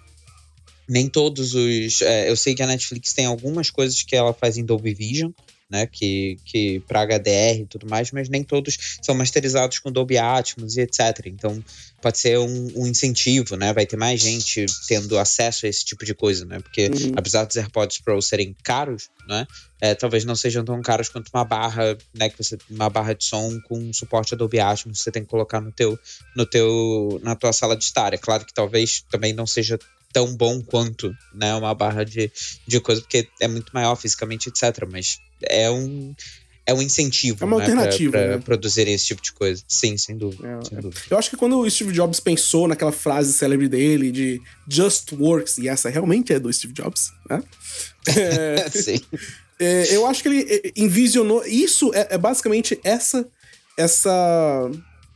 nem 0.87 1.09
todos 1.09 1.53
os. 1.53 2.01
É, 2.01 2.29
eu 2.29 2.37
sei 2.37 2.55
que 2.55 2.63
a 2.63 2.67
Netflix 2.67 3.11
tem 3.11 3.25
algumas 3.25 3.69
coisas 3.69 4.01
que 4.03 4.15
ela 4.15 4.33
faz 4.33 4.57
em 4.57 4.63
Dolby 4.63 4.93
Vision, 4.93 5.31
né, 5.73 5.87
que, 5.87 6.37
que 6.45 6.79
para 6.81 7.01
HDR 7.01 7.61
e 7.61 7.65
tudo 7.65 7.89
mais, 7.89 8.11
mas 8.11 8.29
nem 8.29 8.43
todos 8.43 8.77
são 9.01 9.15
masterizados 9.15 9.79
com 9.79 9.91
Dolby 9.91 10.19
Atmos 10.19 10.77
e 10.77 10.81
etc. 10.81 11.25
Então 11.25 11.63
pode 11.99 12.19
ser 12.19 12.37
um, 12.37 12.71
um, 12.75 12.85
incentivo, 12.85 13.55
né? 13.55 13.73
Vai 13.73 13.87
ter 13.87 13.97
mais 13.97 14.21
gente 14.21 14.67
tendo 14.87 15.17
acesso 15.17 15.65
a 15.65 15.69
esse 15.69 15.83
tipo 15.83 16.05
de 16.05 16.13
coisa, 16.13 16.45
né? 16.45 16.59
Porque 16.59 16.89
uhum. 16.89 17.13
apesar 17.15 17.45
dos 17.45 17.57
AirPods 17.57 17.97
Pro 18.01 18.21
serem 18.21 18.55
caros, 18.63 19.09
né? 19.27 19.47
É, 19.81 19.95
talvez 19.95 20.23
não 20.23 20.35
sejam 20.35 20.63
tão 20.63 20.79
caros 20.79 21.09
quanto 21.09 21.31
uma 21.33 21.43
barra, 21.43 21.97
né? 22.13 22.29
Que 22.29 22.37
você 22.37 22.55
uma 22.69 22.87
barra 22.87 23.13
de 23.13 23.25
som 23.25 23.59
com 23.61 23.91
suporte 23.91 24.35
a 24.35 24.37
Dolby 24.37 24.59
Atmos 24.59 25.01
você 25.01 25.11
tem 25.11 25.23
que 25.23 25.29
colocar 25.29 25.59
no 25.59 25.71
teu, 25.71 25.97
no 26.35 26.45
teu, 26.45 27.19
na 27.23 27.35
tua 27.35 27.51
sala 27.51 27.75
de 27.75 27.83
estar. 27.83 28.13
É 28.13 28.17
claro 28.17 28.45
que 28.45 28.53
talvez 28.53 29.03
também 29.09 29.33
não 29.33 29.47
seja 29.47 29.79
tão 30.13 30.37
bom 30.37 30.61
quanto, 30.61 31.11
né? 31.33 31.55
Uma 31.55 31.73
barra 31.73 32.05
de, 32.05 32.31
de 32.67 32.79
coisa, 32.79 33.01
porque 33.01 33.27
é 33.41 33.47
muito 33.47 33.71
maior 33.73 33.95
fisicamente, 33.95 34.47
etc. 34.47 34.87
Mas 34.89 35.17
é 35.49 35.69
um 35.69 36.13
é 36.65 36.73
um 36.73 36.81
incentivo 36.81 37.39
é 37.41 37.45
uma 37.45 37.57
né, 37.57 37.63
alternativa 37.63 38.11
pra, 38.11 38.21
pra 38.21 38.35
né? 38.37 38.41
produzirem 38.43 38.93
esse 38.93 39.05
tipo 39.05 39.21
de 39.21 39.33
coisa. 39.33 39.61
Sim, 39.67 39.97
sem 39.97 40.17
dúvida, 40.17 40.47
é, 40.47 40.65
sem 40.65 40.79
dúvida. 40.79 41.01
Eu 41.09 41.17
acho 41.17 41.29
que 41.29 41.35
quando 41.35 41.59
o 41.59 41.69
Steve 41.69 41.91
Jobs 41.91 42.19
pensou 42.19 42.67
naquela 42.67 42.91
frase 42.91 43.33
célebre 43.33 43.67
dele 43.67 44.11
de 44.11 44.41
Just 44.67 45.11
Works, 45.11 45.57
e 45.57 45.67
essa 45.67 45.89
realmente 45.89 46.31
é 46.31 46.39
do 46.39 46.51
Steve 46.51 46.73
Jobs, 46.73 47.11
né? 47.29 47.43
É, 48.05 48.69
Sim. 48.69 48.99
É, 49.59 49.95
eu 49.95 50.05
acho 50.05 50.21
que 50.21 50.27
ele 50.27 50.45
é, 50.49 50.71
envisionou. 50.75 51.45
Isso 51.45 51.93
é, 51.93 52.07
é 52.11 52.17
basicamente 52.17 52.79
essa. 52.83 53.25
Essa. 53.77 54.69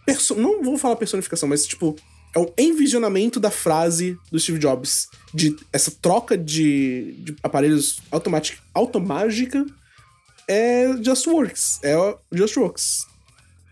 Perso 0.06 0.36
não 0.36 0.64
vou 0.64 0.78
falar 0.78 0.96
personificação, 0.96 1.50
mas 1.50 1.66
tipo. 1.66 1.96
É 2.36 2.40
o 2.40 2.54
envisionamento 2.58 3.40
da 3.40 3.50
frase 3.50 4.18
do 4.32 4.40
Steve 4.40 4.60
Jobs. 4.60 5.08
De 5.34 5.56
essa 5.74 5.92
troca 5.92 6.38
de, 6.38 7.16
de 7.20 7.36
aparelhos 7.42 8.00
automática, 8.12 8.62
automágica 8.74 9.66
é 10.48 10.88
Just 11.04 11.28
Works. 11.28 11.80
É 11.84 11.96
Just 12.32 12.58
Works. 12.58 13.08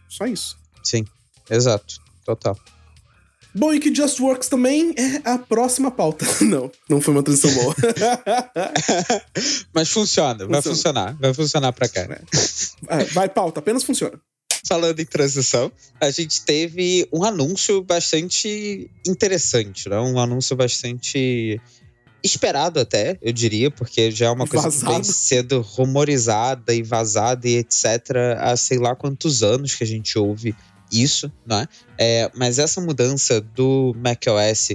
Só 0.09 0.25
isso. 0.25 0.57
Sim, 0.83 1.05
exato. 1.49 1.99
Total. 2.25 2.57
Bom, 3.55 3.73
e 3.73 3.79
que 3.79 3.93
Just 3.95 4.19
Works 4.19 4.49
também 4.49 4.93
é 4.97 5.29
a 5.29 5.37
próxima 5.37 5.89
pauta. 5.89 6.25
Não, 6.43 6.69
não 6.89 6.99
foi 6.99 7.13
uma 7.13 7.23
transição 7.23 7.53
boa. 7.53 7.73
Mas 9.73 9.89
funciona, 9.89 10.39
funciona, 10.39 10.47
vai 10.47 10.61
funcionar. 10.61 11.17
Vai 11.17 11.33
funcionar 11.33 11.71
pra 11.71 11.87
cá. 11.87 12.01
É. 12.01 13.03
Vai, 13.13 13.29
pauta, 13.29 13.61
apenas 13.61 13.83
funciona. 13.83 14.19
falando 14.67 14.99
em 14.99 15.05
transição, 15.05 15.71
a 16.01 16.11
gente 16.11 16.43
teve 16.43 17.07
um 17.13 17.23
anúncio 17.23 17.81
bastante 17.81 18.91
interessante, 19.07 19.87
né? 19.87 19.99
Um 19.99 20.19
anúncio 20.19 20.55
bastante 20.57 21.61
esperado 22.23 22.79
até, 22.79 23.17
eu 23.21 23.31
diria, 23.31 23.69
porque 23.69 24.09
já 24.11 24.27
é 24.27 24.29
uma 24.29 24.47
coisa 24.47 24.69
Vazado. 24.69 24.85
que 24.85 24.93
vem 24.93 25.03
sendo 25.03 25.61
rumorizada 25.61 26.73
e 26.73 26.81
vazada 26.81 27.47
e 27.47 27.57
etc. 27.57 27.85
há 28.39 28.55
sei 28.57 28.77
lá 28.77 28.95
quantos 28.95 29.43
anos 29.43 29.75
que 29.75 29.83
a 29.83 29.87
gente 29.87 30.17
ouve 30.17 30.55
isso, 30.91 31.31
né? 31.45 31.67
É, 31.97 32.31
mas 32.35 32.59
essa 32.59 32.81
mudança 32.81 33.41
do 33.41 33.95
macOS 33.97 34.69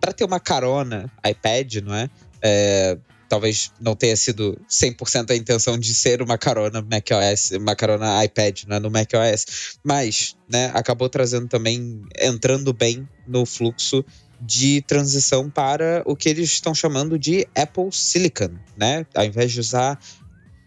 para 0.00 0.12
ter 0.12 0.24
uma 0.24 0.40
carona 0.40 1.10
iPad, 1.24 1.76
não 1.76 1.94
é? 1.94 2.10
é 2.42 2.98
talvez 3.26 3.72
não 3.80 3.96
tenha 3.96 4.16
sido 4.16 4.60
100% 4.70 5.30
a 5.30 5.36
intenção 5.36 5.78
de 5.78 5.94
ser 5.94 6.22
uma 6.22 6.38
carona 6.38 6.80
macOS, 6.82 7.50
uma 7.52 7.74
carona 7.74 8.24
iPad 8.24 8.64
né, 8.68 8.78
no 8.78 8.90
macOS, 8.90 9.76
mas 9.82 10.36
né, 10.48 10.70
acabou 10.74 11.08
trazendo 11.08 11.48
também, 11.48 12.02
entrando 12.20 12.72
bem 12.72 13.08
no 13.26 13.44
fluxo 13.44 14.04
de 14.40 14.82
transição 14.82 15.48
para 15.48 16.02
o 16.06 16.14
que 16.16 16.28
eles 16.28 16.50
estão 16.50 16.74
chamando 16.74 17.18
de 17.18 17.46
Apple 17.54 17.90
Silicon, 17.90 18.50
né? 18.76 19.06
Ao 19.14 19.24
invés 19.24 19.52
de 19.52 19.60
usar 19.60 19.98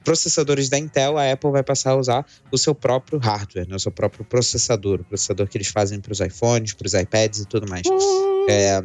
processadores 0.03 0.70
da 0.70 0.78
Intel, 0.78 1.18
a 1.18 1.32
Apple 1.32 1.51
vai 1.51 1.63
passar 1.63 1.91
a 1.91 1.95
usar 1.97 2.26
o 2.49 2.57
seu 2.57 2.74
próprio 2.74 3.20
hardware, 3.20 3.68
né? 3.68 3.76
o 3.76 3.80
seu 3.80 3.91
próprio 3.91 4.24
processador, 4.24 5.01
o 5.01 5.03
processador 5.03 5.47
que 5.49 5.57
eles 5.57 5.68
fazem 5.68 5.99
para 5.99 6.13
os 6.13 6.22
iPhones, 6.22 6.74
para 6.74 6.88
os 6.88 6.93
iPads 6.93 7.41
e 7.41 7.45
tudo 7.45 7.68
mais. 7.68 7.86
Uh. 7.86 8.45
É, 8.49 8.82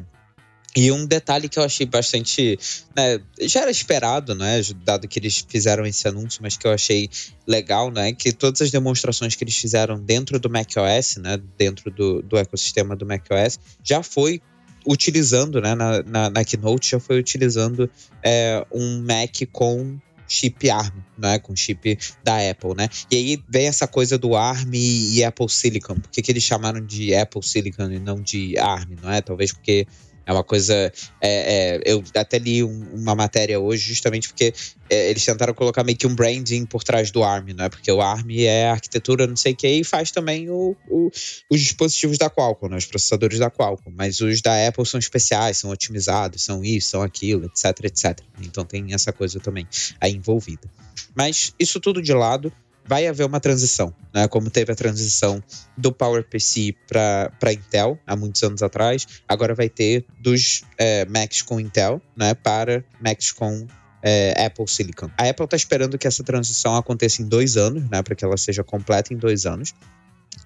e 0.74 0.90
um 0.90 1.04
detalhe 1.04 1.48
que 1.48 1.58
eu 1.58 1.62
achei 1.62 1.84
bastante. 1.84 2.58
Né, 2.96 3.20
já 3.42 3.60
era 3.60 3.70
esperado, 3.70 4.34
né? 4.34 4.60
Dado 4.84 5.06
que 5.06 5.18
eles 5.18 5.44
fizeram 5.46 5.84
esse 5.84 6.08
anúncio, 6.08 6.40
mas 6.42 6.56
que 6.56 6.66
eu 6.66 6.72
achei 6.72 7.10
legal, 7.46 7.90
né? 7.90 8.12
Que 8.12 8.32
todas 8.32 8.62
as 8.62 8.70
demonstrações 8.70 9.36
que 9.36 9.44
eles 9.44 9.56
fizeram 9.56 10.00
dentro 10.00 10.40
do 10.40 10.48
macOS, 10.48 11.18
né? 11.18 11.38
Dentro 11.58 11.90
do, 11.90 12.22
do 12.22 12.38
ecossistema 12.38 12.96
do 12.96 13.04
macOS, 13.04 13.60
já 13.84 14.02
foi 14.02 14.40
utilizando, 14.86 15.60
né? 15.60 15.74
Na, 15.74 16.02
na, 16.02 16.30
na 16.30 16.44
Keynote, 16.44 16.90
já 16.90 17.00
foi 17.00 17.18
utilizando 17.18 17.90
é, 18.22 18.64
um 18.72 19.02
Mac 19.02 19.36
com 19.50 19.98
chip 20.32 20.70
ARM, 20.70 20.94
né, 21.18 21.38
com 21.38 21.54
chip 21.54 21.98
da 22.24 22.50
Apple, 22.50 22.74
né? 22.74 22.88
E 23.10 23.16
aí 23.16 23.44
vem 23.48 23.66
essa 23.66 23.86
coisa 23.86 24.16
do 24.16 24.34
ARM 24.34 24.72
e, 24.74 25.22
Apple 25.22 25.48
Silicon. 25.48 25.96
Por 25.96 26.10
que, 26.10 26.22
que 26.22 26.32
eles 26.32 26.42
chamaram 26.42 26.84
de 26.84 27.14
Apple 27.14 27.42
Silicon 27.42 27.90
e 27.90 27.98
não 27.98 28.20
de 28.20 28.58
ARM, 28.58 28.96
não 29.02 29.12
é? 29.12 29.20
Talvez 29.20 29.52
porque 29.52 29.86
é 30.26 30.32
uma 30.32 30.44
coisa. 30.44 30.74
É, 30.74 30.92
é, 31.20 31.80
eu 31.84 32.02
até 32.14 32.38
li 32.38 32.62
um, 32.62 32.94
uma 32.94 33.14
matéria 33.14 33.58
hoje, 33.58 33.88
justamente 33.88 34.28
porque 34.28 34.54
é, 34.88 35.10
eles 35.10 35.24
tentaram 35.24 35.54
colocar 35.54 35.82
meio 35.84 35.96
que 35.96 36.06
um 36.06 36.14
branding 36.14 36.64
por 36.66 36.84
trás 36.84 37.10
do 37.10 37.22
ARM, 37.22 37.54
né? 37.54 37.68
Porque 37.68 37.90
o 37.90 38.00
ARM 38.00 38.30
é 38.40 38.68
a 38.68 38.72
arquitetura, 38.72 39.26
não 39.26 39.36
sei 39.36 39.52
o 39.52 39.56
que, 39.56 39.68
e 39.68 39.84
faz 39.84 40.10
também 40.10 40.48
o, 40.50 40.76
o, 40.88 41.10
os 41.50 41.60
dispositivos 41.60 42.18
da 42.18 42.30
Qualcomm, 42.30 42.70
né? 42.70 42.76
os 42.76 42.86
processadores 42.86 43.38
da 43.38 43.50
Qualcomm. 43.50 43.94
Mas 43.96 44.20
os 44.20 44.40
da 44.40 44.68
Apple 44.68 44.86
são 44.86 44.98
especiais, 45.00 45.58
são 45.58 45.70
otimizados, 45.70 46.42
são 46.42 46.64
isso, 46.64 46.90
são 46.90 47.02
aquilo, 47.02 47.46
etc, 47.46 47.84
etc. 47.84 48.20
Então 48.42 48.64
tem 48.64 48.92
essa 48.94 49.12
coisa 49.12 49.40
também 49.40 49.66
aí 50.00 50.12
envolvida. 50.12 50.70
Mas 51.14 51.54
isso 51.58 51.80
tudo 51.80 52.02
de 52.02 52.12
lado 52.12 52.52
vai 52.84 53.06
haver 53.06 53.24
uma 53.24 53.40
transição, 53.40 53.94
né? 54.14 54.28
Como 54.28 54.50
teve 54.50 54.72
a 54.72 54.74
transição 54.74 55.42
do 55.76 55.92
PowerPC 55.92 56.74
para 56.86 57.52
Intel 57.52 57.98
há 58.06 58.16
muitos 58.16 58.42
anos 58.42 58.62
atrás, 58.62 59.06
agora 59.28 59.54
vai 59.54 59.68
ter 59.68 60.04
dos 60.20 60.62
é, 60.78 61.04
Macs 61.06 61.42
com 61.42 61.60
Intel, 61.60 62.00
né? 62.16 62.34
Para 62.34 62.84
Macs 63.00 63.32
com 63.32 63.66
é, 64.02 64.44
Apple 64.44 64.68
Silicon. 64.68 65.10
A 65.16 65.28
Apple 65.28 65.44
está 65.44 65.56
esperando 65.56 65.96
que 65.96 66.06
essa 66.06 66.24
transição 66.24 66.76
aconteça 66.76 67.22
em 67.22 67.26
dois 67.26 67.56
anos, 67.56 67.88
né? 67.88 68.02
Para 68.02 68.14
que 68.14 68.24
ela 68.24 68.36
seja 68.36 68.64
completa 68.64 69.14
em 69.14 69.16
dois 69.16 69.46
anos. 69.46 69.72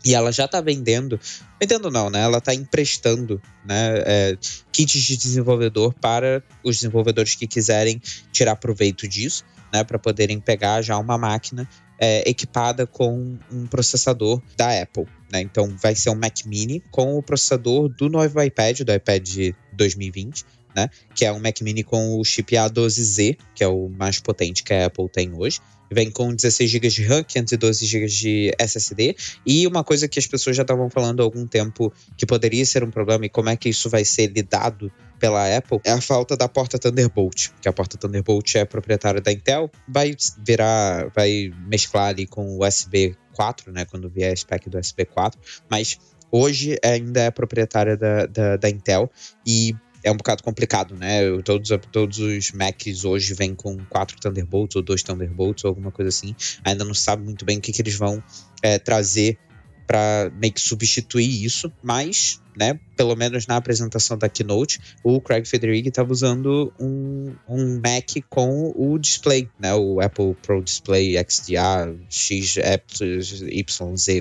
E 0.04 0.14
ela 0.14 0.30
já 0.30 0.44
está 0.44 0.60
vendendo, 0.60 1.18
vendendo 1.60 1.90
não, 1.90 2.10
né? 2.10 2.20
Ela 2.20 2.38
está 2.38 2.54
emprestando 2.54 3.40
né, 3.64 4.02
é, 4.06 4.38
kits 4.70 5.02
de 5.02 5.16
desenvolvedor 5.16 5.94
para 5.94 6.42
os 6.62 6.76
desenvolvedores 6.76 7.34
que 7.34 7.46
quiserem 7.46 8.00
tirar 8.30 8.56
proveito 8.56 9.08
disso, 9.08 9.44
né? 9.72 9.84
Para 9.84 9.98
poderem 9.98 10.40
pegar 10.40 10.82
já 10.82 10.98
uma 10.98 11.18
máquina 11.18 11.68
é, 11.98 12.28
equipada 12.28 12.86
com 12.86 13.38
um 13.50 13.66
processador 13.66 14.40
da 14.56 14.82
Apple. 14.82 15.06
Né? 15.32 15.40
Então 15.40 15.74
vai 15.80 15.94
ser 15.94 16.10
um 16.10 16.14
Mac 16.14 16.44
Mini 16.44 16.82
com 16.90 17.16
o 17.16 17.22
processador 17.22 17.88
do 17.88 18.08
novo 18.08 18.42
iPad, 18.42 18.80
do 18.80 18.92
iPad 18.92 19.54
2020. 19.72 20.44
Né? 20.74 20.90
Que 21.14 21.24
é 21.24 21.32
um 21.32 21.40
Mac 21.40 21.60
Mini 21.62 21.82
com 21.82 22.18
o 22.18 22.24
chip 22.24 22.54
A12Z, 22.54 23.38
que 23.54 23.64
é 23.64 23.68
o 23.68 23.88
mais 23.88 24.20
potente 24.20 24.62
que 24.62 24.74
a 24.74 24.86
Apple 24.86 25.08
tem 25.08 25.32
hoje. 25.32 25.58
Vem 25.90 26.10
com 26.10 26.34
16 26.34 26.68
GB 26.68 26.88
de 26.88 27.04
RAM, 27.04 27.22
512 27.22 27.86
GB 27.86 28.06
de 28.06 28.52
SSD. 28.58 29.16
E 29.46 29.66
uma 29.66 29.84
coisa 29.84 30.08
que 30.08 30.18
as 30.18 30.26
pessoas 30.26 30.56
já 30.56 30.62
estavam 30.62 30.90
falando 30.90 31.20
há 31.20 31.22
algum 31.22 31.46
tempo 31.46 31.92
que 32.16 32.26
poderia 32.26 32.66
ser 32.66 32.82
um 32.84 32.90
problema 32.90 33.24
e 33.24 33.28
como 33.28 33.48
é 33.48 33.56
que 33.56 33.68
isso 33.68 33.88
vai 33.88 34.04
ser 34.04 34.26
lidado 34.26 34.92
pela 35.18 35.56
Apple 35.56 35.80
é 35.84 35.92
a 35.92 36.00
falta 36.00 36.36
da 36.36 36.48
porta 36.48 36.78
Thunderbolt, 36.78 37.50
que 37.60 37.68
a 37.68 37.72
porta 37.72 37.96
Thunderbolt 37.96 38.54
é 38.54 38.64
proprietária 38.64 39.20
da 39.20 39.32
Intel, 39.32 39.70
vai 39.88 40.14
virar, 40.44 41.10
vai 41.14 41.50
mesclar 41.66 42.08
ali 42.08 42.26
com 42.26 42.56
o 42.56 42.66
USB 42.66 43.16
4, 43.34 43.72
né, 43.72 43.84
quando 43.84 44.08
vier 44.08 44.32
a 44.32 44.36
spec 44.36 44.68
do 44.68 44.78
USB 44.78 45.04
4, 45.04 45.40
mas 45.70 45.98
hoje 46.30 46.78
ainda 46.84 47.20
é 47.20 47.30
proprietária 47.30 47.96
da, 47.96 48.26
da, 48.26 48.56
da 48.56 48.68
Intel 48.70 49.10
e 49.46 49.74
é 50.06 50.12
um 50.12 50.16
bocado 50.16 50.40
complicado, 50.40 50.94
né? 50.94 51.20
Todos, 51.42 51.68
todos 51.90 52.18
os 52.20 52.52
Macs 52.52 53.04
hoje 53.04 53.34
vêm 53.34 53.56
com 53.56 53.76
quatro 53.86 54.16
Thunderbolts 54.20 54.76
ou 54.76 54.82
dois 54.82 55.02
Thunderbolts 55.02 55.64
ou 55.64 55.70
alguma 55.70 55.90
coisa 55.90 56.10
assim. 56.10 56.32
Ainda 56.64 56.84
não 56.84 56.94
sabe 56.94 57.24
muito 57.24 57.44
bem 57.44 57.58
o 57.58 57.60
que, 57.60 57.72
que 57.72 57.82
eles 57.82 57.96
vão 57.96 58.22
é, 58.62 58.78
trazer 58.78 59.36
para 59.84 60.30
meio 60.36 60.52
que 60.52 60.60
substituir 60.60 61.44
isso, 61.44 61.72
mas, 61.82 62.40
né, 62.56 62.80
pelo 62.96 63.14
menos 63.14 63.46
na 63.46 63.56
apresentação 63.56 64.16
da 64.16 64.28
Keynote, 64.28 64.80
o 65.04 65.20
Craig 65.20 65.46
Federighi 65.46 65.88
estava 65.88 66.10
usando 66.10 66.72
um, 66.80 67.34
um 67.48 67.76
Mac 67.76 68.24
com 68.30 68.72
o 68.74 68.98
display, 68.98 69.48
né, 69.58 69.74
o 69.74 70.00
Apple 70.00 70.34
Pro 70.42 70.62
Display 70.62 71.14
XDA, 71.28 71.94
XYZ, 72.08 72.56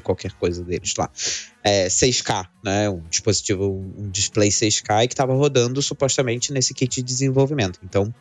qualquer 0.03 0.33
coisa 0.33 0.63
deles 0.63 0.93
lá. 0.97 1.09
É, 1.63 1.87
6K, 1.87 2.47
né, 2.63 2.89
um 2.89 3.01
dispositivo, 3.09 3.71
um 3.97 4.09
display 4.09 4.49
6K 4.49 5.07
que 5.07 5.13
estava 5.13 5.33
rodando 5.33 5.81
supostamente 5.81 6.51
nesse 6.51 6.73
kit 6.73 6.97
de 6.97 7.03
desenvolvimento. 7.03 7.79
Então, 7.83 8.13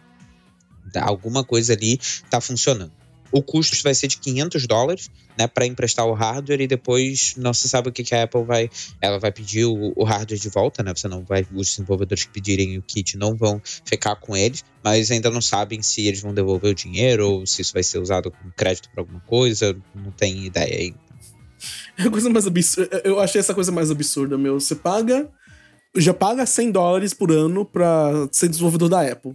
alguma 1.01 1.45
coisa 1.45 1.73
ali 1.73 1.99
está 2.01 2.41
funcionando. 2.41 3.04
O 3.37 3.43
custo 3.43 3.77
vai 3.83 3.93
ser 3.93 4.07
de 4.07 4.17
500 4.19 4.65
dólares, 4.69 5.11
né, 5.37 5.49
para 5.49 5.67
emprestar 5.67 6.07
o 6.07 6.13
hardware 6.13 6.61
e 6.61 6.69
depois 6.69 7.35
não 7.37 7.53
se 7.53 7.69
sabe 7.69 7.89
o 7.89 7.93
que, 7.93 8.05
que 8.05 8.15
a 8.15 8.23
Apple 8.23 8.45
vai. 8.45 8.71
Ela 9.03 9.19
vai 9.19 9.33
pedir 9.33 9.65
o, 9.65 9.93
o, 9.97 10.05
hardware 10.05 10.39
de 10.39 10.49
volta, 10.49 10.85
né? 10.85 10.95
Você 10.95 11.09
não 11.09 11.25
vai. 11.25 11.45
Os 11.53 11.71
desenvolvedores 11.71 12.23
que 12.23 12.31
pedirem 12.31 12.79
o 12.79 12.83
kit 12.83 13.19
não 13.19 13.35
vão 13.35 13.61
ficar 13.85 14.15
com 14.15 14.37
eles, 14.37 14.65
mas 14.85 15.11
ainda 15.11 15.31
não 15.31 15.41
sabem 15.41 15.83
se 15.83 16.07
eles 16.07 16.23
vão 16.23 16.33
devolver 16.33 16.71
o 16.71 16.75
dinheiro 16.77 17.29
ou 17.29 17.45
se 17.45 17.61
isso 17.61 17.73
vai 17.73 17.83
ser 17.83 17.99
usado 17.99 18.31
como 18.31 18.53
crédito 18.57 18.89
para 18.91 19.03
alguma 19.03 19.21
coisa. 19.23 19.77
Não 19.93 20.13
tem 20.13 20.47
ideia 20.47 20.83
ainda. 20.83 20.99
É 21.99 22.05
a 22.05 22.11
coisa 22.11 22.31
mais 22.31 22.47
absurda. 22.47 23.03
Eu 23.05 23.19
achei 23.19 23.41
essa 23.41 23.53
coisa 23.53 23.73
mais 23.73 23.91
absurda, 23.91 24.39
meu. 24.39 24.61
Você 24.61 24.77
paga. 24.77 25.29
Já 25.97 26.15
paga 26.15 26.47
100 26.47 26.71
dólares 26.71 27.13
por 27.15 27.33
ano 27.33 27.65
pra 27.65 28.29
ser 28.31 28.49
desenvolvedor 28.49 28.89
da 28.89 29.01
Apple 29.01 29.33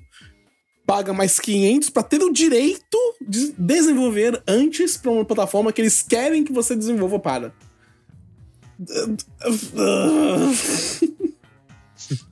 paga 0.90 1.14
mais 1.14 1.40
500 1.40 1.92
para 1.92 2.02
ter 2.02 2.20
o 2.24 2.34
direito 2.34 2.98
de 3.22 3.54
desenvolver 3.56 4.42
antes 4.48 4.98
para 4.98 5.12
uma 5.12 5.24
plataforma 5.24 5.72
que 5.72 5.80
eles 5.80 6.02
querem 6.02 6.44
que 6.44 6.52
você 6.52 6.76
desenvolva 6.76 7.20
para. 7.20 7.54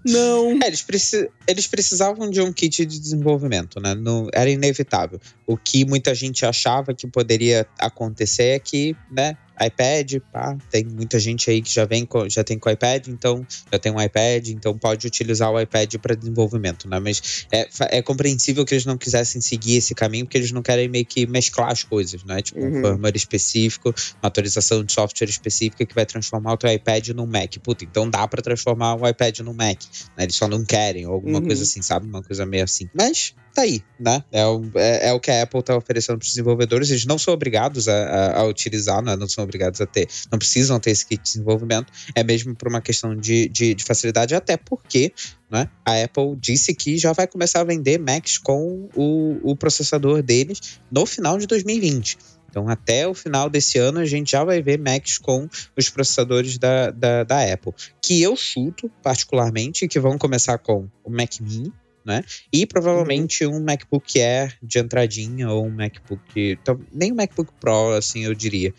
Não. 0.03 0.57
É, 0.63 0.67
eles, 0.67 0.81
precis, 0.81 1.27
eles 1.45 1.67
precisavam 1.67 2.31
de 2.31 2.41
um 2.41 2.51
kit 2.51 2.83
de 2.83 2.99
desenvolvimento, 2.99 3.79
né? 3.79 3.93
No, 3.93 4.27
era 4.33 4.49
inevitável. 4.49 5.21
O 5.45 5.55
que 5.55 5.85
muita 5.85 6.15
gente 6.15 6.43
achava 6.43 6.95
que 6.95 7.05
poderia 7.05 7.67
acontecer 7.77 8.55
é 8.55 8.59
que, 8.59 8.95
né, 9.11 9.37
iPad, 9.61 10.17
pá, 10.31 10.57
tem 10.69 10.85
muita 10.85 11.19
gente 11.19 11.49
aí 11.49 11.61
que 11.61 11.73
já 11.73 11.85
vem 11.85 12.05
com, 12.05 12.29
já 12.29 12.43
tem 12.43 12.59
com 12.59 12.69
iPad, 12.69 13.07
então 13.07 13.45
já 13.71 13.79
tem 13.79 13.91
um 13.91 14.01
iPad, 14.01 14.49
então 14.49 14.77
pode 14.77 15.07
utilizar 15.07 15.51
o 15.51 15.59
iPad 15.59 15.95
para 15.95 16.15
desenvolvimento, 16.15 16.87
né? 16.87 16.99
Mas 16.99 17.45
é, 17.51 17.67
é 17.97 18.01
compreensível 18.01 18.63
que 18.65 18.73
eles 18.73 18.85
não 18.85 18.97
quisessem 18.97 19.41
seguir 19.41 19.77
esse 19.77 19.95
caminho, 19.95 20.25
porque 20.25 20.37
eles 20.37 20.51
não 20.51 20.61
querem 20.61 20.87
meio 20.87 21.05
que 21.05 21.25
mesclar 21.25 21.71
as 21.71 21.83
coisas, 21.83 22.23
né? 22.23 22.41
Tipo, 22.41 22.59
uhum. 22.59 22.79
um 22.79 22.81
firmware 22.81 23.17
específico, 23.17 23.93
uma 24.21 24.27
atualização 24.27 24.83
de 24.83 24.93
software 24.93 25.29
específica 25.29 25.85
que 25.85 25.95
vai 25.95 26.05
transformar 26.05 26.53
o 26.53 26.57
teu 26.57 26.71
iPad 26.71 27.09
num 27.09 27.25
Mac. 27.25 27.55
Puta, 27.63 27.83
então 27.83 28.09
dá 28.09 28.27
para 28.27 28.41
transformar 28.41 28.95
o 28.95 29.07
iPad 29.07 29.39
num 29.39 29.53
Mac, 29.53 29.79
né? 30.15 30.23
Eles 30.23 30.35
só 30.35 30.47
não 30.47 30.63
querem, 30.63 31.05
ou 31.05 31.13
alguma 31.13 31.39
uhum. 31.39 31.45
coisa 31.45 31.63
assim, 31.63 31.81
sabe? 31.81 32.07
Uma 32.07 32.21
coisa 32.21 32.45
meio 32.45 32.63
assim. 32.63 32.89
Mas 32.93 33.33
tá 33.57 33.63
aí, 33.63 33.81
né? 33.99 34.23
É 34.31 34.45
o, 34.45 34.61
é, 34.75 35.09
é 35.09 35.13
o 35.13 35.19
que 35.19 35.31
a 35.31 35.41
Apple 35.41 35.59
está 35.59 35.75
oferecendo 35.75 36.19
para 36.19 36.25
os 36.25 36.29
desenvolvedores. 36.29 36.91
Eles 36.91 37.05
não 37.07 37.17
são 37.17 37.33
obrigados 37.33 37.87
a, 37.87 37.93
a, 37.93 38.39
a 38.41 38.43
utilizar, 38.45 39.01
né? 39.01 39.15
não 39.15 39.27
são 39.27 39.43
obrigados 39.43 39.81
a 39.81 39.87
ter, 39.87 40.07
não 40.31 40.37
precisam 40.37 40.79
ter 40.79 40.91
esse 40.91 41.05
kit 41.05 41.17
de 41.17 41.23
desenvolvimento. 41.23 41.91
É 42.13 42.23
mesmo 42.23 42.55
por 42.55 42.67
uma 42.67 42.81
questão 42.81 43.15
de, 43.15 43.49
de, 43.49 43.73
de 43.73 43.83
facilidade, 43.83 44.35
até 44.35 44.57
porque 44.57 45.11
né? 45.49 45.69
A 45.85 46.03
Apple 46.03 46.35
disse 46.37 46.75
que 46.75 46.97
já 46.97 47.13
vai 47.13 47.25
começar 47.25 47.61
a 47.61 47.63
vender 47.63 47.97
Macs 47.97 48.37
com 48.37 48.89
o, 48.93 49.39
o 49.51 49.55
processador 49.55 50.21
deles 50.21 50.79
no 50.91 51.05
final 51.05 51.37
de 51.37 51.47
2020. 51.47 52.17
Então, 52.49 52.67
até 52.67 53.07
o 53.07 53.13
final 53.13 53.49
desse 53.49 53.77
ano, 53.77 53.99
a 53.99 54.05
gente 54.05 54.31
já 54.31 54.43
vai 54.43 54.61
ver 54.61 54.77
Macs 54.77 55.17
com 55.17 55.47
os 55.75 55.89
processadores 55.89 56.57
da, 56.57 56.91
da, 56.91 57.23
da 57.23 57.53
Apple. 57.53 57.73
Que 58.01 58.21
eu 58.21 58.35
chuto, 58.35 58.91
particularmente, 59.01 59.87
que 59.87 59.99
vão 59.99 60.17
começar 60.17 60.57
com 60.57 60.87
o 61.03 61.09
Mac 61.09 61.39
Mini, 61.39 61.71
né? 62.07 62.23
E 62.53 62.65
provavelmente 62.65 63.45
um 63.45 63.59
MacBook 63.59 64.17
Air 64.21 64.57
de 64.63 64.79
entradinha 64.79 65.49
ou 65.49 65.65
um 65.65 65.69
MacBook. 65.69 66.57
Nem 66.93 67.11
um 67.11 67.15
MacBook 67.15 67.51
Pro, 67.59 67.91
assim, 67.91 68.23
eu 68.23 68.33
diria. 68.33 68.73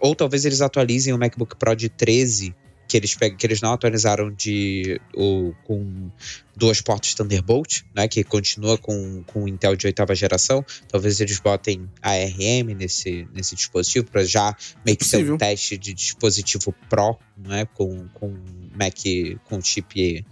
Ou 0.00 0.14
talvez 0.14 0.46
eles 0.46 0.62
atualizem 0.62 1.12
o 1.12 1.18
MacBook 1.18 1.56
Pro 1.56 1.76
de 1.76 1.90
13 1.90 2.54
que 2.88 2.96
eles, 2.96 3.14
que 3.14 3.46
eles 3.46 3.60
não 3.60 3.72
atualizaram 3.72 4.32
de 4.32 5.00
o, 5.14 5.52
com 5.62 6.10
duas 6.56 6.80
portas 6.80 7.14
Thunderbolt, 7.14 7.82
né, 7.94 8.08
que 8.08 8.24
continua 8.24 8.76
com, 8.76 9.22
com 9.28 9.44
o 9.44 9.48
Intel 9.48 9.76
de 9.76 9.86
oitava 9.86 10.12
geração. 10.12 10.64
Talvez 10.88 11.20
eles 11.20 11.38
botem 11.38 11.88
ARM 12.02 12.74
nesse, 12.76 13.28
nesse 13.32 13.54
dispositivo 13.54 14.06
para 14.10 14.24
já 14.24 14.56
meio 14.84 14.96
que 14.96 15.04
ser 15.04 15.30
um 15.30 15.38
teste 15.38 15.78
de 15.78 15.94
dispositivo 15.94 16.74
Pro, 16.88 17.16
né, 17.36 17.64
com, 17.74 18.08
com 18.08 18.36
Mac 18.74 18.96
com 19.44 19.62
chip 19.62 20.24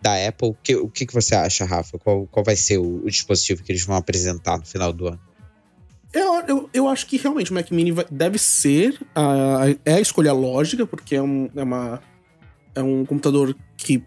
da 0.00 0.14
Apple. 0.26 0.54
Que, 0.62 0.76
o 0.76 0.88
que, 0.88 1.06
que 1.06 1.14
você 1.14 1.34
acha, 1.34 1.64
Rafa? 1.64 1.98
Qual, 1.98 2.26
qual 2.26 2.44
vai 2.44 2.56
ser 2.56 2.78
o, 2.78 3.04
o 3.04 3.10
dispositivo 3.10 3.62
que 3.62 3.72
eles 3.72 3.84
vão 3.84 3.96
apresentar 3.96 4.58
no 4.58 4.64
final 4.64 4.92
do 4.92 5.08
ano? 5.08 5.20
Eu, 6.12 6.34
eu, 6.46 6.70
eu 6.72 6.88
acho 6.88 7.06
que 7.06 7.16
realmente 7.18 7.50
o 7.50 7.54
Mac 7.54 7.70
Mini 7.70 7.92
vai, 7.92 8.06
deve 8.10 8.38
ser 8.38 8.98
a, 9.14 9.64
é 9.84 9.94
a 9.94 10.00
escolha 10.00 10.32
lógica, 10.32 10.86
porque 10.86 11.16
é, 11.16 11.22
um, 11.22 11.50
é, 11.54 11.62
uma, 11.62 12.00
é 12.74 12.82
um 12.82 13.04
computador 13.04 13.54
que 13.76 14.02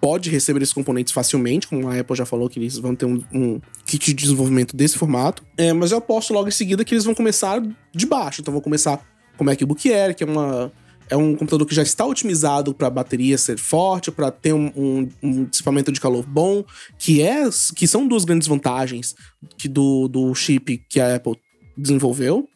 pode 0.00 0.30
receber 0.30 0.62
esses 0.62 0.72
componentes 0.72 1.12
facilmente, 1.12 1.66
como 1.66 1.88
a 1.88 1.98
Apple 1.98 2.14
já 2.14 2.24
falou 2.24 2.48
que 2.48 2.60
eles 2.60 2.78
vão 2.78 2.94
ter 2.94 3.06
um, 3.06 3.20
um 3.32 3.60
kit 3.84 4.14
de 4.14 4.14
desenvolvimento 4.14 4.76
desse 4.76 4.96
formato. 4.96 5.44
É, 5.56 5.72
mas 5.72 5.90
eu 5.90 5.98
aposto 5.98 6.32
logo 6.32 6.46
em 6.46 6.52
seguida 6.52 6.84
que 6.84 6.94
eles 6.94 7.04
vão 7.04 7.14
começar 7.14 7.60
de 7.92 8.06
baixo. 8.06 8.40
Então 8.40 8.52
vão 8.52 8.60
começar 8.60 8.98
com 9.36 9.42
o 9.42 9.46
MacBook 9.46 9.92
Air, 9.92 10.14
que 10.14 10.22
é 10.22 10.26
uma 10.26 10.72
é 11.08 11.16
um 11.16 11.34
computador 11.34 11.66
que 11.66 11.74
já 11.74 11.82
está 11.82 12.04
otimizado 12.04 12.74
para 12.74 12.88
a 12.88 12.90
bateria 12.90 13.38
ser 13.38 13.58
forte, 13.58 14.10
para 14.10 14.30
ter 14.30 14.52
um, 14.52 14.72
um, 14.76 15.08
um, 15.22 15.44
dissipamento 15.44 15.92
de 15.92 16.00
calor 16.00 16.24
bom, 16.26 16.64
que 16.98 17.22
é 17.22 17.48
que 17.74 17.86
são 17.86 18.06
duas 18.06 18.24
grandes 18.24 18.48
vantagens 18.48 19.14
que 19.56 19.68
do, 19.68 20.08
do 20.08 20.34
chip 20.34 20.78
que 20.88 21.00
a 21.00 21.16
Apple 21.16 21.36
desenvolveu. 21.76 22.48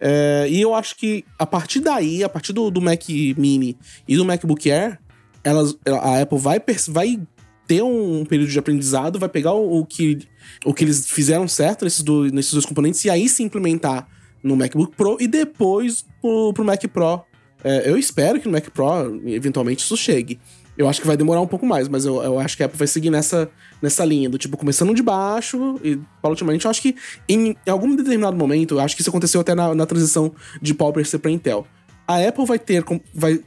É, 0.00 0.48
e 0.50 0.60
eu 0.60 0.74
acho 0.74 0.96
que 0.96 1.24
a 1.38 1.46
partir 1.46 1.78
daí, 1.78 2.24
a 2.24 2.28
partir 2.28 2.52
do, 2.52 2.70
do 2.70 2.80
Mac 2.80 3.08
Mini 3.08 3.76
e 4.08 4.16
do 4.16 4.24
MacBook 4.24 4.68
Air, 4.68 4.98
elas, 5.44 5.76
a 5.86 6.20
Apple 6.20 6.38
vai, 6.38 6.60
vai 6.88 7.20
ter 7.68 7.82
um 7.82 8.24
período 8.24 8.50
de 8.50 8.58
aprendizado, 8.58 9.18
vai 9.18 9.28
pegar 9.28 9.52
o, 9.52 9.78
o, 9.78 9.86
que, 9.86 10.18
o 10.64 10.74
que 10.74 10.82
eles 10.82 11.08
fizeram 11.08 11.46
certo 11.46 11.84
nesses, 11.84 12.02
do, 12.02 12.24
nesses 12.32 12.52
dois 12.52 12.66
componentes 12.66 13.04
e 13.04 13.10
aí 13.10 13.28
se 13.28 13.44
implementar 13.44 14.08
no 14.42 14.56
MacBook 14.56 14.96
Pro 14.96 15.16
e 15.20 15.28
depois 15.28 16.04
pro, 16.20 16.52
pro 16.52 16.64
Mac 16.64 16.82
Pro 16.88 17.22
é, 17.64 17.88
eu 17.88 17.96
espero 17.96 18.40
que 18.40 18.46
no 18.46 18.52
Mac 18.52 18.68
Pro, 18.70 19.20
eventualmente, 19.26 19.84
isso 19.84 19.96
chegue. 19.96 20.40
Eu 20.76 20.88
acho 20.88 21.00
que 21.00 21.06
vai 21.06 21.16
demorar 21.16 21.40
um 21.40 21.46
pouco 21.46 21.66
mais, 21.66 21.86
mas 21.86 22.04
eu, 22.04 22.22
eu 22.22 22.38
acho 22.38 22.56
que 22.56 22.62
a 22.62 22.66
Apple 22.66 22.78
vai 22.78 22.88
seguir 22.88 23.10
nessa, 23.10 23.50
nessa 23.80 24.04
linha, 24.04 24.28
do 24.28 24.38
tipo, 24.38 24.56
começando 24.56 24.94
de 24.94 25.02
baixo 25.02 25.78
e 25.84 25.98
paulatinamente. 26.22 26.64
Eu 26.64 26.70
acho 26.70 26.80
que 26.80 26.96
em, 27.28 27.50
em, 27.66 27.70
algum 27.70 27.94
determinado 27.94 28.36
momento, 28.36 28.74
eu 28.74 28.80
acho 28.80 28.96
que 28.96 29.02
isso 29.02 29.10
aconteceu 29.10 29.40
até 29.40 29.54
na, 29.54 29.74
na 29.74 29.84
transição 29.84 30.32
de 30.62 30.72
PowerPC 30.72 31.18
para 31.18 31.30
Intel. 31.30 31.66
A 32.08 32.26
Apple 32.26 32.46
vai 32.46 32.58
ter, 32.58 32.82
vai, 33.14 33.40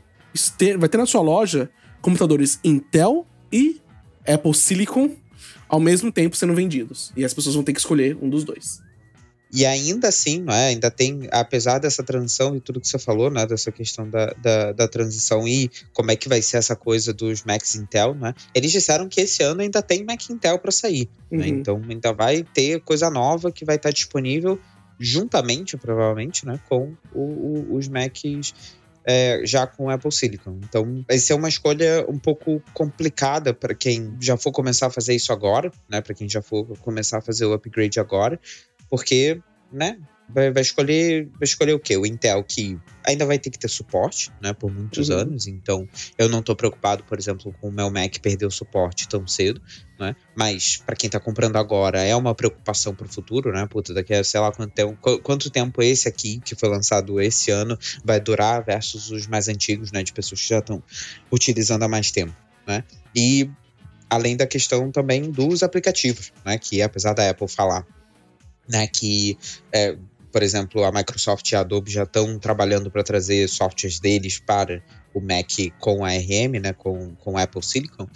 ter, 0.57 0.77
vai 0.77 0.87
ter 0.87 0.97
na 0.97 1.05
sua 1.05 1.21
loja 1.21 1.69
computadores 1.99 2.59
Intel 2.63 3.25
e 3.51 3.81
Apple 4.27 4.53
Silicon 4.53 5.11
ao 5.67 5.79
mesmo 5.79 6.11
tempo 6.11 6.35
sendo 6.35 6.53
vendidos. 6.53 7.11
E 7.17 7.25
as 7.25 7.33
pessoas 7.33 7.55
vão 7.55 7.63
ter 7.63 7.73
que 7.73 7.79
escolher 7.79 8.17
um 8.21 8.29
dos 8.29 8.43
dois. 8.43 8.84
E 9.55 9.65
ainda 9.65 10.09
assim, 10.09 10.43
é? 10.49 10.67
ainda 10.67 10.91
tem, 10.91 11.27
apesar 11.31 11.79
dessa 11.79 12.03
transição 12.03 12.55
e 12.55 12.59
tudo 12.59 12.81
que 12.81 12.87
você 12.87 12.99
falou, 12.99 13.31
né, 13.31 13.45
dessa 13.45 13.71
questão 13.71 14.09
da, 14.09 14.33
da, 14.33 14.71
da, 14.73 14.87
transição 14.87 15.47
e 15.47 15.71
como 15.93 16.11
é 16.11 16.15
que 16.15 16.27
vai 16.27 16.41
ser 16.41 16.57
essa 16.57 16.75
coisa 16.75 17.13
dos 17.13 17.43
Macs 17.43 17.75
Intel, 17.75 18.13
né? 18.15 18.33
Eles 18.53 18.71
disseram 18.71 19.07
que 19.07 19.21
esse 19.21 19.41
ano 19.43 19.61
ainda 19.61 19.81
tem 19.81 20.03
Mac 20.03 20.29
Intel 20.29 20.59
para 20.59 20.71
sair, 20.71 21.09
né? 21.31 21.37
uhum. 21.37 21.39
né? 21.39 21.47
Então 21.47 21.81
ainda 21.87 22.11
vai 22.11 22.43
ter 22.43 22.81
coisa 22.81 23.09
nova 23.09 23.51
que 23.51 23.63
vai 23.63 23.77
estar 23.77 23.91
disponível 23.91 24.59
juntamente, 24.99 25.77
provavelmente, 25.77 26.45
né, 26.45 26.59
com 26.69 26.93
o, 27.13 27.21
o, 27.21 27.75
os 27.75 27.87
Macs 27.87 28.53
é, 29.05 29.41
já 29.45 29.67
com 29.67 29.89
Apple 29.89 30.11
Silicon. 30.11 30.59
Então, 30.63 31.05
vai 31.07 31.19
ser 31.19 31.35
uma 31.35 31.47
escolha 31.47 32.05
um 32.09 32.17
pouco 32.17 32.61
complicada 32.73 33.53
para 33.53 33.75
quem 33.75 34.15
já 34.19 34.35
for 34.35 34.51
começar 34.51 34.87
a 34.87 34.89
fazer 34.89 35.13
isso 35.13 35.31
agora, 35.31 35.71
né? 35.87 36.01
Para 36.01 36.15
quem 36.15 36.27
já 36.27 36.41
for 36.41 36.65
começar 36.79 37.19
a 37.19 37.21
fazer 37.21 37.45
o 37.45 37.53
upgrade 37.53 37.99
agora, 37.99 38.39
porque, 38.89 39.41
né, 39.71 39.97
vai, 40.29 40.51
vai, 40.51 40.61
escolher 40.61 41.27
vai 41.33 41.43
escolher 41.43 41.73
o 41.73 41.79
quê? 41.79 41.97
O 41.97 42.05
Intel 42.05 42.43
que 42.43 42.77
ainda 43.03 43.25
vai 43.25 43.37
ter 43.37 43.49
que 43.49 43.59
ter 43.59 43.67
suporte, 43.67 44.31
né, 44.41 44.53
por 44.53 44.71
muitos 44.71 45.09
uhum. 45.09 45.17
anos. 45.17 45.47
Então, 45.47 45.87
eu 46.17 46.27
não 46.27 46.39
estou 46.39 46.55
preocupado, 46.55 47.03
por 47.03 47.19
exemplo, 47.19 47.53
com 47.59 47.69
o 47.69 47.71
meu 47.71 47.89
Mac 47.91 48.17
perder 48.19 48.45
o 48.45 48.51
suporte 48.51 49.07
tão 49.07 49.27
cedo, 49.27 49.61
né? 49.99 50.15
Mas 50.35 50.77
para 50.77 50.95
quem 50.95 51.07
está 51.07 51.19
comprando 51.19 51.55
agora 51.57 52.01
é 52.01 52.15
uma 52.15 52.33
preocupação 52.33 52.95
para 52.95 53.05
o 53.05 53.09
futuro, 53.11 53.51
né? 53.51 53.67
Puta, 53.67 53.93
daqui 53.93 54.13
a 54.13 54.23
sei 54.23 54.39
lá 54.39 54.51
quanto 54.51 54.73
tempo, 54.73 54.97
quanto 55.21 55.49
tempo 55.49 55.81
esse 55.81 56.07
aqui 56.07 56.39
que 56.43 56.55
foi 56.55 56.69
lançado 56.69 57.21
esse 57.21 57.51
ano 57.51 57.77
vai 58.03 58.19
durar 58.19 58.63
versus 58.63 59.11
os 59.11 59.27
mais 59.27 59.47
antigos, 59.47 59.91
né, 59.91 60.03
de 60.03 60.13
pessoas 60.13 60.41
que 60.41 60.49
já 60.49 60.59
estão 60.59 60.81
utilizando 61.31 61.83
há 61.83 61.87
mais 61.87 62.11
tempo, 62.11 62.35
né? 62.67 62.83
E 63.15 63.49
além 64.09 64.35
da 64.35 64.45
questão 64.45 64.91
também 64.91 65.31
dos 65.31 65.63
aplicativos, 65.63 66.31
né, 66.45 66.57
que 66.57 66.81
apesar 66.81 67.13
da 67.13 67.29
Apple 67.29 67.47
falar 67.47 67.85
né, 68.67 68.87
que, 68.87 69.37
é, 69.71 69.97
por 70.31 70.43
exemplo, 70.43 70.83
a 70.83 70.91
Microsoft 70.91 71.49
e 71.51 71.55
a 71.55 71.61
Adobe 71.61 71.91
já 71.91 72.03
estão 72.03 72.37
trabalhando 72.39 72.91
para 72.91 73.03
trazer 73.03 73.47
softwares 73.47 73.99
deles 73.99 74.39
para 74.39 74.83
o 75.13 75.21
Mac 75.21 75.51
com 75.79 76.03
ARM, 76.03 76.59
né, 76.61 76.73
com, 76.73 77.15
com 77.15 77.37
Apple 77.37 77.63
Silicon. 77.63 78.07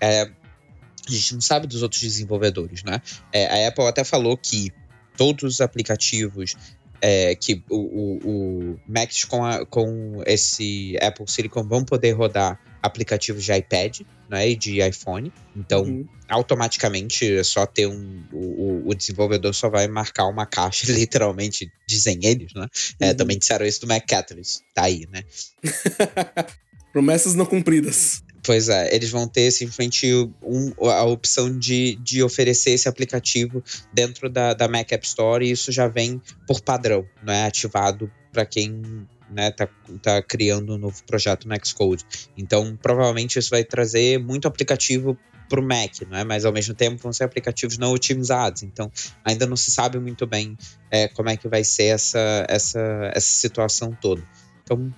É, 0.00 0.22
a 0.22 1.10
gente 1.10 1.34
não 1.34 1.40
sabe 1.40 1.66
dos 1.66 1.82
outros 1.82 2.02
desenvolvedores, 2.02 2.82
né? 2.82 3.00
É, 3.32 3.64
a 3.64 3.68
Apple 3.68 3.86
até 3.86 4.04
falou 4.04 4.36
que 4.36 4.70
todos 5.16 5.54
os 5.54 5.60
aplicativos 5.60 6.54
é, 7.00 7.34
que 7.34 7.62
o, 7.70 7.76
o, 7.76 8.18
o 8.24 8.80
Macs 8.86 9.24
com, 9.24 9.44
a, 9.44 9.64
com 9.64 10.22
esse 10.26 10.96
Apple 11.00 11.28
Silicon 11.28 11.62
vão 11.62 11.84
poder 11.84 12.12
rodar 12.12 12.60
aplicativos 12.82 13.44
de 13.44 13.52
iPad 13.52 14.00
né, 14.28 14.48
e 14.48 14.56
de 14.56 14.80
iPhone. 14.86 15.32
Então, 15.56 15.82
uhum. 15.82 16.08
automaticamente, 16.28 17.38
é 17.38 17.42
só 17.42 17.66
ter 17.66 17.86
um. 17.86 18.24
O, 18.32 18.90
o, 18.90 18.94
desenvolvedor 18.94 19.54
só 19.54 19.68
vai 19.68 19.88
marcar 19.88 20.26
uma 20.26 20.46
caixa, 20.46 20.90
literalmente, 20.92 21.70
dizem 21.86 22.20
eles, 22.22 22.52
né? 22.54 22.66
É, 23.00 23.04
uhum. 23.04 23.10
É, 23.10 23.14
também 23.14 23.38
disseram 23.38 23.66
isso 23.66 23.80
do 23.80 23.86
Mac 23.86 24.06
Catalyst. 24.06 24.62
Tá 24.74 24.84
aí, 24.84 25.06
né? 25.10 25.22
Promessas 26.92 27.34
não 27.34 27.46
cumpridas. 27.46 28.22
Pois 28.48 28.70
é, 28.70 28.94
eles 28.94 29.10
vão 29.10 29.28
ter 29.28 29.50
simplesmente 29.50 30.10
um, 30.42 30.72
a 30.88 31.04
opção 31.04 31.58
de, 31.58 31.96
de 31.96 32.22
oferecer 32.22 32.70
esse 32.70 32.88
aplicativo 32.88 33.62
dentro 33.92 34.30
da, 34.30 34.54
da 34.54 34.66
Mac 34.66 34.90
App 34.90 35.06
Store 35.06 35.44
e 35.44 35.50
isso 35.50 35.70
já 35.70 35.86
vem 35.86 36.18
por 36.46 36.62
padrão, 36.62 37.06
não 37.22 37.30
é 37.30 37.44
ativado 37.44 38.10
para 38.32 38.46
quem 38.46 39.06
né, 39.28 39.50
tá, 39.50 39.68
tá 40.00 40.22
criando 40.22 40.74
um 40.74 40.78
novo 40.78 40.96
projeto 41.04 41.46
no 41.46 41.54
Xcode. 41.62 42.06
Então, 42.38 42.74
provavelmente 42.80 43.38
isso 43.38 43.50
vai 43.50 43.62
trazer 43.64 44.18
muito 44.18 44.48
aplicativo 44.48 45.14
para 45.46 45.60
o 45.60 45.62
Mac, 45.62 46.00
não 46.08 46.16
é? 46.16 46.24
Mas 46.24 46.46
ao 46.46 46.52
mesmo 46.52 46.72
tempo 46.72 47.02
vão 47.02 47.12
ser 47.12 47.24
aplicativos 47.24 47.76
não 47.76 47.92
otimizados. 47.92 48.62
Então, 48.62 48.90
ainda 49.22 49.46
não 49.46 49.56
se 49.56 49.70
sabe 49.70 50.00
muito 50.00 50.26
bem 50.26 50.56
é, 50.90 51.06
como 51.06 51.28
é 51.28 51.36
que 51.36 51.46
vai 51.48 51.64
ser 51.64 51.88
essa, 51.88 52.46
essa, 52.48 52.80
essa 53.14 53.28
situação 53.28 53.94
toda. 54.00 54.26
Então, 54.64 54.90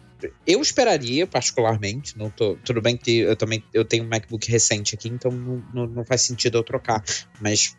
eu 0.47 0.61
esperaria, 0.61 1.27
particularmente, 1.27 2.19
não 2.19 2.31
tô, 2.31 2.57
tudo 2.57 2.81
bem 2.81 2.97
que 2.97 3.19
eu 3.19 3.37
também 3.37 3.63
eu 3.73 3.85
tenho 3.85 4.05
um 4.05 4.09
MacBook 4.09 4.51
recente 4.51 4.95
aqui, 4.95 5.09
então 5.09 5.31
não, 5.31 5.65
não, 5.73 5.87
não 5.87 6.05
faz 6.05 6.23
sentido 6.23 6.59
eu 6.59 6.63
trocar. 6.63 7.03
Mas 7.41 7.77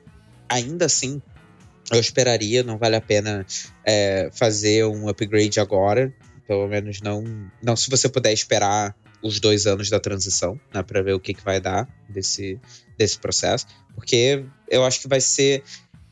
ainda 0.50 0.86
assim, 0.86 1.22
eu 1.92 2.00
esperaria, 2.00 2.64
não 2.64 2.78
vale 2.78 2.96
a 2.96 3.02
pena 3.02 3.46
é, 3.86 4.30
fazer 4.34 4.86
um 4.86 5.08
upgrade 5.08 5.60
agora. 5.60 6.14
Pelo 6.48 6.68
menos 6.68 7.02
não, 7.02 7.24
não 7.64 7.76
se 7.76 7.90
você 7.90 8.10
puder 8.10 8.34
esperar 8.34 8.96
os 9.22 9.40
dois 9.40 9.68
anos 9.68 9.90
da 9.90 10.00
transição, 10.00 10.60
né, 10.74 10.82
para 10.84 11.02
ver 11.02 11.14
o 11.14 11.20
que, 11.20 11.34
que 11.34 11.44
vai 11.44 11.62
dar 11.62 11.88
desse, 12.10 12.60
desse 12.98 13.20
processo, 13.20 13.68
porque 13.94 14.44
eu 14.68 14.84
acho 14.84 15.02
que 15.02 15.08
vai 15.08 15.22
ser, 15.22 15.64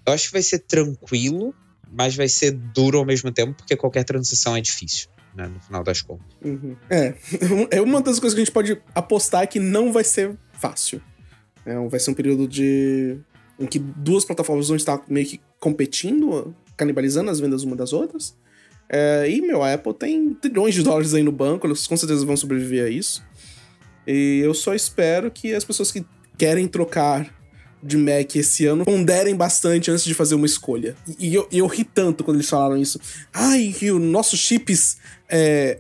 eu 0.06 0.14
acho 0.14 0.28
que 0.28 0.34
vai 0.34 0.42
ser 0.42 0.60
tranquilo, 0.60 1.54
mas 1.92 2.16
vai 2.16 2.30
ser 2.30 2.52
duro 2.52 3.00
ao 3.00 3.06
mesmo 3.06 3.32
tempo, 3.32 3.56
porque 3.56 3.76
qualquer 3.76 4.04
transição 4.04 4.56
é 4.56 4.62
difícil. 4.62 5.10
Né, 5.36 5.48
no 5.48 5.60
final 5.60 5.84
das 5.84 6.02
contas. 6.02 6.26
Uhum. 6.44 6.76
É, 6.90 7.14
é 7.72 7.82
uma 7.82 8.02
das 8.02 8.20
coisas 8.20 8.34
que 8.34 8.42
a 8.42 8.46
gente 8.46 8.54
pode 8.54 8.82
apostar 8.96 9.44
é 9.44 9.48
que 9.48 9.60
não 9.60 9.94
vai 9.94 10.04
ser 10.04 10.36
fácil. 10.54 11.02
É, 11.66 11.76
vai 11.88 12.00
ser 12.00 12.12
um 12.12 12.14
período 12.14 12.48
de 12.48 13.20
em 13.60 13.66
que 13.66 13.78
duas 13.78 14.24
plataformas 14.24 14.70
vão 14.70 14.78
estar 14.78 15.02
meio 15.08 15.28
que 15.28 15.42
competindo, 15.60 16.56
canibalizando 16.78 17.30
as 17.30 17.40
vendas 17.40 17.64
uma 17.64 17.76
das 17.76 17.92
outras. 17.92 18.36
É, 18.88 19.30
e, 19.30 19.42
meu, 19.42 19.62
a 19.62 19.74
Apple 19.74 19.94
tem 19.94 20.34
trilhões 20.34 20.74
de 20.74 20.82
dólares 20.82 21.14
aí 21.14 21.22
no 21.22 21.32
banco, 21.32 21.68
eles 21.68 21.86
com 21.86 21.96
certeza 21.98 22.26
vão 22.26 22.38
sobreviver 22.38 22.86
a 22.86 22.90
isso. 22.90 23.24
E 24.08 24.40
eu 24.44 24.54
só 24.54 24.74
espero 24.74 25.30
que 25.30 25.54
as 25.54 25.64
pessoas 25.64 25.92
que 25.92 26.04
querem 26.38 26.68
trocar 26.68 27.38
de 27.82 27.98
Mac 27.98 28.36
esse 28.36 28.66
ano, 28.66 28.84
ponderem 28.84 29.36
bastante 29.36 29.90
antes 29.92 30.04
de 30.04 30.14
fazer 30.14 30.36
uma 30.36 30.46
escolha. 30.46 30.96
E, 31.18 31.34
eu, 31.34 31.48
eu 31.52 31.68
ri 31.68 31.84
tanto 31.84 32.24
quando 32.24 32.38
eles 32.38 32.50
falaram 32.50 32.78
isso. 32.78 33.00
Ai, 33.34 33.74
que 33.78 33.92
os 33.92 34.02
nossos 34.02 34.40
chips. 34.40 34.98
É, 35.32 35.78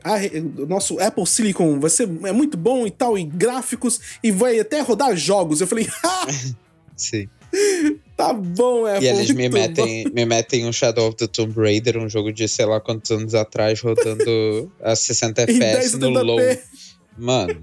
o 0.57 0.65
nosso 0.67 0.99
Apple 0.99 1.25
Silicon 1.25 1.79
vai 1.79 1.89
ser 1.89 2.07
é 2.23 2.31
muito 2.31 2.57
bom 2.57 2.85
e 2.85 2.91
tal, 2.91 3.17
e 3.17 3.23
gráficos, 3.23 3.99
e 4.23 4.31
vai 4.31 4.59
até 4.59 4.81
rodar 4.81 5.15
jogos. 5.15 5.59
Eu 5.59 5.67
falei, 5.67 5.87
ah! 6.03 6.27
Sim. 6.95 7.27
Tá 8.15 8.31
bom, 8.33 8.87
é 8.87 9.01
E 9.01 9.07
eles 9.07 9.31
me 9.31 9.49
metem, 9.49 10.05
me 10.13 10.25
metem 10.25 10.67
um 10.67 10.73
Shadow 10.73 11.07
of 11.07 11.17
the 11.17 11.25
Tomb 11.25 11.53
Raider, 11.55 11.97
um 11.97 12.07
jogo 12.07 12.31
de 12.31 12.47
sei 12.47 12.65
lá 12.65 12.79
quantos 12.79 13.09
anos 13.09 13.33
atrás, 13.33 13.81
rodando 13.81 14.71
a 14.83 14.95
60 14.95 15.41
FPS 15.43 15.97
no 15.97 16.09
low. 16.09 16.37
Mano, 17.17 17.59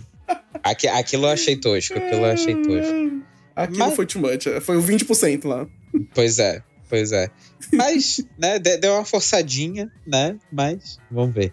aqui, 0.62 0.88
aquilo 0.88 1.26
eu 1.26 1.30
achei 1.30 1.56
tosco, 1.56 1.96
aquilo 1.98 2.22
eu 2.22 2.32
achei 2.32 2.54
tosco. 2.56 3.22
Aquilo 3.54 3.78
Mas... 3.78 3.94
foi 3.94 4.06
too 4.06 4.20
much, 4.20 4.44
foi 4.62 4.76
o 4.76 4.82
20% 4.82 5.46
lá. 5.46 5.66
Pois 6.14 6.38
é, 6.38 6.62
pois 6.88 7.12
é. 7.12 7.28
Mas, 7.72 8.20
né, 8.38 8.58
deu 8.58 8.94
uma 8.94 9.04
forçadinha, 9.04 9.90
né? 10.06 10.38
Mas, 10.50 10.98
vamos 11.10 11.34
ver. 11.34 11.52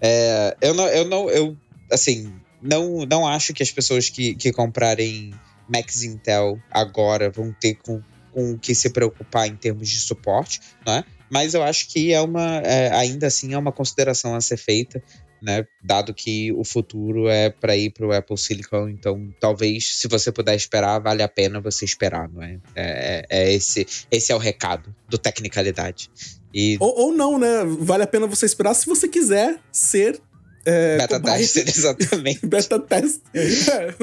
É, 0.00 0.56
eu 0.60 0.74
não, 0.74 0.86
eu 0.86 1.04
não, 1.08 1.30
eu, 1.30 1.56
assim, 1.90 2.32
não, 2.60 3.04
não 3.06 3.26
acho 3.26 3.52
que 3.52 3.62
as 3.62 3.70
pessoas 3.70 4.08
que, 4.08 4.34
que 4.34 4.52
comprarem 4.52 5.32
Max 5.68 6.02
Intel 6.02 6.58
agora 6.70 7.30
vão 7.30 7.52
ter 7.52 7.74
com, 7.74 8.00
com 8.32 8.52
o 8.52 8.58
que 8.58 8.74
se 8.74 8.90
preocupar 8.90 9.48
em 9.48 9.56
termos 9.56 9.88
de 9.88 9.98
suporte, 9.98 10.60
né? 10.86 11.04
Mas 11.30 11.54
eu 11.54 11.62
acho 11.62 11.88
que 11.88 12.12
é 12.12 12.20
uma, 12.20 12.58
é, 12.58 12.92
ainda 12.92 13.26
assim, 13.26 13.54
é 13.54 13.58
uma 13.58 13.72
consideração 13.72 14.34
a 14.34 14.40
ser 14.40 14.58
feita, 14.58 15.02
né? 15.42 15.66
Dado 15.82 16.14
que 16.14 16.52
o 16.52 16.64
futuro 16.64 17.28
é 17.28 17.50
para 17.50 17.76
ir 17.76 17.90
para 17.90 18.06
o 18.06 18.12
Apple 18.12 18.38
Silicon, 18.38 18.88
então 18.88 19.34
talvez, 19.40 19.96
se 19.96 20.06
você 20.06 20.30
puder 20.30 20.54
esperar, 20.54 21.00
vale 21.00 21.22
a 21.22 21.28
pena 21.28 21.60
você 21.60 21.84
esperar, 21.84 22.28
não 22.28 22.42
é? 22.42 22.58
É, 22.74 23.26
é, 23.28 23.42
é 23.42 23.52
esse, 23.52 23.86
esse 24.10 24.30
é 24.30 24.34
o 24.34 24.38
recado 24.38 24.94
do 25.08 25.18
Tecnicalidade. 25.18 26.08
E... 26.54 26.76
Ou, 26.78 27.06
ou 27.06 27.12
não, 27.12 27.38
né? 27.38 27.64
Vale 27.80 28.04
a 28.04 28.06
pena 28.06 28.26
você 28.26 28.46
esperar 28.46 28.74
se 28.74 28.86
você 28.86 29.08
quiser 29.08 29.58
ser 29.72 30.20
é, 30.64 30.96
beta 30.96 31.18
tester, 31.18 31.64
exatamente. 31.68 32.46
beta 32.46 32.78
teste. 32.78 33.22
É. 33.34 33.94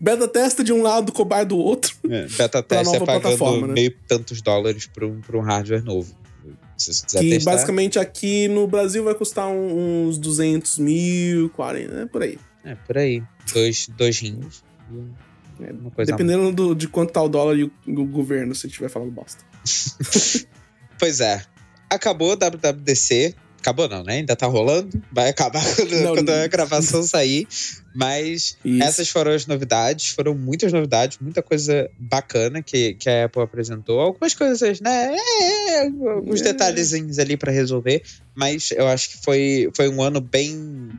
beta 0.00 0.28
teste 0.28 0.62
de 0.62 0.72
um 0.72 0.82
lado, 0.82 1.10
cobaia 1.10 1.44
do 1.44 1.58
outro. 1.58 1.94
É, 2.08 2.26
beta 2.28 2.62
teste 2.62 2.96
é 2.96 3.00
pagando 3.00 3.66
né? 3.66 3.72
meio 3.72 3.96
tantos 4.06 4.40
dólares 4.40 4.86
para 4.86 5.06
um, 5.06 5.20
um 5.34 5.40
hardware 5.40 5.82
novo. 5.82 6.14
Se 6.82 6.94
você 6.94 7.06
quiser 7.06 7.20
que 7.20 7.30
testar. 7.30 7.50
basicamente 7.52 7.98
aqui 7.98 8.48
no 8.48 8.66
Brasil 8.66 9.04
vai 9.04 9.14
custar 9.14 9.48
uns 9.48 10.18
200 10.18 10.78
mil, 10.78 11.50
40, 11.50 11.94
né? 11.94 12.08
Por 12.10 12.22
aí. 12.22 12.38
É, 12.64 12.74
por 12.74 12.98
aí. 12.98 13.22
Dois, 13.52 13.88
dois 13.96 14.18
rins. 14.18 14.64
É, 15.60 16.04
dependendo 16.04 16.52
do, 16.52 16.74
de 16.74 16.88
quanto 16.88 17.12
tá 17.12 17.22
o 17.22 17.28
dólar 17.28 17.56
e 17.56 17.64
o, 17.64 17.72
o 17.86 18.06
governo, 18.06 18.54
se 18.54 18.66
estiver 18.66 18.88
falando 18.88 19.10
bosta. 19.10 19.44
pois 20.98 21.20
é. 21.20 21.44
Acabou 21.90 22.32
o 22.32 22.36
WWDC. 22.36 23.34
Acabou 23.62 23.88
não, 23.88 24.02
né? 24.02 24.14
Ainda 24.14 24.34
tá 24.34 24.46
rolando. 24.46 25.00
Vai 25.12 25.28
acabar 25.28 25.62
quando, 25.76 25.92
não, 26.02 26.14
quando 26.16 26.30
a 26.30 26.48
gravação 26.48 27.00
sair. 27.04 27.46
Mas 27.94 28.56
Isso. 28.64 28.82
essas 28.82 29.08
foram 29.08 29.30
as 29.30 29.46
novidades. 29.46 30.08
Foram 30.08 30.34
muitas 30.34 30.72
novidades, 30.72 31.18
muita 31.20 31.40
coisa 31.42 31.88
bacana 31.96 32.60
que, 32.60 32.94
que 32.94 33.08
a 33.08 33.26
Apple 33.26 33.40
apresentou. 33.40 34.00
Algumas 34.00 34.34
coisas, 34.34 34.80
né? 34.80 35.14
É, 35.14 35.76
é, 35.76 35.86
alguns 35.86 36.40
é. 36.40 36.44
detalhezinhos 36.44 37.20
ali 37.20 37.36
para 37.36 37.52
resolver. 37.52 38.02
Mas 38.34 38.72
eu 38.72 38.88
acho 38.88 39.10
que 39.10 39.18
foi, 39.22 39.70
foi 39.76 39.88
um 39.88 40.02
ano 40.02 40.20
bem 40.20 40.90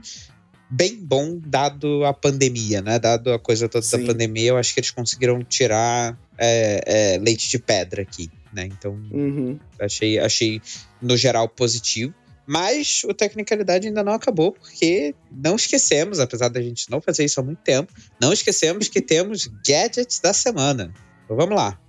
bem 0.70 0.96
bom 0.96 1.40
dado 1.46 2.04
a 2.04 2.14
pandemia, 2.14 2.82
né? 2.82 2.98
Dado 2.98 3.32
a 3.32 3.38
coisa 3.38 3.70
toda 3.70 3.86
Sim. 3.86 4.00
da 4.00 4.08
pandemia, 4.08 4.50
eu 4.50 4.58
acho 4.58 4.74
que 4.74 4.80
eles 4.80 4.90
conseguiram 4.90 5.44
tirar 5.44 6.18
é, 6.36 7.14
é, 7.14 7.18
leite 7.20 7.48
de 7.48 7.60
pedra 7.60 8.02
aqui, 8.02 8.32
né? 8.52 8.66
Então, 8.66 8.94
uhum. 9.12 9.60
achei, 9.80 10.18
achei 10.18 10.60
no 11.00 11.16
geral 11.16 11.48
positivo. 11.48 12.14
Mas 12.46 13.04
o 13.06 13.14
Tecnicalidade 13.14 13.88
ainda 13.88 14.04
não 14.04 14.14
acabou, 14.14 14.52
porque 14.52 15.16
não 15.32 15.56
esquecemos, 15.56 16.20
apesar 16.20 16.50
da 16.50 16.62
gente 16.62 16.90
não 16.90 17.02
fazer 17.02 17.24
isso 17.24 17.40
há 17.40 17.44
muito 17.44 17.62
tempo, 17.62 17.94
não 18.20 18.34
esquecemos 18.34 18.90
que 18.90 19.02
temos 19.02 19.48
gadgets 19.66 20.20
da 20.20 20.34
semana. 20.34 20.94
Então 21.24 21.38
vamos 21.38 21.56
lá. 21.56 21.80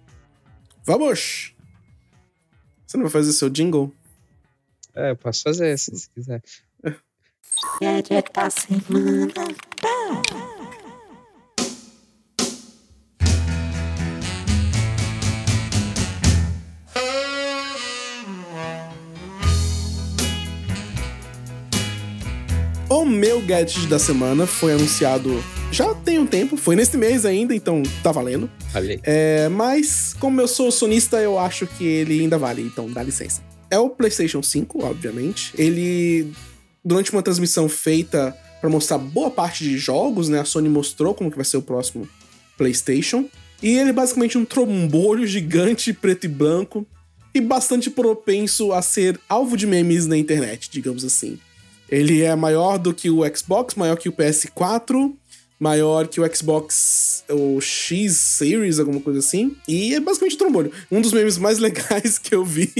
Vamos! 0.86 1.54
Você 2.86 2.96
não 2.96 3.04
vai 3.04 3.12
fazer 3.12 3.32
seu 3.32 3.50
jingle? 3.50 3.92
É, 4.94 5.10
eu 5.10 5.16
posso 5.16 5.42
fazer, 5.42 5.76
se 5.76 5.90
você 5.90 6.08
quiser. 6.14 6.42
Gadget 7.80 8.32
da 8.32 8.50
semana. 8.50 9.32
Meu 23.24 23.40
gadget 23.40 23.86
da 23.86 23.98
semana 23.98 24.46
foi 24.46 24.74
anunciado 24.74 25.42
já 25.72 25.94
tem 25.94 26.18
um 26.18 26.26
tempo, 26.26 26.58
foi 26.58 26.76
neste 26.76 26.98
mês 26.98 27.24
ainda, 27.24 27.54
então 27.54 27.82
tá 28.02 28.12
valendo. 28.12 28.50
Valeu. 28.70 29.00
É, 29.02 29.48
mas, 29.48 30.14
como 30.20 30.42
eu 30.42 30.46
sou 30.46 30.70
sonista, 30.70 31.16
eu 31.16 31.38
acho 31.38 31.66
que 31.66 31.86
ele 31.86 32.20
ainda 32.20 32.36
vale, 32.36 32.60
então 32.60 32.92
dá 32.92 33.02
licença. 33.02 33.42
É 33.70 33.78
o 33.78 33.88
PlayStation 33.88 34.42
5, 34.42 34.84
obviamente. 34.84 35.54
Ele, 35.56 36.34
durante 36.84 37.10
uma 37.12 37.22
transmissão 37.22 37.66
feita 37.66 38.36
para 38.60 38.68
mostrar 38.68 38.98
boa 38.98 39.30
parte 39.30 39.64
de 39.64 39.78
jogos, 39.78 40.28
né? 40.28 40.40
A 40.40 40.44
Sony 40.44 40.68
mostrou 40.68 41.14
como 41.14 41.30
que 41.30 41.36
vai 41.36 41.46
ser 41.46 41.56
o 41.56 41.62
próximo 41.62 42.06
PlayStation. 42.58 43.24
E 43.62 43.70
ele 43.78 43.88
é 43.88 43.92
basicamente 43.94 44.36
um 44.36 44.44
trombolho 44.44 45.26
gigante 45.26 45.94
preto 45.94 46.24
e 46.24 46.28
branco 46.28 46.86
e 47.34 47.40
bastante 47.40 47.88
propenso 47.88 48.70
a 48.70 48.82
ser 48.82 49.18
alvo 49.26 49.56
de 49.56 49.66
memes 49.66 50.06
na 50.06 50.18
internet, 50.18 50.68
digamos 50.70 51.06
assim. 51.06 51.38
Ele 51.88 52.22
é 52.22 52.34
maior 52.34 52.78
do 52.78 52.94
que 52.94 53.10
o 53.10 53.22
Xbox, 53.36 53.74
maior 53.74 53.96
que 53.96 54.08
o 54.08 54.12
PS4, 54.12 55.12
maior 55.58 56.08
que 56.08 56.20
o 56.20 56.34
Xbox 56.34 57.24
o 57.30 57.60
X 57.60 58.16
Series, 58.16 58.78
alguma 58.78 59.00
coisa 59.00 59.20
assim. 59.20 59.56
E 59.68 59.94
é 59.94 60.00
basicamente 60.00 60.34
um 60.36 60.38
trombolho. 60.38 60.72
Um 60.90 61.00
dos 61.00 61.12
memes 61.12 61.38
mais 61.38 61.58
legais 61.60 62.18
que 62.18 62.34
eu 62.34 62.44
vi 62.44 62.72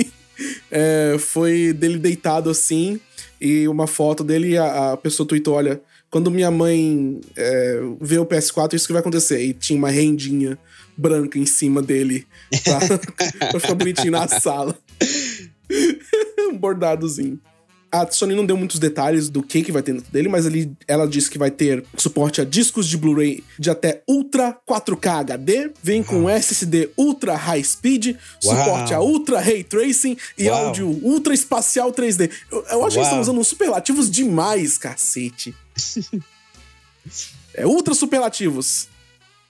é, 0.70 1.16
foi 1.18 1.72
dele 1.72 1.98
deitado 1.98 2.50
assim, 2.50 3.00
e 3.40 3.68
uma 3.68 3.86
foto 3.86 4.24
dele, 4.24 4.56
a, 4.56 4.92
a 4.92 4.96
pessoa 4.96 5.28
tweetou: 5.28 5.54
olha, 5.54 5.80
quando 6.10 6.30
minha 6.30 6.50
mãe 6.50 7.20
é, 7.36 7.80
vê 8.00 8.18
o 8.18 8.26
PS4, 8.26 8.74
isso 8.74 8.86
que 8.86 8.92
vai 8.92 9.00
acontecer. 9.00 9.42
E 9.42 9.52
tinha 9.52 9.78
uma 9.78 9.90
rendinha 9.90 10.58
branca 10.96 11.38
em 11.38 11.46
cima 11.46 11.82
dele 11.82 12.26
pra, 12.62 12.78
pra 13.50 13.60
ficar 13.60 13.74
bonitinho 13.74 14.12
na 14.12 14.28
sala. 14.28 14.78
um 16.38 16.56
bordadozinho. 16.56 17.40
A 17.94 18.10
Sony 18.10 18.34
não 18.34 18.44
deu 18.44 18.56
muitos 18.56 18.80
detalhes 18.80 19.28
do 19.28 19.40
que, 19.40 19.62
que 19.62 19.70
vai 19.70 19.80
ter 19.80 19.92
dentro 19.92 20.10
dele, 20.10 20.28
mas 20.28 20.46
ele, 20.46 20.72
ela 20.88 21.06
disse 21.06 21.30
que 21.30 21.38
vai 21.38 21.48
ter 21.48 21.84
suporte 21.96 22.40
a 22.40 22.44
discos 22.44 22.88
de 22.88 22.98
Blu-ray 22.98 23.44
de 23.56 23.70
até 23.70 24.02
Ultra 24.08 24.58
4K 24.68 25.20
HD, 25.20 25.70
vem 25.80 26.02
com 26.02 26.28
SSD 26.28 26.90
Ultra 26.98 27.36
High 27.36 27.62
Speed, 27.62 28.16
Uau. 28.44 28.56
suporte 28.56 28.92
a 28.92 29.00
Ultra 29.00 29.40
Ray 29.40 29.62
Tracing 29.62 30.16
e 30.36 30.48
Uau. 30.48 30.66
áudio 30.66 30.88
Ultra 31.04 31.32
Espacial 31.32 31.92
3D. 31.92 32.32
Eu, 32.50 32.58
eu 32.58 32.64
acho 32.64 32.72
Uau. 32.74 32.90
que 32.90 32.96
eles 32.96 33.06
estão 33.06 33.20
usando 33.20 33.44
superlativos 33.44 34.10
demais, 34.10 34.76
cacete. 34.76 35.54
é 37.54 37.64
Ultra 37.64 37.94
Superlativos. 37.94 38.88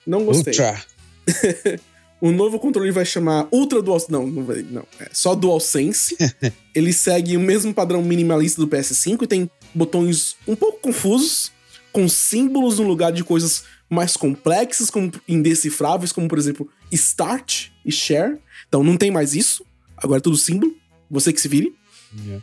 Não 0.05 0.23
gostei. 0.23 0.53
Ultra. 0.53 0.85
O 2.21 2.31
novo 2.31 2.59
controle 2.59 2.91
vai 2.91 3.05
chamar 3.05 3.47
Ultra 3.51 3.81
Dual... 3.81 4.01
Não, 4.09 4.25
não 4.25 4.43
vai... 4.43 4.61
Não, 4.63 4.85
é 4.99 5.09
só 5.11 5.35
DualSense. 5.35 6.17
Ele 6.73 6.93
segue 6.93 7.37
o 7.37 7.39
mesmo 7.39 7.73
padrão 7.73 8.01
minimalista 8.01 8.61
do 8.61 8.67
PS5 8.67 9.23
e 9.23 9.27
tem 9.27 9.49
botões 9.73 10.35
um 10.47 10.55
pouco 10.55 10.79
confusos, 10.79 11.51
com 11.91 12.07
símbolos 12.07 12.79
no 12.79 12.87
lugar 12.87 13.11
de 13.11 13.23
coisas 13.23 13.63
mais 13.89 14.17
complexas, 14.17 14.89
como 14.89 15.11
indecifráveis, 15.27 16.11
como, 16.11 16.27
por 16.27 16.37
exemplo, 16.37 16.69
Start 16.91 17.67
e 17.85 17.91
Share. 17.91 18.37
Então 18.67 18.83
não 18.83 18.97
tem 18.97 19.11
mais 19.11 19.33
isso. 19.35 19.65
Agora 19.97 20.19
é 20.19 20.21
tudo 20.21 20.37
símbolo. 20.37 20.73
Você 21.09 21.31
que 21.31 21.39
se 21.39 21.47
vire. 21.47 21.73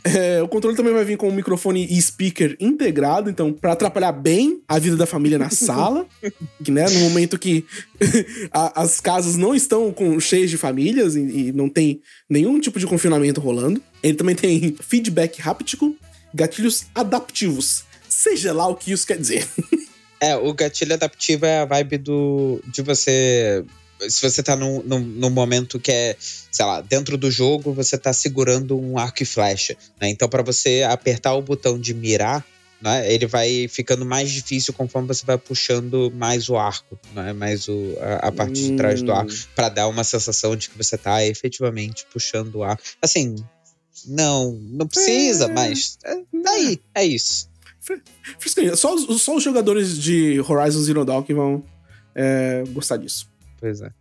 É, 0.03 0.41
o 0.41 0.47
controle 0.47 0.75
também 0.75 0.93
vai 0.93 1.03
vir 1.03 1.17
com 1.17 1.29
um 1.29 1.33
microfone 1.33 1.85
e 1.89 2.01
speaker 2.01 2.55
integrado, 2.59 3.29
então, 3.29 3.51
para 3.51 3.73
atrapalhar 3.73 4.11
bem 4.11 4.61
a 4.67 4.77
vida 4.77 4.95
da 4.95 5.05
família 5.05 5.37
na 5.37 5.49
sala, 5.49 6.05
que, 6.63 6.71
né, 6.71 6.85
no 6.89 6.99
momento 7.01 7.39
que 7.39 7.65
a, 8.51 8.81
as 8.81 8.99
casas 8.99 9.35
não 9.35 9.55
estão 9.55 9.91
com, 9.91 10.19
cheias 10.19 10.49
de 10.49 10.57
famílias 10.57 11.15
e, 11.15 11.19
e, 11.19 11.51
não 11.51 11.69
tem 11.69 12.01
nenhum 12.29 12.59
tipo 12.59 12.79
de 12.79 12.87
confinamento 12.87 13.41
rolando. 13.41 13.81
Ele 14.01 14.15
também 14.15 14.35
tem 14.35 14.75
feedback 14.79 15.41
háptico, 15.41 15.95
gatilhos 16.33 16.85
adaptivos, 16.93 17.83
seja 18.07 18.53
lá 18.53 18.67
o 18.67 18.75
que 18.75 18.91
isso 18.91 19.07
quer 19.07 19.17
dizer. 19.17 19.47
é, 20.19 20.35
o 20.35 20.53
gatilho 20.53 20.93
adaptivo 20.93 21.45
é 21.45 21.59
a 21.59 21.65
vibe 21.65 21.97
do 21.97 22.61
de 22.67 22.81
você 22.81 23.63
se 24.01 24.21
você 24.21 24.43
tá 24.43 24.55
num, 24.55 24.81
num, 24.83 24.99
num, 24.99 25.29
momento 25.29 25.79
que 25.79 25.91
é, 25.91 26.15
sei 26.19 26.65
lá, 26.65 26.81
dentro 26.81 27.17
do 27.17 27.31
jogo, 27.31 27.73
você 27.73 27.97
tá 27.97 28.11
segurando 28.11 28.77
um 28.77 28.97
arco 28.97 29.23
e 29.23 29.25
flecha, 29.25 29.75
né? 29.99 30.09
Então, 30.09 30.27
para 30.27 30.43
você 30.43 30.83
apertar 30.87 31.33
o 31.33 31.41
botão 31.41 31.79
de 31.79 31.93
mirar 31.93 32.45
né? 32.83 33.11
Ele 33.11 33.25
vai 33.25 33.65
ficando 33.69 34.05
mais 34.05 34.29
difícil 34.29 34.73
conforme 34.73 35.07
você 35.07 35.25
vai 35.25 35.37
puxando 35.37 36.11
mais 36.13 36.49
o 36.49 36.57
arco, 36.57 36.99
né? 37.15 37.31
mais 37.31 37.69
o, 37.69 37.95
a, 38.01 38.27
a 38.27 38.31
parte 38.31 38.61
hum. 38.61 38.71
de 38.71 38.75
trás 38.75 39.01
do 39.01 39.13
arco, 39.13 39.31
para 39.55 39.69
dar 39.69 39.87
uma 39.87 40.03
sensação 40.03 40.53
de 40.53 40.69
que 40.69 40.77
você 40.77 40.97
tá 40.97 41.25
efetivamente 41.25 42.05
puxando 42.11 42.55
o 42.55 42.63
arco. 42.63 42.83
Assim, 43.01 43.35
não, 44.05 44.51
não 44.51 44.85
precisa, 44.85 45.45
é. 45.45 45.47
mas 45.47 45.97
é, 46.03 46.17
daí, 46.43 46.81
é 46.93 47.05
isso. 47.05 47.49
Só, 48.75 48.97
só 49.17 49.37
os 49.37 49.43
jogadores 49.43 49.97
de 49.97 50.41
Horizon 50.41 50.81
Zero 50.81 51.05
Dawn 51.05 51.23
que 51.23 51.33
vão 51.33 51.63
é, 52.13 52.63
gostar 52.73 52.97
disso. 52.97 53.31
Pois 53.63 53.79
é. 53.79 53.93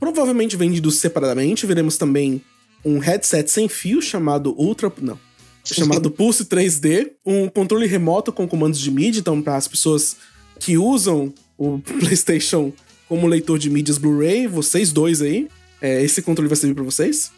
Provavelmente 0.00 0.56
vendidos 0.56 0.94
separadamente, 0.96 1.66
veremos 1.66 1.98
também 1.98 2.40
um 2.82 2.98
headset 2.98 3.50
sem 3.50 3.68
fio 3.68 4.00
chamado 4.00 4.58
Ultra. 4.58 4.90
Não. 5.02 5.20
Chamado 5.62 6.10
Pulse 6.10 6.46
3D, 6.46 7.10
um 7.26 7.46
controle 7.46 7.86
remoto 7.86 8.32
com 8.32 8.48
comandos 8.48 8.80
de 8.80 8.90
mídia, 8.90 9.20
então 9.20 9.42
para 9.42 9.56
as 9.56 9.68
pessoas 9.68 10.16
que 10.58 10.78
usam 10.78 11.30
o 11.58 11.78
PlayStation 12.00 12.72
como 13.06 13.26
leitor 13.26 13.58
de 13.58 13.68
mídias 13.68 13.98
Blu-ray, 13.98 14.46
vocês 14.46 14.90
dois 14.92 15.20
aí, 15.20 15.46
é, 15.78 16.02
esse 16.02 16.22
controle 16.22 16.48
vai 16.48 16.56
servir 16.56 16.74
para 16.74 16.84
vocês. 16.84 17.32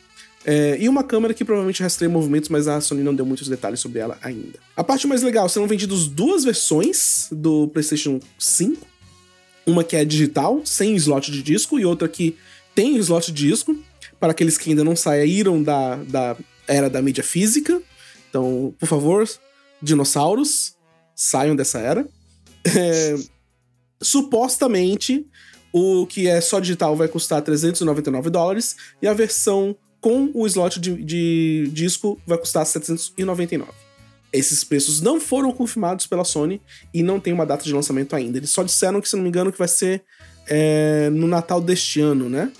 É, 0.44 0.76
e 0.80 0.88
uma 0.88 1.02
câmera 1.02 1.34
que 1.34 1.44
provavelmente 1.44 1.82
rastreia 1.82 2.08
movimentos, 2.08 2.48
mas 2.50 2.68
a 2.68 2.80
Sony 2.80 3.02
não 3.02 3.12
deu 3.12 3.26
muitos 3.26 3.48
detalhes 3.48 3.80
sobre 3.80 3.98
ela 3.98 4.16
ainda. 4.22 4.60
A 4.76 4.84
parte 4.84 5.08
mais 5.08 5.24
legal, 5.24 5.48
serão 5.48 5.66
vendidas 5.66 6.06
duas 6.06 6.44
versões 6.44 7.26
do 7.32 7.66
PlayStation 7.66 8.20
5. 8.38 8.94
Uma 9.66 9.82
que 9.82 9.96
é 9.96 10.04
digital, 10.04 10.62
sem 10.64 10.94
slot 10.96 11.30
de 11.30 11.42
disco, 11.42 11.78
e 11.78 11.84
outra 11.84 12.08
que 12.08 12.36
tem 12.74 12.96
slot 12.98 13.32
de 13.32 13.48
disco, 13.48 13.76
para 14.20 14.30
aqueles 14.30 14.56
que 14.56 14.70
ainda 14.70 14.84
não 14.84 14.94
saíram 14.94 15.62
da, 15.62 15.96
da 15.96 16.36
era 16.68 16.88
da 16.88 17.02
mídia 17.02 17.24
física. 17.24 17.80
Então, 18.28 18.74
por 18.78 18.86
favor, 18.86 19.28
dinossauros, 19.82 20.74
saiam 21.14 21.56
dessa 21.56 21.78
era. 21.78 22.06
É, 22.64 23.16
supostamente, 24.02 25.26
o 25.72 26.06
que 26.06 26.26
é 26.26 26.40
só 26.40 26.60
digital 26.60 26.96
vai 26.96 27.08
custar 27.08 27.42
399 27.42 28.30
dólares 28.30 28.76
e 29.00 29.06
a 29.06 29.12
versão 29.12 29.76
com 30.00 30.30
o 30.34 30.46
slot 30.46 30.78
de, 30.78 31.02
de 31.02 31.70
disco 31.72 32.20
vai 32.26 32.38
custar 32.38 32.64
799. 32.64 33.85
Esses 34.36 34.64
preços 34.64 35.00
não 35.00 35.20
foram 35.20 35.52
confirmados 35.52 36.06
pela 36.06 36.24
Sony 36.24 36.60
e 36.92 37.02
não 37.02 37.18
tem 37.18 37.32
uma 37.32 37.46
data 37.46 37.64
de 37.64 37.72
lançamento 37.72 38.14
ainda. 38.14 38.38
Eles 38.38 38.50
só 38.50 38.62
disseram 38.62 39.00
que, 39.00 39.08
se 39.08 39.16
não 39.16 39.22
me 39.22 39.28
engano, 39.28 39.52
que 39.52 39.58
vai 39.58 39.68
ser 39.68 40.04
é, 40.46 41.08
no 41.10 41.26
Natal 41.26 41.60
deste 41.60 42.00
ano, 42.00 42.28
né? 42.28 42.52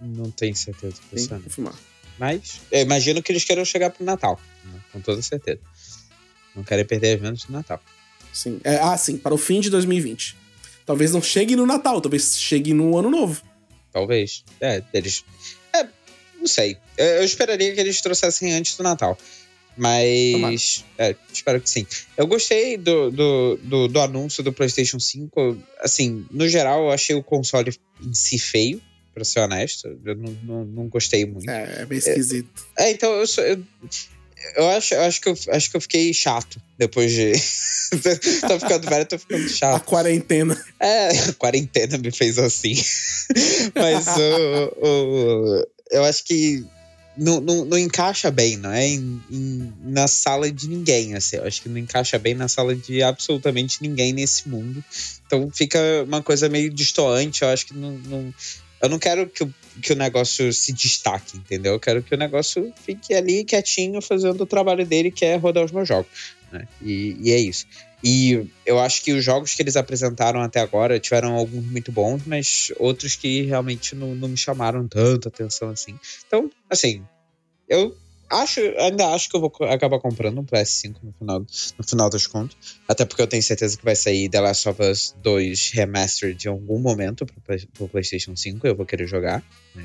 Não 0.00 0.30
tenho 0.30 0.54
certeza. 0.54 0.96
Tem 1.12 1.26
que 1.26 1.34
confirmar. 1.44 1.74
Mas 2.18 2.60
eu 2.70 2.80
imagino 2.82 3.22
que 3.22 3.30
eles 3.32 3.44
queiram 3.44 3.64
chegar 3.64 3.90
pro 3.90 4.04
Natal, 4.04 4.40
né? 4.64 4.80
com 4.92 5.00
toda 5.00 5.22
certeza. 5.22 5.60
Não 6.54 6.64
querem 6.64 6.84
perder 6.84 7.12
eventos 7.12 7.44
do 7.44 7.52
Natal. 7.52 7.80
Sim. 8.32 8.60
É, 8.64 8.76
ah, 8.76 8.96
sim, 8.96 9.16
para 9.16 9.34
o 9.34 9.38
fim 9.38 9.60
de 9.60 9.70
2020. 9.70 10.36
Talvez 10.84 11.12
não 11.12 11.22
chegue 11.22 11.54
no 11.54 11.66
Natal, 11.66 12.00
talvez 12.00 12.38
chegue 12.38 12.72
no 12.72 12.96
Ano 12.96 13.10
Novo. 13.10 13.42
Talvez. 13.92 14.44
É, 14.60 14.82
eles 14.92 15.24
não 16.38 16.46
sei. 16.46 16.78
Eu 16.96 17.24
esperaria 17.24 17.74
que 17.74 17.80
eles 17.80 18.00
trouxessem 18.00 18.52
antes 18.54 18.76
do 18.76 18.82
Natal. 18.82 19.18
Mas. 19.78 20.84
É, 20.98 21.14
espero 21.32 21.60
que 21.60 21.70
sim. 21.70 21.86
Eu 22.16 22.26
gostei 22.26 22.76
do, 22.76 23.10
do, 23.10 23.56
do, 23.62 23.88
do, 23.88 24.00
anúncio 24.00 24.42
do 24.42 24.52
PlayStation 24.52 24.98
5. 24.98 25.56
Assim, 25.80 26.26
no 26.30 26.48
geral, 26.48 26.84
eu 26.84 26.90
achei 26.90 27.14
o 27.14 27.22
console 27.22 27.72
em 28.02 28.12
si 28.12 28.38
feio, 28.38 28.82
pra 29.14 29.24
ser 29.24 29.40
honesto. 29.40 29.88
Eu 30.04 30.16
não, 30.16 30.36
não, 30.42 30.64
não 30.64 30.88
gostei 30.88 31.24
muito. 31.24 31.48
É, 31.48 31.82
é 31.82 31.86
bem 31.86 31.98
esquisito. 31.98 32.48
É, 32.76 32.84
é 32.84 32.90
então 32.90 33.12
eu, 33.12 33.26
sou, 33.26 33.44
eu, 33.44 33.62
eu, 34.56 34.68
acho, 34.70 34.94
eu, 34.94 35.02
acho 35.02 35.20
que 35.20 35.28
eu 35.28 35.36
acho 35.50 35.70
que 35.70 35.76
eu 35.76 35.80
fiquei 35.80 36.12
chato 36.12 36.60
depois 36.76 37.12
de. 37.12 37.32
tô 38.46 38.58
ficando 38.60 38.88
velho, 38.88 39.06
tô 39.06 39.18
ficando 39.18 39.48
chato. 39.50 39.76
A 39.76 39.80
quarentena. 39.80 40.64
É, 40.80 41.08
a 41.08 41.32
quarentena 41.34 41.98
me 41.98 42.10
fez 42.10 42.38
assim. 42.38 42.74
Mas 43.74 44.06
o, 44.16 44.74
o 44.82 45.66
eu 45.90 46.04
acho 46.04 46.24
que 46.24 46.64
não, 47.18 47.40
não, 47.40 47.64
não, 47.64 47.78
encaixa 47.78 48.30
bem, 48.30 48.56
não 48.56 48.70
é? 48.70 48.86
Em, 48.86 49.20
em, 49.30 49.72
na 49.84 50.06
sala 50.06 50.50
de 50.50 50.68
ninguém, 50.68 51.14
assim. 51.14 51.36
Eu 51.36 51.44
acho 51.44 51.60
que 51.60 51.68
não 51.68 51.78
encaixa 51.78 52.18
bem 52.18 52.34
na 52.34 52.48
sala 52.48 52.74
de 52.74 53.02
absolutamente 53.02 53.82
ninguém 53.82 54.12
nesse 54.12 54.48
mundo. 54.48 54.82
Então 55.26 55.50
fica 55.52 55.78
uma 56.06 56.22
coisa 56.22 56.48
meio 56.48 56.70
distoante. 56.70 57.42
Eu 57.42 57.48
acho 57.48 57.66
que 57.66 57.74
não. 57.74 57.92
não 58.06 58.34
eu 58.80 58.88
não 58.88 58.98
quero 58.98 59.28
que 59.28 59.44
o, 59.44 59.54
que 59.82 59.92
o 59.92 59.96
negócio 59.96 60.52
se 60.52 60.72
destaque, 60.72 61.36
entendeu? 61.36 61.74
Eu 61.74 61.80
quero 61.80 62.02
que 62.02 62.14
o 62.14 62.18
negócio 62.18 62.72
fique 62.84 63.14
ali 63.14 63.44
quietinho, 63.44 64.00
fazendo 64.00 64.42
o 64.42 64.46
trabalho 64.46 64.86
dele, 64.86 65.10
que 65.10 65.24
é 65.24 65.36
rodar 65.36 65.64
os 65.64 65.72
meus 65.72 65.88
jogos. 65.88 66.36
Né? 66.52 66.66
E, 66.82 67.16
e 67.20 67.32
é 67.32 67.38
isso. 67.38 67.66
E 68.02 68.46
eu 68.64 68.78
acho 68.78 69.02
que 69.02 69.12
os 69.12 69.24
jogos 69.24 69.54
que 69.54 69.62
eles 69.62 69.76
apresentaram 69.76 70.40
até 70.40 70.60
agora 70.60 71.00
tiveram 71.00 71.34
alguns 71.34 71.64
muito 71.64 71.90
bons, 71.90 72.22
mas 72.24 72.72
outros 72.78 73.16
que 73.16 73.42
realmente 73.42 73.96
não, 73.96 74.14
não 74.14 74.28
me 74.28 74.36
chamaram 74.36 74.86
tanta 74.86 75.28
atenção 75.28 75.70
assim. 75.70 75.98
Então, 76.26 76.48
assim, 76.70 77.04
eu 77.68 77.96
acho, 78.30 78.60
ainda 78.78 79.08
acho 79.08 79.28
que 79.28 79.36
eu 79.36 79.40
vou 79.40 79.52
acabar 79.68 79.98
comprando 79.98 80.40
um 80.40 80.44
PS5 80.44 80.96
no 81.02 81.12
final, 81.12 81.40
no 81.40 81.84
final 81.84 82.10
das 82.10 82.26
contas. 82.26 82.56
Até 82.86 83.04
porque 83.04 83.22
eu 83.22 83.26
tenho 83.26 83.42
certeza 83.42 83.76
que 83.76 83.84
vai 83.84 83.96
sair 83.96 84.28
The 84.28 84.40
Last 84.40 84.68
of 84.68 84.82
Us 84.82 85.14
2 85.22 85.70
Remastered 85.70 86.46
em 86.46 86.50
algum 86.50 86.78
momento 86.78 87.26
pro, 87.26 87.40
pro 87.74 87.88
PlayStation 87.88 88.36
5. 88.36 88.66
Eu 88.66 88.76
vou 88.76 88.86
querer 88.86 89.06
jogar. 89.06 89.42
Né? 89.74 89.84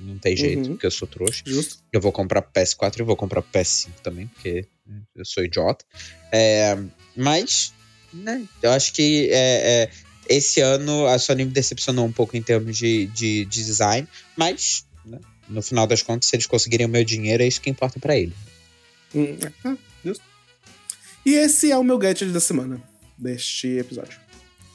Não 0.00 0.18
tem 0.18 0.36
jeito, 0.36 0.66
uhum. 0.66 0.72
porque 0.72 0.86
eu 0.86 0.90
sou 0.90 1.06
trouxa. 1.06 1.42
Justo. 1.46 1.78
Eu 1.92 2.00
vou 2.00 2.12
comprar 2.12 2.42
PS4 2.42 3.00
e 3.00 3.02
vou 3.02 3.16
comprar 3.16 3.42
PS5 3.42 3.90
também, 4.02 4.26
porque 4.26 4.66
né, 4.86 5.00
eu 5.14 5.24
sou 5.24 5.44
idiota. 5.44 5.84
É, 6.30 6.76
mas, 7.16 7.72
né, 8.12 8.46
eu 8.62 8.72
acho 8.72 8.92
que 8.92 9.28
é, 9.30 9.82
é, 9.84 9.90
esse 10.28 10.60
ano 10.60 11.06
a 11.06 11.18
Sony 11.18 11.44
me 11.44 11.50
decepcionou 11.50 12.04
um 12.04 12.12
pouco 12.12 12.36
em 12.36 12.42
termos 12.42 12.76
de, 12.76 13.06
de, 13.06 13.44
de 13.44 13.64
design, 13.64 14.08
mas 14.36 14.86
né, 15.04 15.18
no 15.52 15.62
final 15.62 15.86
das 15.86 16.02
contas, 16.02 16.28
se 16.28 16.36
eles 16.36 16.46
conseguirem 16.46 16.86
o 16.86 16.88
meu 16.88 17.04
dinheiro, 17.04 17.42
é 17.42 17.46
isso 17.46 17.60
que 17.60 17.70
importa 17.70 18.00
para 18.00 18.16
ele. 18.16 18.32
Hum, 19.14 19.36
justo. 20.04 20.24
E 21.24 21.34
esse 21.34 21.70
é 21.70 21.78
o 21.78 21.84
meu 21.84 21.98
gadget 21.98 22.32
da 22.32 22.40
semana, 22.40 22.82
deste 23.16 23.68
episódio. 23.78 24.18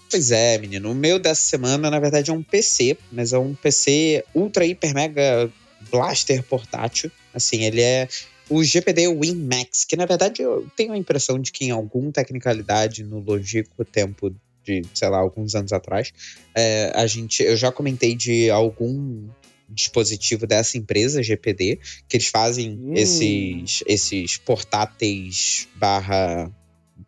Pois 0.10 0.32
é, 0.32 0.58
menino. 0.58 0.92
O 0.92 0.96
meu 0.96 1.20
dessa 1.20 1.42
semana, 1.42 1.90
na 1.90 2.00
verdade, 2.00 2.32
é 2.32 2.34
um 2.34 2.42
PC, 2.42 2.98
mas 3.12 3.34
é 3.34 3.38
um 3.38 3.54
PC 3.54 4.24
ultra, 4.34 4.66
hiper, 4.66 4.94
mega 4.94 5.52
blaster 5.92 6.42
portátil. 6.44 7.12
Assim, 7.34 7.64
ele 7.64 7.82
é 7.82 8.08
o 8.50 8.64
GPD 8.64 9.08
Win 9.14 9.36
Max, 9.36 9.84
que 9.84 9.98
na 9.98 10.06
verdade 10.06 10.42
eu 10.42 10.66
tenho 10.76 10.94
a 10.94 10.98
impressão 10.98 11.40
de 11.40 11.52
que 11.52 11.66
em 11.66 11.72
algum 11.72 12.12
tecnicalidade 12.12 13.04
no 13.04 13.20
longínquo 13.20 13.84
tempo 13.84 14.34
de, 14.64 14.84
sei 14.94 15.10
lá, 15.10 15.18
alguns 15.18 15.56
anos 15.56 15.72
atrás, 15.74 16.14
é, 16.56 16.92
a 16.96 17.06
gente, 17.08 17.44
eu 17.44 17.56
já 17.56 17.72
comentei 17.72 18.16
de 18.16 18.50
algum 18.50 19.28
dispositivo 19.70 20.48
dessa 20.48 20.78
empresa, 20.78 21.24
GPD, 21.24 21.80
que 22.08 22.18
eles 22.18 22.28
fazem 22.28 22.72
hum. 22.72 22.94
esses, 22.96 23.84
esses 23.86 24.38
portáteis 24.38 25.68
barra 25.76 26.52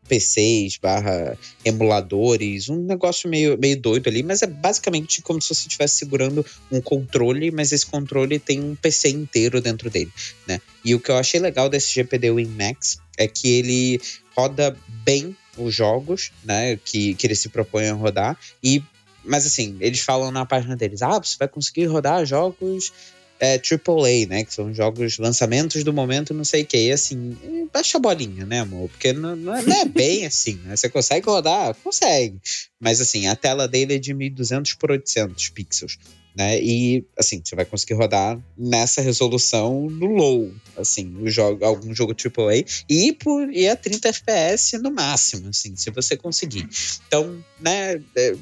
PCs 0.08 0.78
barra 0.78 1.38
emuladores, 1.64 2.70
um 2.70 2.84
negócio 2.84 3.30
meio, 3.30 3.58
meio 3.58 3.80
doido 3.80 4.08
ali, 4.08 4.24
mas 4.24 4.42
é 4.42 4.48
basicamente 4.48 5.22
como 5.22 5.42
se 5.42 5.50
você 5.50 5.68
estivesse 5.68 5.98
segurando 5.98 6.46
um 6.72 6.82
controle, 6.82 7.52
mas 7.52 7.72
esse 7.72 7.86
controle 7.86 8.40
tem 8.40 8.60
um 8.60 8.76
PC 8.76 9.10
inteiro 9.10 9.62
dentro 9.62 9.90
dele, 9.90 10.12
né? 10.48 10.60
E 10.84 10.96
o 10.96 11.00
que 11.00 11.12
eu 11.12 11.18
achei 11.18 11.40
legal 11.40 11.70
desse 11.70 11.94
GPD 11.94 12.32
Win 12.32 12.48
Max 12.48 13.00
é 13.18 13.28
que 13.28 13.50
ele 13.50 14.02
roda 14.36 14.76
bem 15.04 15.36
os 15.58 15.76
jogos, 15.76 16.32
né, 16.44 16.78
que, 16.78 17.14
que 17.16 17.28
ele 17.28 17.36
se 17.36 17.50
propõe 17.50 17.90
a 17.90 17.94
rodar, 17.94 18.40
e 18.64 18.82
mas 19.24 19.46
assim, 19.46 19.78
eles 19.80 20.00
falam 20.00 20.32
na 20.32 20.46
página 20.46 20.76
deles, 20.76 21.02
ah, 21.02 21.20
você 21.20 21.36
vai 21.38 21.48
conseguir 21.48 21.86
rodar 21.86 22.26
jogos 22.26 22.92
é, 23.40 23.56
AAA, 23.56 24.28
né? 24.28 24.44
Que 24.44 24.54
são 24.54 24.74
jogos, 24.74 25.18
lançamentos 25.18 25.84
do 25.84 25.94
momento, 25.94 26.34
não 26.34 26.44
sei 26.44 26.64
o 26.64 26.66
que. 26.66 26.78
E 26.78 26.92
assim, 26.92 27.38
baixa 27.72 27.98
a 27.98 28.02
bolinha, 28.02 28.46
né, 28.46 28.60
amor? 28.60 28.90
Porque 28.90 29.14
não, 29.14 29.36
não, 29.36 29.56
é, 29.56 29.62
não 29.62 29.82
é 29.82 29.86
bem 29.86 30.26
assim, 30.26 30.56
né? 30.66 30.76
Você 30.76 30.90
consegue 30.90 31.26
rodar? 31.26 31.74
Consegue. 31.76 32.40
Mas 32.80 33.00
assim, 33.00 33.28
a 33.28 33.36
tela 33.36 33.68
dele 33.68 33.96
é 33.96 33.98
de 33.98 34.14
1200 34.14 34.74
por 34.74 34.92
800 34.92 35.50
pixels 35.50 35.98
né? 36.36 36.62
E 36.62 37.06
assim, 37.18 37.42
você 37.44 37.56
vai 37.56 37.66
conseguir 37.66 37.96
rodar 37.96 38.40
nessa 38.58 39.02
resolução 39.02 39.90
no 39.90 40.06
low, 40.08 40.54
assim, 40.78 41.16
o 41.22 41.30
jogo, 41.30 41.66
algum 41.66 41.94
jogo 41.94 42.14
AAA 42.14 42.66
e 42.90 43.14
por 43.14 43.52
e 43.52 43.68
a 43.68 43.76
30 43.76 44.10
FPS 44.10 44.78
no 44.78 44.92
máximo, 44.92 45.50
assim, 45.50 45.76
se 45.76 45.90
você 45.92 46.16
conseguir. 46.16 46.68
Então, 47.08 47.44
né, 47.60 48.02
é, 48.16 48.36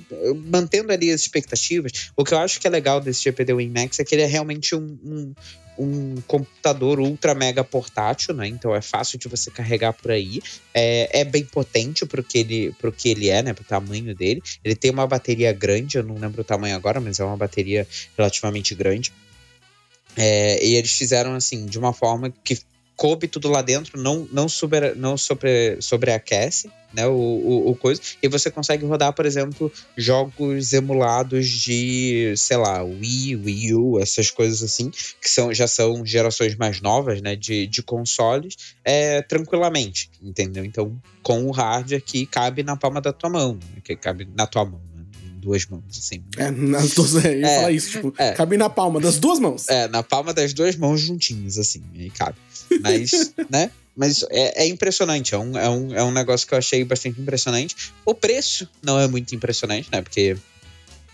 mantendo 0.45 0.91
ali 0.91 1.11
as 1.11 1.21
expectativas, 1.21 2.11
o 2.15 2.23
que 2.23 2.33
eu 2.33 2.39
acho 2.39 2.59
que 2.59 2.67
é 2.67 2.69
legal 2.69 2.99
desse 2.99 3.23
GPD 3.23 3.53
Win 3.53 3.69
Max 3.69 3.99
é 3.99 4.03
que 4.03 4.15
ele 4.15 4.23
é 4.23 4.27
realmente 4.27 4.75
um, 4.75 4.97
um 5.03 5.33
um 5.77 6.15
computador 6.27 6.99
ultra 6.99 7.33
mega 7.33 7.63
portátil, 7.63 8.33
né? 8.33 8.47
Então 8.47 8.75
é 8.75 8.81
fácil 8.81 9.17
de 9.17 9.27
você 9.27 9.51
carregar 9.51 9.93
por 9.93 10.11
aí. 10.11 10.41
É, 10.73 11.21
é 11.21 11.23
bem 11.23 11.45
potente 11.45 12.05
pro 12.05 12.23
que, 12.23 12.39
ele, 12.39 12.71
pro 12.79 12.91
que 12.91 13.09
ele 13.09 13.29
é, 13.29 13.41
né? 13.41 13.53
Pro 13.53 13.63
tamanho 13.63 14.15
dele. 14.15 14.41
Ele 14.63 14.75
tem 14.75 14.91
uma 14.91 15.07
bateria 15.07 15.51
grande, 15.53 15.97
eu 15.97 16.03
não 16.03 16.15
lembro 16.15 16.41
o 16.41 16.45
tamanho 16.45 16.75
agora, 16.75 16.99
mas 16.99 17.19
é 17.19 17.23
uma 17.23 17.37
bateria 17.37 17.87
relativamente 18.17 18.73
grande. 18.75 19.11
É, 20.15 20.65
e 20.65 20.75
eles 20.75 20.97
fizeram 20.97 21.35
assim, 21.35 21.67
de 21.67 21.77
uma 21.77 21.93
forma 21.93 22.33
que 22.43 22.57
coube 22.97 23.27
tudo 23.27 23.47
lá 23.47 23.61
dentro, 23.61 24.01
não, 24.01 24.27
não, 24.31 24.49
super, 24.49 24.95
não 24.95 25.15
sobre, 25.15 25.77
sobreaquece 25.79 26.69
né, 26.93 27.05
o, 27.05 27.13
o, 27.13 27.69
o, 27.69 27.75
coisa. 27.75 28.01
E 28.21 28.27
você 28.27 28.49
consegue 28.49 28.85
rodar, 28.85 29.13
por 29.13 29.25
exemplo, 29.25 29.71
jogos 29.95 30.73
emulados 30.73 31.47
de, 31.47 32.33
sei 32.35 32.57
lá, 32.57 32.83
Wii, 32.83 33.35
Wii 33.35 33.73
U, 33.75 33.99
essas 33.99 34.31
coisas 34.31 34.63
assim, 34.63 34.89
que 34.89 35.29
são, 35.29 35.53
já 35.53 35.67
são 35.67 36.05
gerações 36.05 36.55
mais 36.55 36.81
novas, 36.81 37.21
né, 37.21 37.35
de, 37.35 37.67
de 37.67 37.83
consoles, 37.83 38.55
é, 38.83 39.21
tranquilamente, 39.21 40.09
entendeu? 40.21 40.65
Então, 40.65 40.99
com 41.21 41.45
o 41.45 41.51
hardware 41.51 42.01
que 42.01 42.25
cabe 42.25 42.63
na 42.63 42.75
palma 42.75 42.99
da 42.99 43.13
tua 43.13 43.29
mão, 43.29 43.53
né, 43.53 43.81
que 43.83 43.95
cabe 43.95 44.27
na 44.35 44.47
tua 44.47 44.65
mão, 44.65 44.81
né, 44.95 44.96
duas 45.47 45.65
mãos, 45.65 45.83
assim. 45.97 46.21
É, 46.35 46.51
nas 46.51 46.91
duas, 46.91 47.15
é, 47.23 47.39
é, 47.39 47.55
falar 47.55 47.71
isso, 47.71 47.91
tipo, 47.91 48.13
é, 48.17 48.33
cabe 48.33 48.57
na 48.57 48.69
palma 48.69 48.99
das 48.99 49.17
duas 49.17 49.39
mãos. 49.39 49.67
É, 49.69 49.87
na 49.87 50.03
palma 50.03 50.33
das 50.33 50.53
duas 50.53 50.75
mãos 50.75 50.99
juntinhas, 50.99 51.57
assim, 51.57 51.81
aí 51.95 52.09
cabe. 52.09 52.37
Mas, 52.81 53.33
né? 53.49 53.71
Mas 53.95 54.23
é, 54.29 54.63
é, 54.63 54.67
impressionante, 54.67 55.33
é 55.33 55.37
um, 55.37 55.57
é, 55.57 55.69
um, 55.69 55.95
é 55.95 56.03
um 56.03 56.11
negócio 56.11 56.45
que 56.45 56.53
eu 56.53 56.57
achei 56.57 56.83
bastante 56.83 57.19
impressionante. 57.19 57.93
O 58.05 58.13
preço 58.13 58.69
não 58.83 58.99
é 58.99 59.07
muito 59.07 59.33
impressionante, 59.33 59.87
né? 59.91 60.01
Porque 60.01 60.35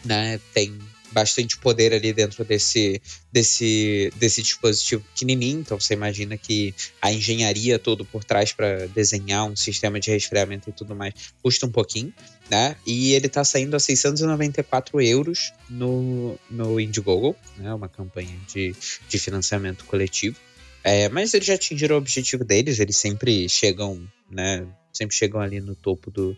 né, 0.04 0.40
tem 0.54 0.78
bastante 1.14 1.58
poder 1.58 1.94
ali 1.94 2.12
dentro 2.12 2.44
desse, 2.44 3.02
desse, 3.32 4.12
desse 4.18 4.42
dispositivo 4.42 5.04
pequenininho. 5.04 5.60
Então 5.60 5.80
você 5.80 5.94
imagina 5.94 6.38
que 6.38 6.74
a 7.02 7.14
engenharia 7.14 7.78
todo 7.80 8.04
por 8.04 8.24
trás 8.24 8.52
para 8.52 8.88
desenhar 8.88 9.46
um 9.46 9.56
sistema 9.56 10.00
de 10.00 10.10
resfriamento 10.10 10.70
e 10.70 10.74
tudo 10.74 10.96
mais 10.96 11.14
custa 11.42 11.66
um 11.66 11.72
pouquinho, 11.72 12.14
né? 12.50 12.76
E 12.86 13.14
ele 13.14 13.28
está 13.28 13.44
saindo 13.44 13.76
a 13.76 13.80
694 13.80 15.00
euros 15.02 15.54
no, 15.70 16.38
no 16.50 16.80
Indiegogo, 16.80 17.36
né? 17.58 17.74
Uma 17.74 17.88
campanha 17.88 18.36
de, 18.52 18.76
de 19.08 19.20
financiamento 19.20 19.86
coletivo. 19.86 20.38
É, 20.84 21.08
mas 21.08 21.34
eles 21.34 21.48
já 21.48 21.54
atingiram 21.54 21.96
o 21.96 22.00
objetivo 22.00 22.44
deles, 22.44 22.80
eles 22.80 22.98
sempre 22.98 23.48
chegam, 23.48 24.06
né? 24.30 24.68
Sempre 24.92 25.16
chegam 25.16 25.40
ali 25.40 25.62
no 25.62 25.76
topo 25.76 26.12
do, 26.12 26.36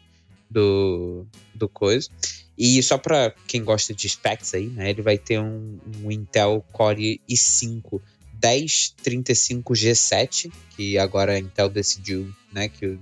do, 0.49 1.25
do 1.53 1.67
coisa. 1.67 2.09
E 2.57 2.81
só 2.81 2.97
para 2.97 3.33
quem 3.47 3.63
gosta 3.63 3.93
de 3.93 4.07
specs 4.07 4.53
aí, 4.53 4.67
né? 4.67 4.89
Ele 4.89 5.01
vai 5.01 5.17
ter 5.17 5.39
um, 5.39 5.77
um 6.01 6.11
Intel 6.11 6.63
Core 6.71 7.19
i5 7.29 8.01
1035G7, 8.41 10.51
que 10.75 10.97
agora 10.97 11.33
a 11.33 11.39
Intel 11.39 11.69
decidiu, 11.69 12.33
né, 12.53 12.69
que 12.69 12.97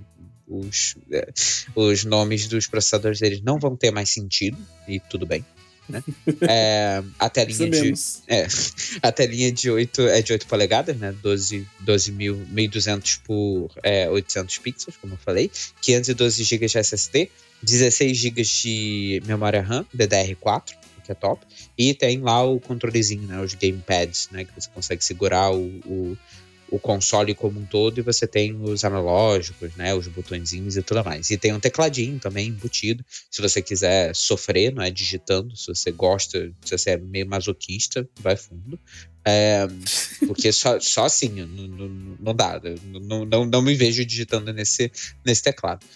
os, 0.48 0.96
é, 1.10 1.28
os 1.74 2.04
nomes 2.04 2.48
dos 2.48 2.66
processadores 2.66 3.20
deles 3.20 3.40
não 3.42 3.58
vão 3.58 3.76
ter 3.76 3.90
mais 3.90 4.10
sentido, 4.10 4.56
e 4.88 5.00
tudo 5.00 5.26
bem 5.26 5.44
né? 5.88 6.02
É, 6.48 7.02
a 7.18 7.28
telinha 7.28 7.70
de 7.70 7.94
é, 8.28 8.46
a 9.02 9.12
telinha 9.12 9.52
de 9.52 9.70
8 9.70 10.02
é 10.08 10.22
de 10.22 10.32
8 10.32 10.46
polegadas, 10.46 10.96
né? 10.96 11.14
12 11.22 11.66
12.200 11.84 13.20
por 13.24 13.70
é, 13.82 14.08
800 14.08 14.58
pixels, 14.58 14.96
como 14.96 15.14
eu 15.14 15.18
falei, 15.18 15.50
512 15.80 16.44
GB 16.44 16.66
de 16.66 16.78
SSD, 16.78 17.30
16 17.64 18.16
GB 18.16 18.42
de 18.42 19.22
memória 19.26 19.62
RAM 19.62 19.84
DDR4, 19.94 20.74
que 21.04 21.12
é 21.12 21.14
top, 21.14 21.44
e 21.76 21.92
tem 21.92 22.18
lá 22.18 22.42
o 22.42 22.58
controlezinho, 22.60 23.26
né? 23.26 23.40
Os 23.40 23.54
gamepads, 23.54 24.28
né? 24.30 24.44
Que 24.44 24.54
você 24.54 24.68
consegue 24.70 25.04
segurar 25.04 25.52
o, 25.52 25.66
o 25.86 26.16
o 26.74 26.78
console 26.78 27.34
como 27.34 27.60
um 27.60 27.64
todo 27.64 27.98
e 27.98 28.02
você 28.02 28.26
tem 28.26 28.52
os 28.60 28.84
analógicos, 28.84 29.74
né, 29.76 29.94
os 29.94 30.08
botõezinhos 30.08 30.76
e 30.76 30.82
tudo 30.82 31.04
mais. 31.04 31.30
E 31.30 31.36
tem 31.36 31.52
um 31.52 31.60
tecladinho 31.60 32.18
também 32.18 32.48
embutido, 32.48 33.04
se 33.30 33.40
você 33.40 33.62
quiser 33.62 34.14
sofrer, 34.14 34.74
não 34.74 34.82
é 34.82 34.90
digitando, 34.90 35.56
se 35.56 35.68
você 35.68 35.92
gosta, 35.92 36.52
se 36.64 36.76
você 36.76 36.90
é 36.90 36.96
meio 36.96 37.28
masoquista, 37.28 38.08
vai 38.18 38.36
fundo. 38.36 38.78
É, 39.24 39.66
porque 40.26 40.52
só, 40.52 40.78
só 40.80 41.04
assim, 41.04 41.28
não, 41.28 41.46
não, 41.46 42.16
não 42.20 42.34
dá, 42.34 42.60
não, 42.84 43.24
não, 43.24 43.44
não 43.44 43.62
me 43.62 43.74
vejo 43.74 44.04
digitando 44.04 44.52
nesse, 44.52 44.90
nesse 45.24 45.42
teclado. 45.42 45.86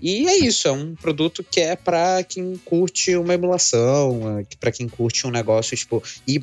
E 0.00 0.28
é 0.28 0.38
isso, 0.38 0.68
é 0.68 0.72
um 0.72 0.94
produto 0.94 1.42
que 1.42 1.60
é 1.60 1.74
para 1.74 2.22
quem 2.22 2.56
curte 2.64 3.16
uma 3.16 3.34
emulação, 3.34 4.38
é, 4.38 4.46
para 4.58 4.72
quem 4.72 4.88
curte 4.88 5.26
um 5.26 5.30
negócio, 5.30 5.76
tipo, 5.76 6.02
e 6.26 6.40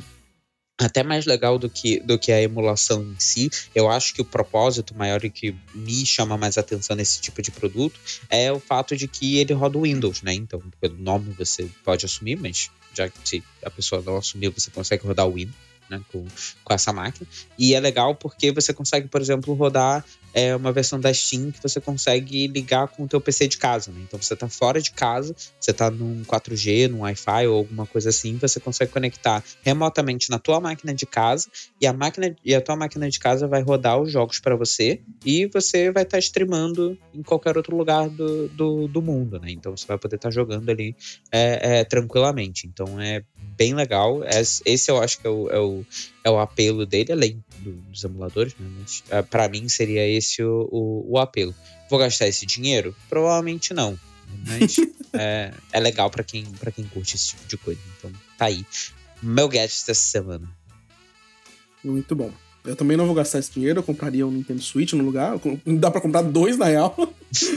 até 0.77 1.03
mais 1.03 1.25
legal 1.25 1.57
do 1.57 1.69
que, 1.69 1.99
do 2.01 2.19
que 2.19 2.31
a 2.31 2.41
emulação 2.41 3.01
em 3.01 3.15
si. 3.17 3.49
Eu 3.73 3.89
acho 3.89 4.13
que 4.13 4.21
o 4.21 4.25
propósito 4.25 4.95
maior 4.95 5.23
e 5.23 5.29
que 5.29 5.55
me 5.73 6.05
chama 6.05 6.37
mais 6.37 6.57
atenção 6.57 6.95
nesse 6.95 7.21
tipo 7.21 7.41
de 7.41 7.51
produto 7.51 7.99
é 8.29 8.51
o 8.51 8.59
fato 8.59 8.95
de 8.95 9.07
que 9.07 9.37
ele 9.37 9.53
roda 9.53 9.79
Windows, 9.79 10.21
né? 10.21 10.33
Então, 10.33 10.61
pelo 10.81 10.97
nome 10.97 11.33
você 11.37 11.69
pode 11.83 12.05
assumir, 12.05 12.37
mas 12.37 12.69
já 12.93 13.09
que 13.09 13.17
se 13.23 13.43
a 13.63 13.69
pessoa 13.69 14.01
não 14.01 14.17
assumiu, 14.17 14.51
você 14.51 14.69
consegue 14.69 15.05
rodar 15.05 15.27
o 15.27 15.33
Windows 15.33 15.74
né, 15.89 16.01
com, 16.11 16.25
com 16.63 16.73
essa 16.73 16.91
máquina. 16.91 17.27
E 17.57 17.73
é 17.73 17.79
legal 17.79 18.15
porque 18.15 18.51
você 18.51 18.73
consegue, 18.73 19.07
por 19.07 19.21
exemplo, 19.21 19.53
rodar 19.53 20.03
é, 20.35 20.53
uma 20.53 20.73
versão 20.73 20.99
da 20.99 21.13
Steam 21.13 21.49
que 21.49 21.63
você 21.63 21.79
consegue 21.79 22.45
ligar 22.47 22.89
com 22.89 23.03
o 23.03 23.07
teu 23.07 23.21
PC 23.21 23.47
de 23.47 23.57
casa. 23.57 23.89
Né? 23.89 24.01
Então 24.03 24.21
você 24.21 24.33
está 24.33 24.49
fora 24.49 24.81
de 24.81 24.91
casa, 24.91 25.33
você 25.57 25.71
está 25.71 25.89
num 25.89 26.23
4G, 26.25 26.89
num 26.89 26.99
Wi-Fi 26.99 27.47
ou 27.47 27.57
alguma 27.59 27.85
coisa 27.87 28.09
assim, 28.09 28.37
você 28.37 28.59
consegue 28.59 28.91
conectar 28.91 29.41
remotamente 29.63 30.29
na 30.29 30.37
tua 30.37 30.59
máquina 30.59 30.93
de 30.93 31.05
casa 31.05 31.47
e 31.79 31.87
a 31.87 31.93
máquina 31.93 32.35
e 32.43 32.53
a 32.53 32.59
tua 32.59 32.75
máquina 32.75 33.09
de 33.09 33.17
casa 33.17 33.47
vai 33.47 33.61
rodar 33.61 33.97
os 33.97 34.11
jogos 34.11 34.39
para 34.39 34.57
você 34.57 34.99
e 35.25 35.45
você 35.47 35.89
vai 35.89 36.03
estar 36.03 36.17
tá 36.17 36.19
streamando 36.19 36.97
em 37.13 37.23
qualquer 37.23 37.55
outro 37.55 37.77
lugar 37.77 38.09
do, 38.09 38.49
do, 38.49 38.87
do 38.89 39.01
mundo, 39.01 39.39
né? 39.39 39.51
Então 39.51 39.75
você 39.75 39.87
vai 39.87 39.97
poder 39.97 40.17
estar 40.17 40.27
tá 40.27 40.33
jogando 40.33 40.69
ali 40.69 40.93
é, 41.31 41.79
é, 41.79 41.83
tranquilamente. 41.85 42.67
Então 42.67 42.99
é 42.99 43.23
bem 43.57 43.73
legal. 43.73 44.21
Esse 44.65 44.91
eu 44.91 45.01
acho 45.01 45.19
que 45.19 45.27
é 45.27 45.29
o, 45.29 45.49
é 45.49 45.59
o, 45.59 45.74
é 46.23 46.29
o 46.29 46.39
apelo 46.39 46.85
dele, 46.85 47.11
além 47.11 47.43
do, 47.59 47.71
dos 47.71 48.03
emuladores, 48.03 48.55
né? 48.59 48.67
Mas 48.79 49.03
uh, 49.07 49.25
para 49.27 49.49
mim 49.49 49.67
seria 49.67 50.07
esse 50.07 50.43
o, 50.43 50.69
o, 50.71 51.13
o, 51.13 51.17
apelo. 51.17 51.55
Vou 51.89 51.99
gastar 51.99 52.27
esse 52.27 52.45
dinheiro? 52.45 52.95
Provavelmente 53.09 53.73
não. 53.73 53.97
Mas 54.45 54.77
é, 55.13 55.51
é 55.71 55.79
legal 55.79 56.09
para 56.09 56.23
quem, 56.23 56.45
pra 56.45 56.71
quem 56.71 56.85
curte 56.85 57.15
esse 57.15 57.29
tipo 57.29 57.47
de 57.47 57.57
coisa. 57.57 57.81
Então 57.97 58.11
tá 58.37 58.45
aí. 58.45 58.65
Meu 59.21 59.47
gadget 59.47 59.87
dessa 59.87 60.01
semana. 60.01 60.47
Muito 61.83 62.15
bom. 62.15 62.31
Eu 62.65 62.75
também 62.75 62.97
não 62.97 63.05
vou 63.05 63.13
gastar 63.13 63.39
esse 63.39 63.51
dinheiro, 63.51 63.79
eu 63.79 63.83
compraria 63.83 64.25
um 64.25 64.31
Nintendo 64.31 64.61
Switch 64.61 64.93
no 64.93 65.03
lugar. 65.03 65.39
Dá 65.65 65.91
pra 65.91 66.01
comprar 66.01 66.23
dois, 66.23 66.57
na 66.57 66.65
real. 66.65 66.95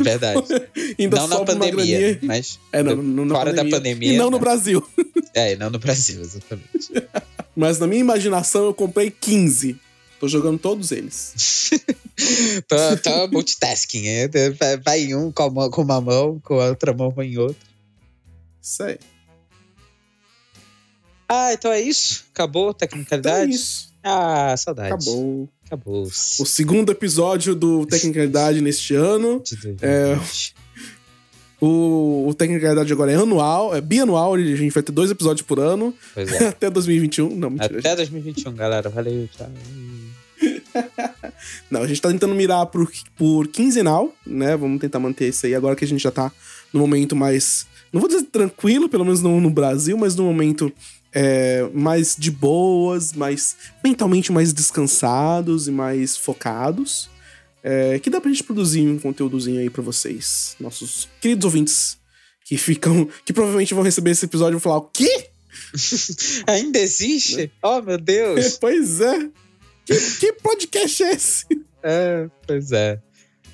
Verdade. 0.02 0.42
Ainda 0.98 1.16
não 1.16 1.28
na 1.28 1.44
pandemia, 1.44 2.18
mas 2.22 2.58
é, 2.72 2.82
não, 2.82 2.96
não 2.96 3.28
fora 3.28 3.50
pandemia. 3.50 3.70
da 3.70 3.76
pandemia. 3.76 4.12
E 4.12 4.16
não 4.16 4.30
no 4.30 4.38
Brasil. 4.38 4.84
É, 5.34 5.52
e 5.52 5.56
não 5.56 5.70
no 5.70 5.78
Brasil, 5.78 6.20
exatamente. 6.20 6.90
mas 7.54 7.78
na 7.78 7.86
minha 7.86 8.00
imaginação 8.00 8.64
eu 8.64 8.74
comprei 8.74 9.08
15. 9.08 9.78
Tô 10.18 10.26
jogando 10.26 10.58
todos 10.58 10.90
eles. 10.90 11.70
tô, 12.66 12.76
tô 12.96 13.28
multitasking. 13.28 14.08
É, 14.08 14.28
vai 14.82 15.02
em 15.02 15.14
um 15.14 15.30
com, 15.30 15.46
uma, 15.46 15.70
com 15.70 15.82
uma 15.82 16.00
mão, 16.00 16.40
com 16.42 16.58
a 16.58 16.68
outra 16.70 16.92
mão 16.92 17.10
vai 17.10 17.26
em 17.26 17.38
outra. 17.38 17.68
Isso 18.60 18.82
aí. 18.82 18.98
Ah, 21.28 21.52
então 21.52 21.70
é 21.70 21.80
isso? 21.80 22.24
Acabou 22.32 22.70
a 22.70 22.74
tecnicalidade? 22.74 23.36
Então 23.44 23.52
é 23.52 23.54
isso. 23.54 23.92
Ah, 24.02 24.56
saudade. 24.56 24.92
Acabou. 24.92 25.48
Acabou. 25.66 26.02
O 26.04 26.46
segundo 26.46 26.90
episódio 26.90 27.54
do 27.54 27.84
Tecnicalidade 27.84 28.62
neste 28.62 28.94
ano. 28.94 29.42
É, 29.82 30.18
o, 31.60 32.26
o 32.28 32.34
Tecnicalidade 32.34 32.92
agora 32.92 33.12
é 33.12 33.16
anual, 33.16 33.74
é 33.74 33.80
bianual, 33.80 34.34
a 34.34 34.38
gente 34.38 34.70
vai 34.70 34.82
ter 34.82 34.92
dois 34.92 35.10
episódios 35.10 35.46
por 35.46 35.58
ano. 35.58 35.94
Pois 36.14 36.30
é. 36.40 36.48
Até 36.48 36.70
2021. 36.70 37.34
Não, 37.34 37.50
mentira. 37.50 37.78
Até 37.78 37.96
2021, 37.96 38.54
galera. 38.54 38.88
Valeu, 38.88 39.28
tchau. 39.28 39.50
Não, 41.70 41.82
a 41.82 41.86
gente 41.86 42.00
tá 42.00 42.08
tentando 42.10 42.34
mirar 42.34 42.66
por, 42.66 42.90
por 43.16 43.48
quinzenal, 43.48 44.14
né? 44.26 44.56
Vamos 44.56 44.80
tentar 44.80 44.98
manter 44.98 45.28
isso 45.28 45.46
aí 45.46 45.54
agora 45.54 45.74
que 45.74 45.84
a 45.84 45.88
gente 45.88 46.02
já 46.02 46.10
tá 46.10 46.30
no 46.72 46.80
momento 46.80 47.16
mais. 47.16 47.66
Não 47.92 48.00
vou 48.00 48.08
dizer 48.08 48.24
tranquilo, 48.24 48.88
pelo 48.88 49.04
menos 49.04 49.20
no, 49.20 49.40
no 49.40 49.50
Brasil, 49.50 49.96
mas 49.96 50.14
no 50.14 50.24
momento 50.24 50.72
é, 51.12 51.68
mais 51.72 52.14
de 52.16 52.30
boas, 52.30 53.12
mais 53.12 53.56
mentalmente 53.82 54.30
mais 54.30 54.52
descansados 54.52 55.66
e 55.66 55.70
mais 55.70 56.16
focados. 56.16 57.08
É, 57.70 57.98
que 57.98 58.08
dá 58.08 58.18
pra 58.18 58.30
gente 58.30 58.44
produzir 58.44 58.80
um 58.88 58.98
conteúdozinho 58.98 59.60
aí 59.60 59.68
para 59.68 59.82
vocês, 59.82 60.56
nossos 60.58 61.06
queridos 61.20 61.44
ouvintes, 61.44 61.98
que 62.46 62.56
ficam. 62.56 63.06
que 63.26 63.32
provavelmente 63.32 63.74
vão 63.74 63.82
receber 63.82 64.12
esse 64.12 64.24
episódio 64.24 64.52
e 64.52 64.58
vão 64.58 64.60
falar: 64.60 64.78
o 64.78 64.88
quê? 64.90 65.28
Ainda 66.48 66.78
existe? 66.78 67.36
Né? 67.36 67.50
Oh, 67.62 67.82
meu 67.82 67.98
Deus! 67.98 68.56
pois 68.58 69.02
é. 69.02 69.28
Que, 69.84 69.94
que 70.18 70.32
podcast 70.32 71.02
é 71.02 71.12
esse? 71.12 71.44
É, 71.82 72.30
pois 72.46 72.72
é. 72.72 73.02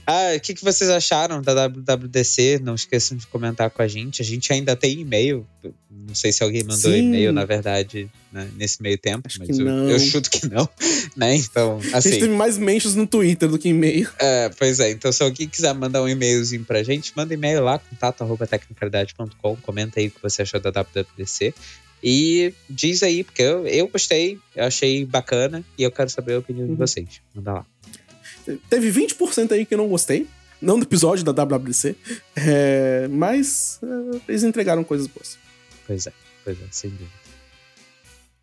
Ah, 0.06 0.34
o 0.36 0.40
que, 0.40 0.54
que 0.54 0.64
vocês 0.64 0.90
acharam 0.90 1.40
da 1.40 1.66
WWDC? 1.66 2.60
Não 2.62 2.74
esqueçam 2.74 3.16
de 3.16 3.26
comentar 3.26 3.70
com 3.70 3.80
a 3.80 3.88
gente. 3.88 4.20
A 4.20 4.24
gente 4.24 4.52
ainda 4.52 4.76
tem 4.76 5.00
e-mail. 5.00 5.46
Não 5.90 6.14
sei 6.14 6.32
se 6.32 6.42
alguém 6.42 6.62
mandou 6.62 6.94
e-mail, 6.94 7.32
na 7.32 7.44
verdade, 7.44 8.10
né, 8.30 8.48
nesse 8.56 8.82
meio 8.82 8.98
tempo, 8.98 9.26
Acho 9.26 9.38
mas 9.38 9.58
eu, 9.58 9.66
eu, 9.66 9.98
chuto 9.98 10.30
que 10.30 10.46
não. 10.48 10.68
Né? 11.16 11.36
Então, 11.36 11.78
assim. 11.78 11.86
A 11.86 12.00
gente 12.00 12.08
assim 12.08 12.18
teve 12.20 12.34
mais 12.34 12.58
mentions 12.58 12.94
no 12.94 13.06
Twitter 13.06 13.48
do 13.48 13.58
que 13.58 13.68
e-mail. 13.68 14.08
É, 14.18 14.50
pois 14.50 14.80
é. 14.80 14.90
Então, 14.90 15.12
se 15.12 15.22
alguém 15.22 15.48
quiser 15.48 15.72
mandar 15.74 16.02
um 16.02 16.08
e-mailzinho 16.08 16.64
pra 16.64 16.82
gente, 16.82 17.12
manda 17.14 17.32
e-mail 17.32 17.62
lá, 17.62 17.78
contato.tecnicalidade.com. 17.78 19.56
Comenta 19.56 20.00
aí 20.00 20.08
o 20.08 20.10
que 20.10 20.20
você 20.20 20.42
achou 20.42 20.60
da 20.60 20.70
WWDC. 20.70 21.54
E 22.02 22.52
diz 22.68 23.02
aí, 23.02 23.24
porque 23.24 23.40
eu, 23.40 23.66
eu 23.66 23.88
gostei, 23.88 24.38
eu 24.54 24.64
achei 24.64 25.06
bacana 25.06 25.64
e 25.78 25.82
eu 25.82 25.90
quero 25.90 26.10
saber 26.10 26.34
a 26.34 26.38
opinião 26.40 26.66
uhum. 26.66 26.74
de 26.74 26.78
vocês. 26.78 27.22
Manda 27.34 27.52
lá. 27.54 27.66
Teve 28.68 28.92
20% 28.92 29.52
aí 29.52 29.64
que 29.64 29.74
eu 29.74 29.78
não 29.78 29.88
gostei. 29.88 30.26
Não 30.60 30.78
do 30.78 30.84
episódio 30.84 31.24
da 31.24 31.32
WWDC. 31.44 31.96
É, 32.36 33.08
mas 33.08 33.78
é, 33.82 34.20
eles 34.28 34.42
entregaram 34.42 34.82
coisas 34.82 35.06
boas. 35.06 35.36
Pois 35.86 36.06
é, 36.06 36.12
pois 36.44 36.56
é, 36.56 36.64
sem 36.70 36.90
dúvida. 36.90 37.24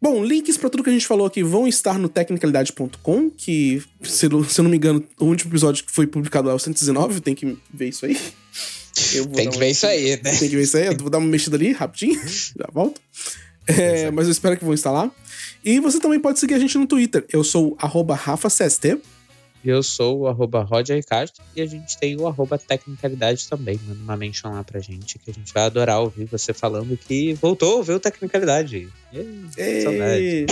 Bom, 0.02 0.24
links 0.24 0.58
para 0.58 0.70
tudo 0.70 0.84
que 0.84 0.90
a 0.90 0.94
gente 0.94 1.06
falou 1.06 1.28
aqui 1.28 1.44
vão 1.44 1.68
estar 1.68 2.00
no 2.00 2.10
tecnicalidade.com, 2.10 3.30
que, 3.30 3.84
se, 4.02 4.28
se 4.50 4.60
eu 4.60 4.64
não 4.64 4.72
me 4.72 4.78
engano, 4.78 5.04
o 5.20 5.26
último 5.26 5.52
episódio 5.52 5.84
que 5.84 5.92
foi 5.92 6.08
publicado 6.08 6.50
é 6.50 6.54
o 6.54 6.58
119, 6.58 7.22
tem 7.22 7.36
que 7.36 7.56
ver 7.72 7.90
isso 7.90 8.08
aí. 8.08 8.18
tem 9.36 9.50
que 9.50 9.60
ver 9.60 9.70
isso 9.70 9.86
aí, 9.86 10.10
né? 10.10 10.18
Tem 10.18 10.50
que 10.50 10.56
ver 10.56 10.64
isso 10.64 10.76
aí, 10.76 10.88
eu 10.88 10.98
vou 10.98 11.10
dar 11.10 11.20
uma 11.20 11.28
mexida 11.28 11.56
ali, 11.56 11.72
rapidinho, 11.72 12.20
já 12.28 12.68
volto. 12.74 13.00
É, 13.68 14.10
mas 14.10 14.26
eu 14.26 14.32
espero 14.32 14.58
que 14.58 14.66
vão 14.66 14.74
estar 14.74 14.90
lá. 14.90 15.12
E 15.64 15.80
você 15.80 16.00
também 16.00 16.20
pode 16.20 16.40
seguir 16.40 16.56
a 16.56 16.60
gente 16.60 16.78
no 16.80 16.88
Twitter. 16.88 17.24
Eu 17.32 17.44
sou 17.44 17.78
o 17.80 18.14
RafaCST. 18.14 18.98
Eu 19.64 19.84
sou 19.84 20.22
o 20.22 20.28
arroba 20.28 20.68
Castro 21.08 21.44
e 21.56 21.62
a 21.62 21.66
gente 21.66 21.98
tem 21.98 22.20
o 22.20 22.28
arroba 22.28 22.58
Tecnicalidade 22.58 23.48
também. 23.48 23.80
Manda 23.88 24.02
uma 24.02 24.18
mention 24.18 24.52
lá 24.52 24.64
pra 24.64 24.80
gente 24.80 25.20
que 25.20 25.30
a 25.30 25.34
gente 25.34 25.54
vai 25.54 25.64
adorar 25.64 26.00
ouvir 26.00 26.26
você 26.26 26.54
falando 26.54 26.98
que 26.98 27.34
voltou, 27.36 27.84
viu 27.84 28.00
Tecnicalidade. 28.00 28.90
Ei, 29.14 30.46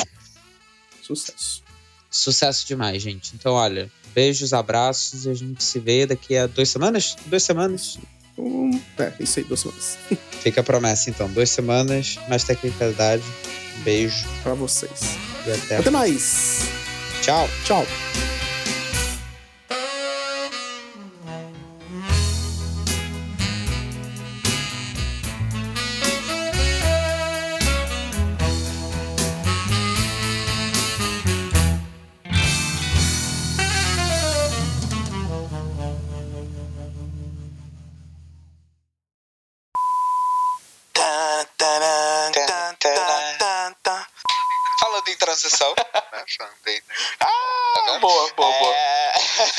Sucesso. 1.01 1.63
Sucesso 2.09 2.67
demais, 2.67 3.01
gente. 3.01 3.31
Então, 3.35 3.53
olha, 3.53 3.91
beijos, 4.13 4.53
abraços 4.53 5.25
e 5.25 5.29
a 5.29 5.33
gente 5.33 5.63
se 5.63 5.79
vê 5.79 6.05
daqui 6.05 6.37
a 6.37 6.45
duas 6.45 6.69
semanas? 6.69 7.15
Duas 7.25 7.43
semanas. 7.43 7.97
Um, 8.37 8.79
é, 8.97 9.13
isso 9.19 9.39
aí, 9.39 9.45
duas 9.45 9.59
semanas. 9.59 9.97
Fica 10.41 10.61
a 10.61 10.63
promessa, 10.63 11.09
então. 11.09 11.29
Duas 11.31 11.49
semanas, 11.49 12.17
mais 12.27 12.43
Tecnicalidade. 12.43 13.23
Um 13.79 13.81
beijo. 13.81 14.25
Pra 14.43 14.53
vocês. 14.53 15.17
E 15.47 15.51
até, 15.51 15.77
até 15.77 15.89
mais. 15.89 16.67
Tchau. 17.21 17.47
Tchau. 17.65 17.85
Ah, 47.19 47.73
agora, 47.75 47.99
boa, 47.99 48.33
boa, 48.33 48.55
é... 48.55 48.59
boa. 48.59 48.75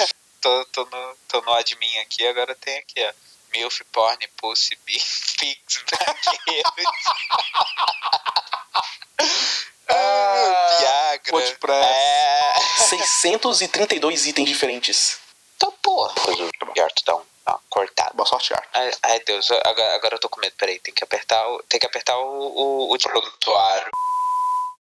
tô, 0.40 0.64
tô, 0.66 0.84
no, 0.84 1.16
tô 1.28 1.40
no 1.40 1.52
admin 1.54 1.98
aqui, 1.98 2.24
agora 2.26 2.54
tem 2.54 2.78
aqui, 2.78 3.04
ó. 3.04 3.12
Milf, 3.52 3.80
porn, 3.90 4.16
pussy, 4.36 4.78
fix, 4.86 5.34
ah, 9.88 10.76
Viagra. 10.78 11.32
Pode 11.32 11.56
pra 11.56 11.74
é... 11.74 12.54
632 12.88 14.26
itens 14.26 14.48
diferentes. 14.48 15.18
Tá 15.58 15.68
porra. 15.82 16.14
Coisa 16.14 16.44
do 16.44 16.50
Art 16.80 17.02
dá 17.04 17.16
um 17.16 17.24
cortado. 17.68 18.14
Boa 18.14 18.26
sorte, 18.26 18.54
Art. 18.54 18.68
Ai, 18.72 18.92
ai, 19.02 19.18
Deus, 19.20 19.50
agora, 19.50 19.94
agora 19.94 20.14
eu 20.14 20.20
tô 20.20 20.28
com 20.28 20.40
medo. 20.40 20.54
Peraí, 20.56 20.78
tem 20.78 20.94
que 20.94 21.02
apertar 21.02 21.44
o. 21.48 21.60
Tem 21.64 21.80
que 21.80 21.86
apertar 21.86 22.16
o, 22.18 22.22
o, 22.22 22.94
o 22.94 22.98
produtuário. 22.98 23.90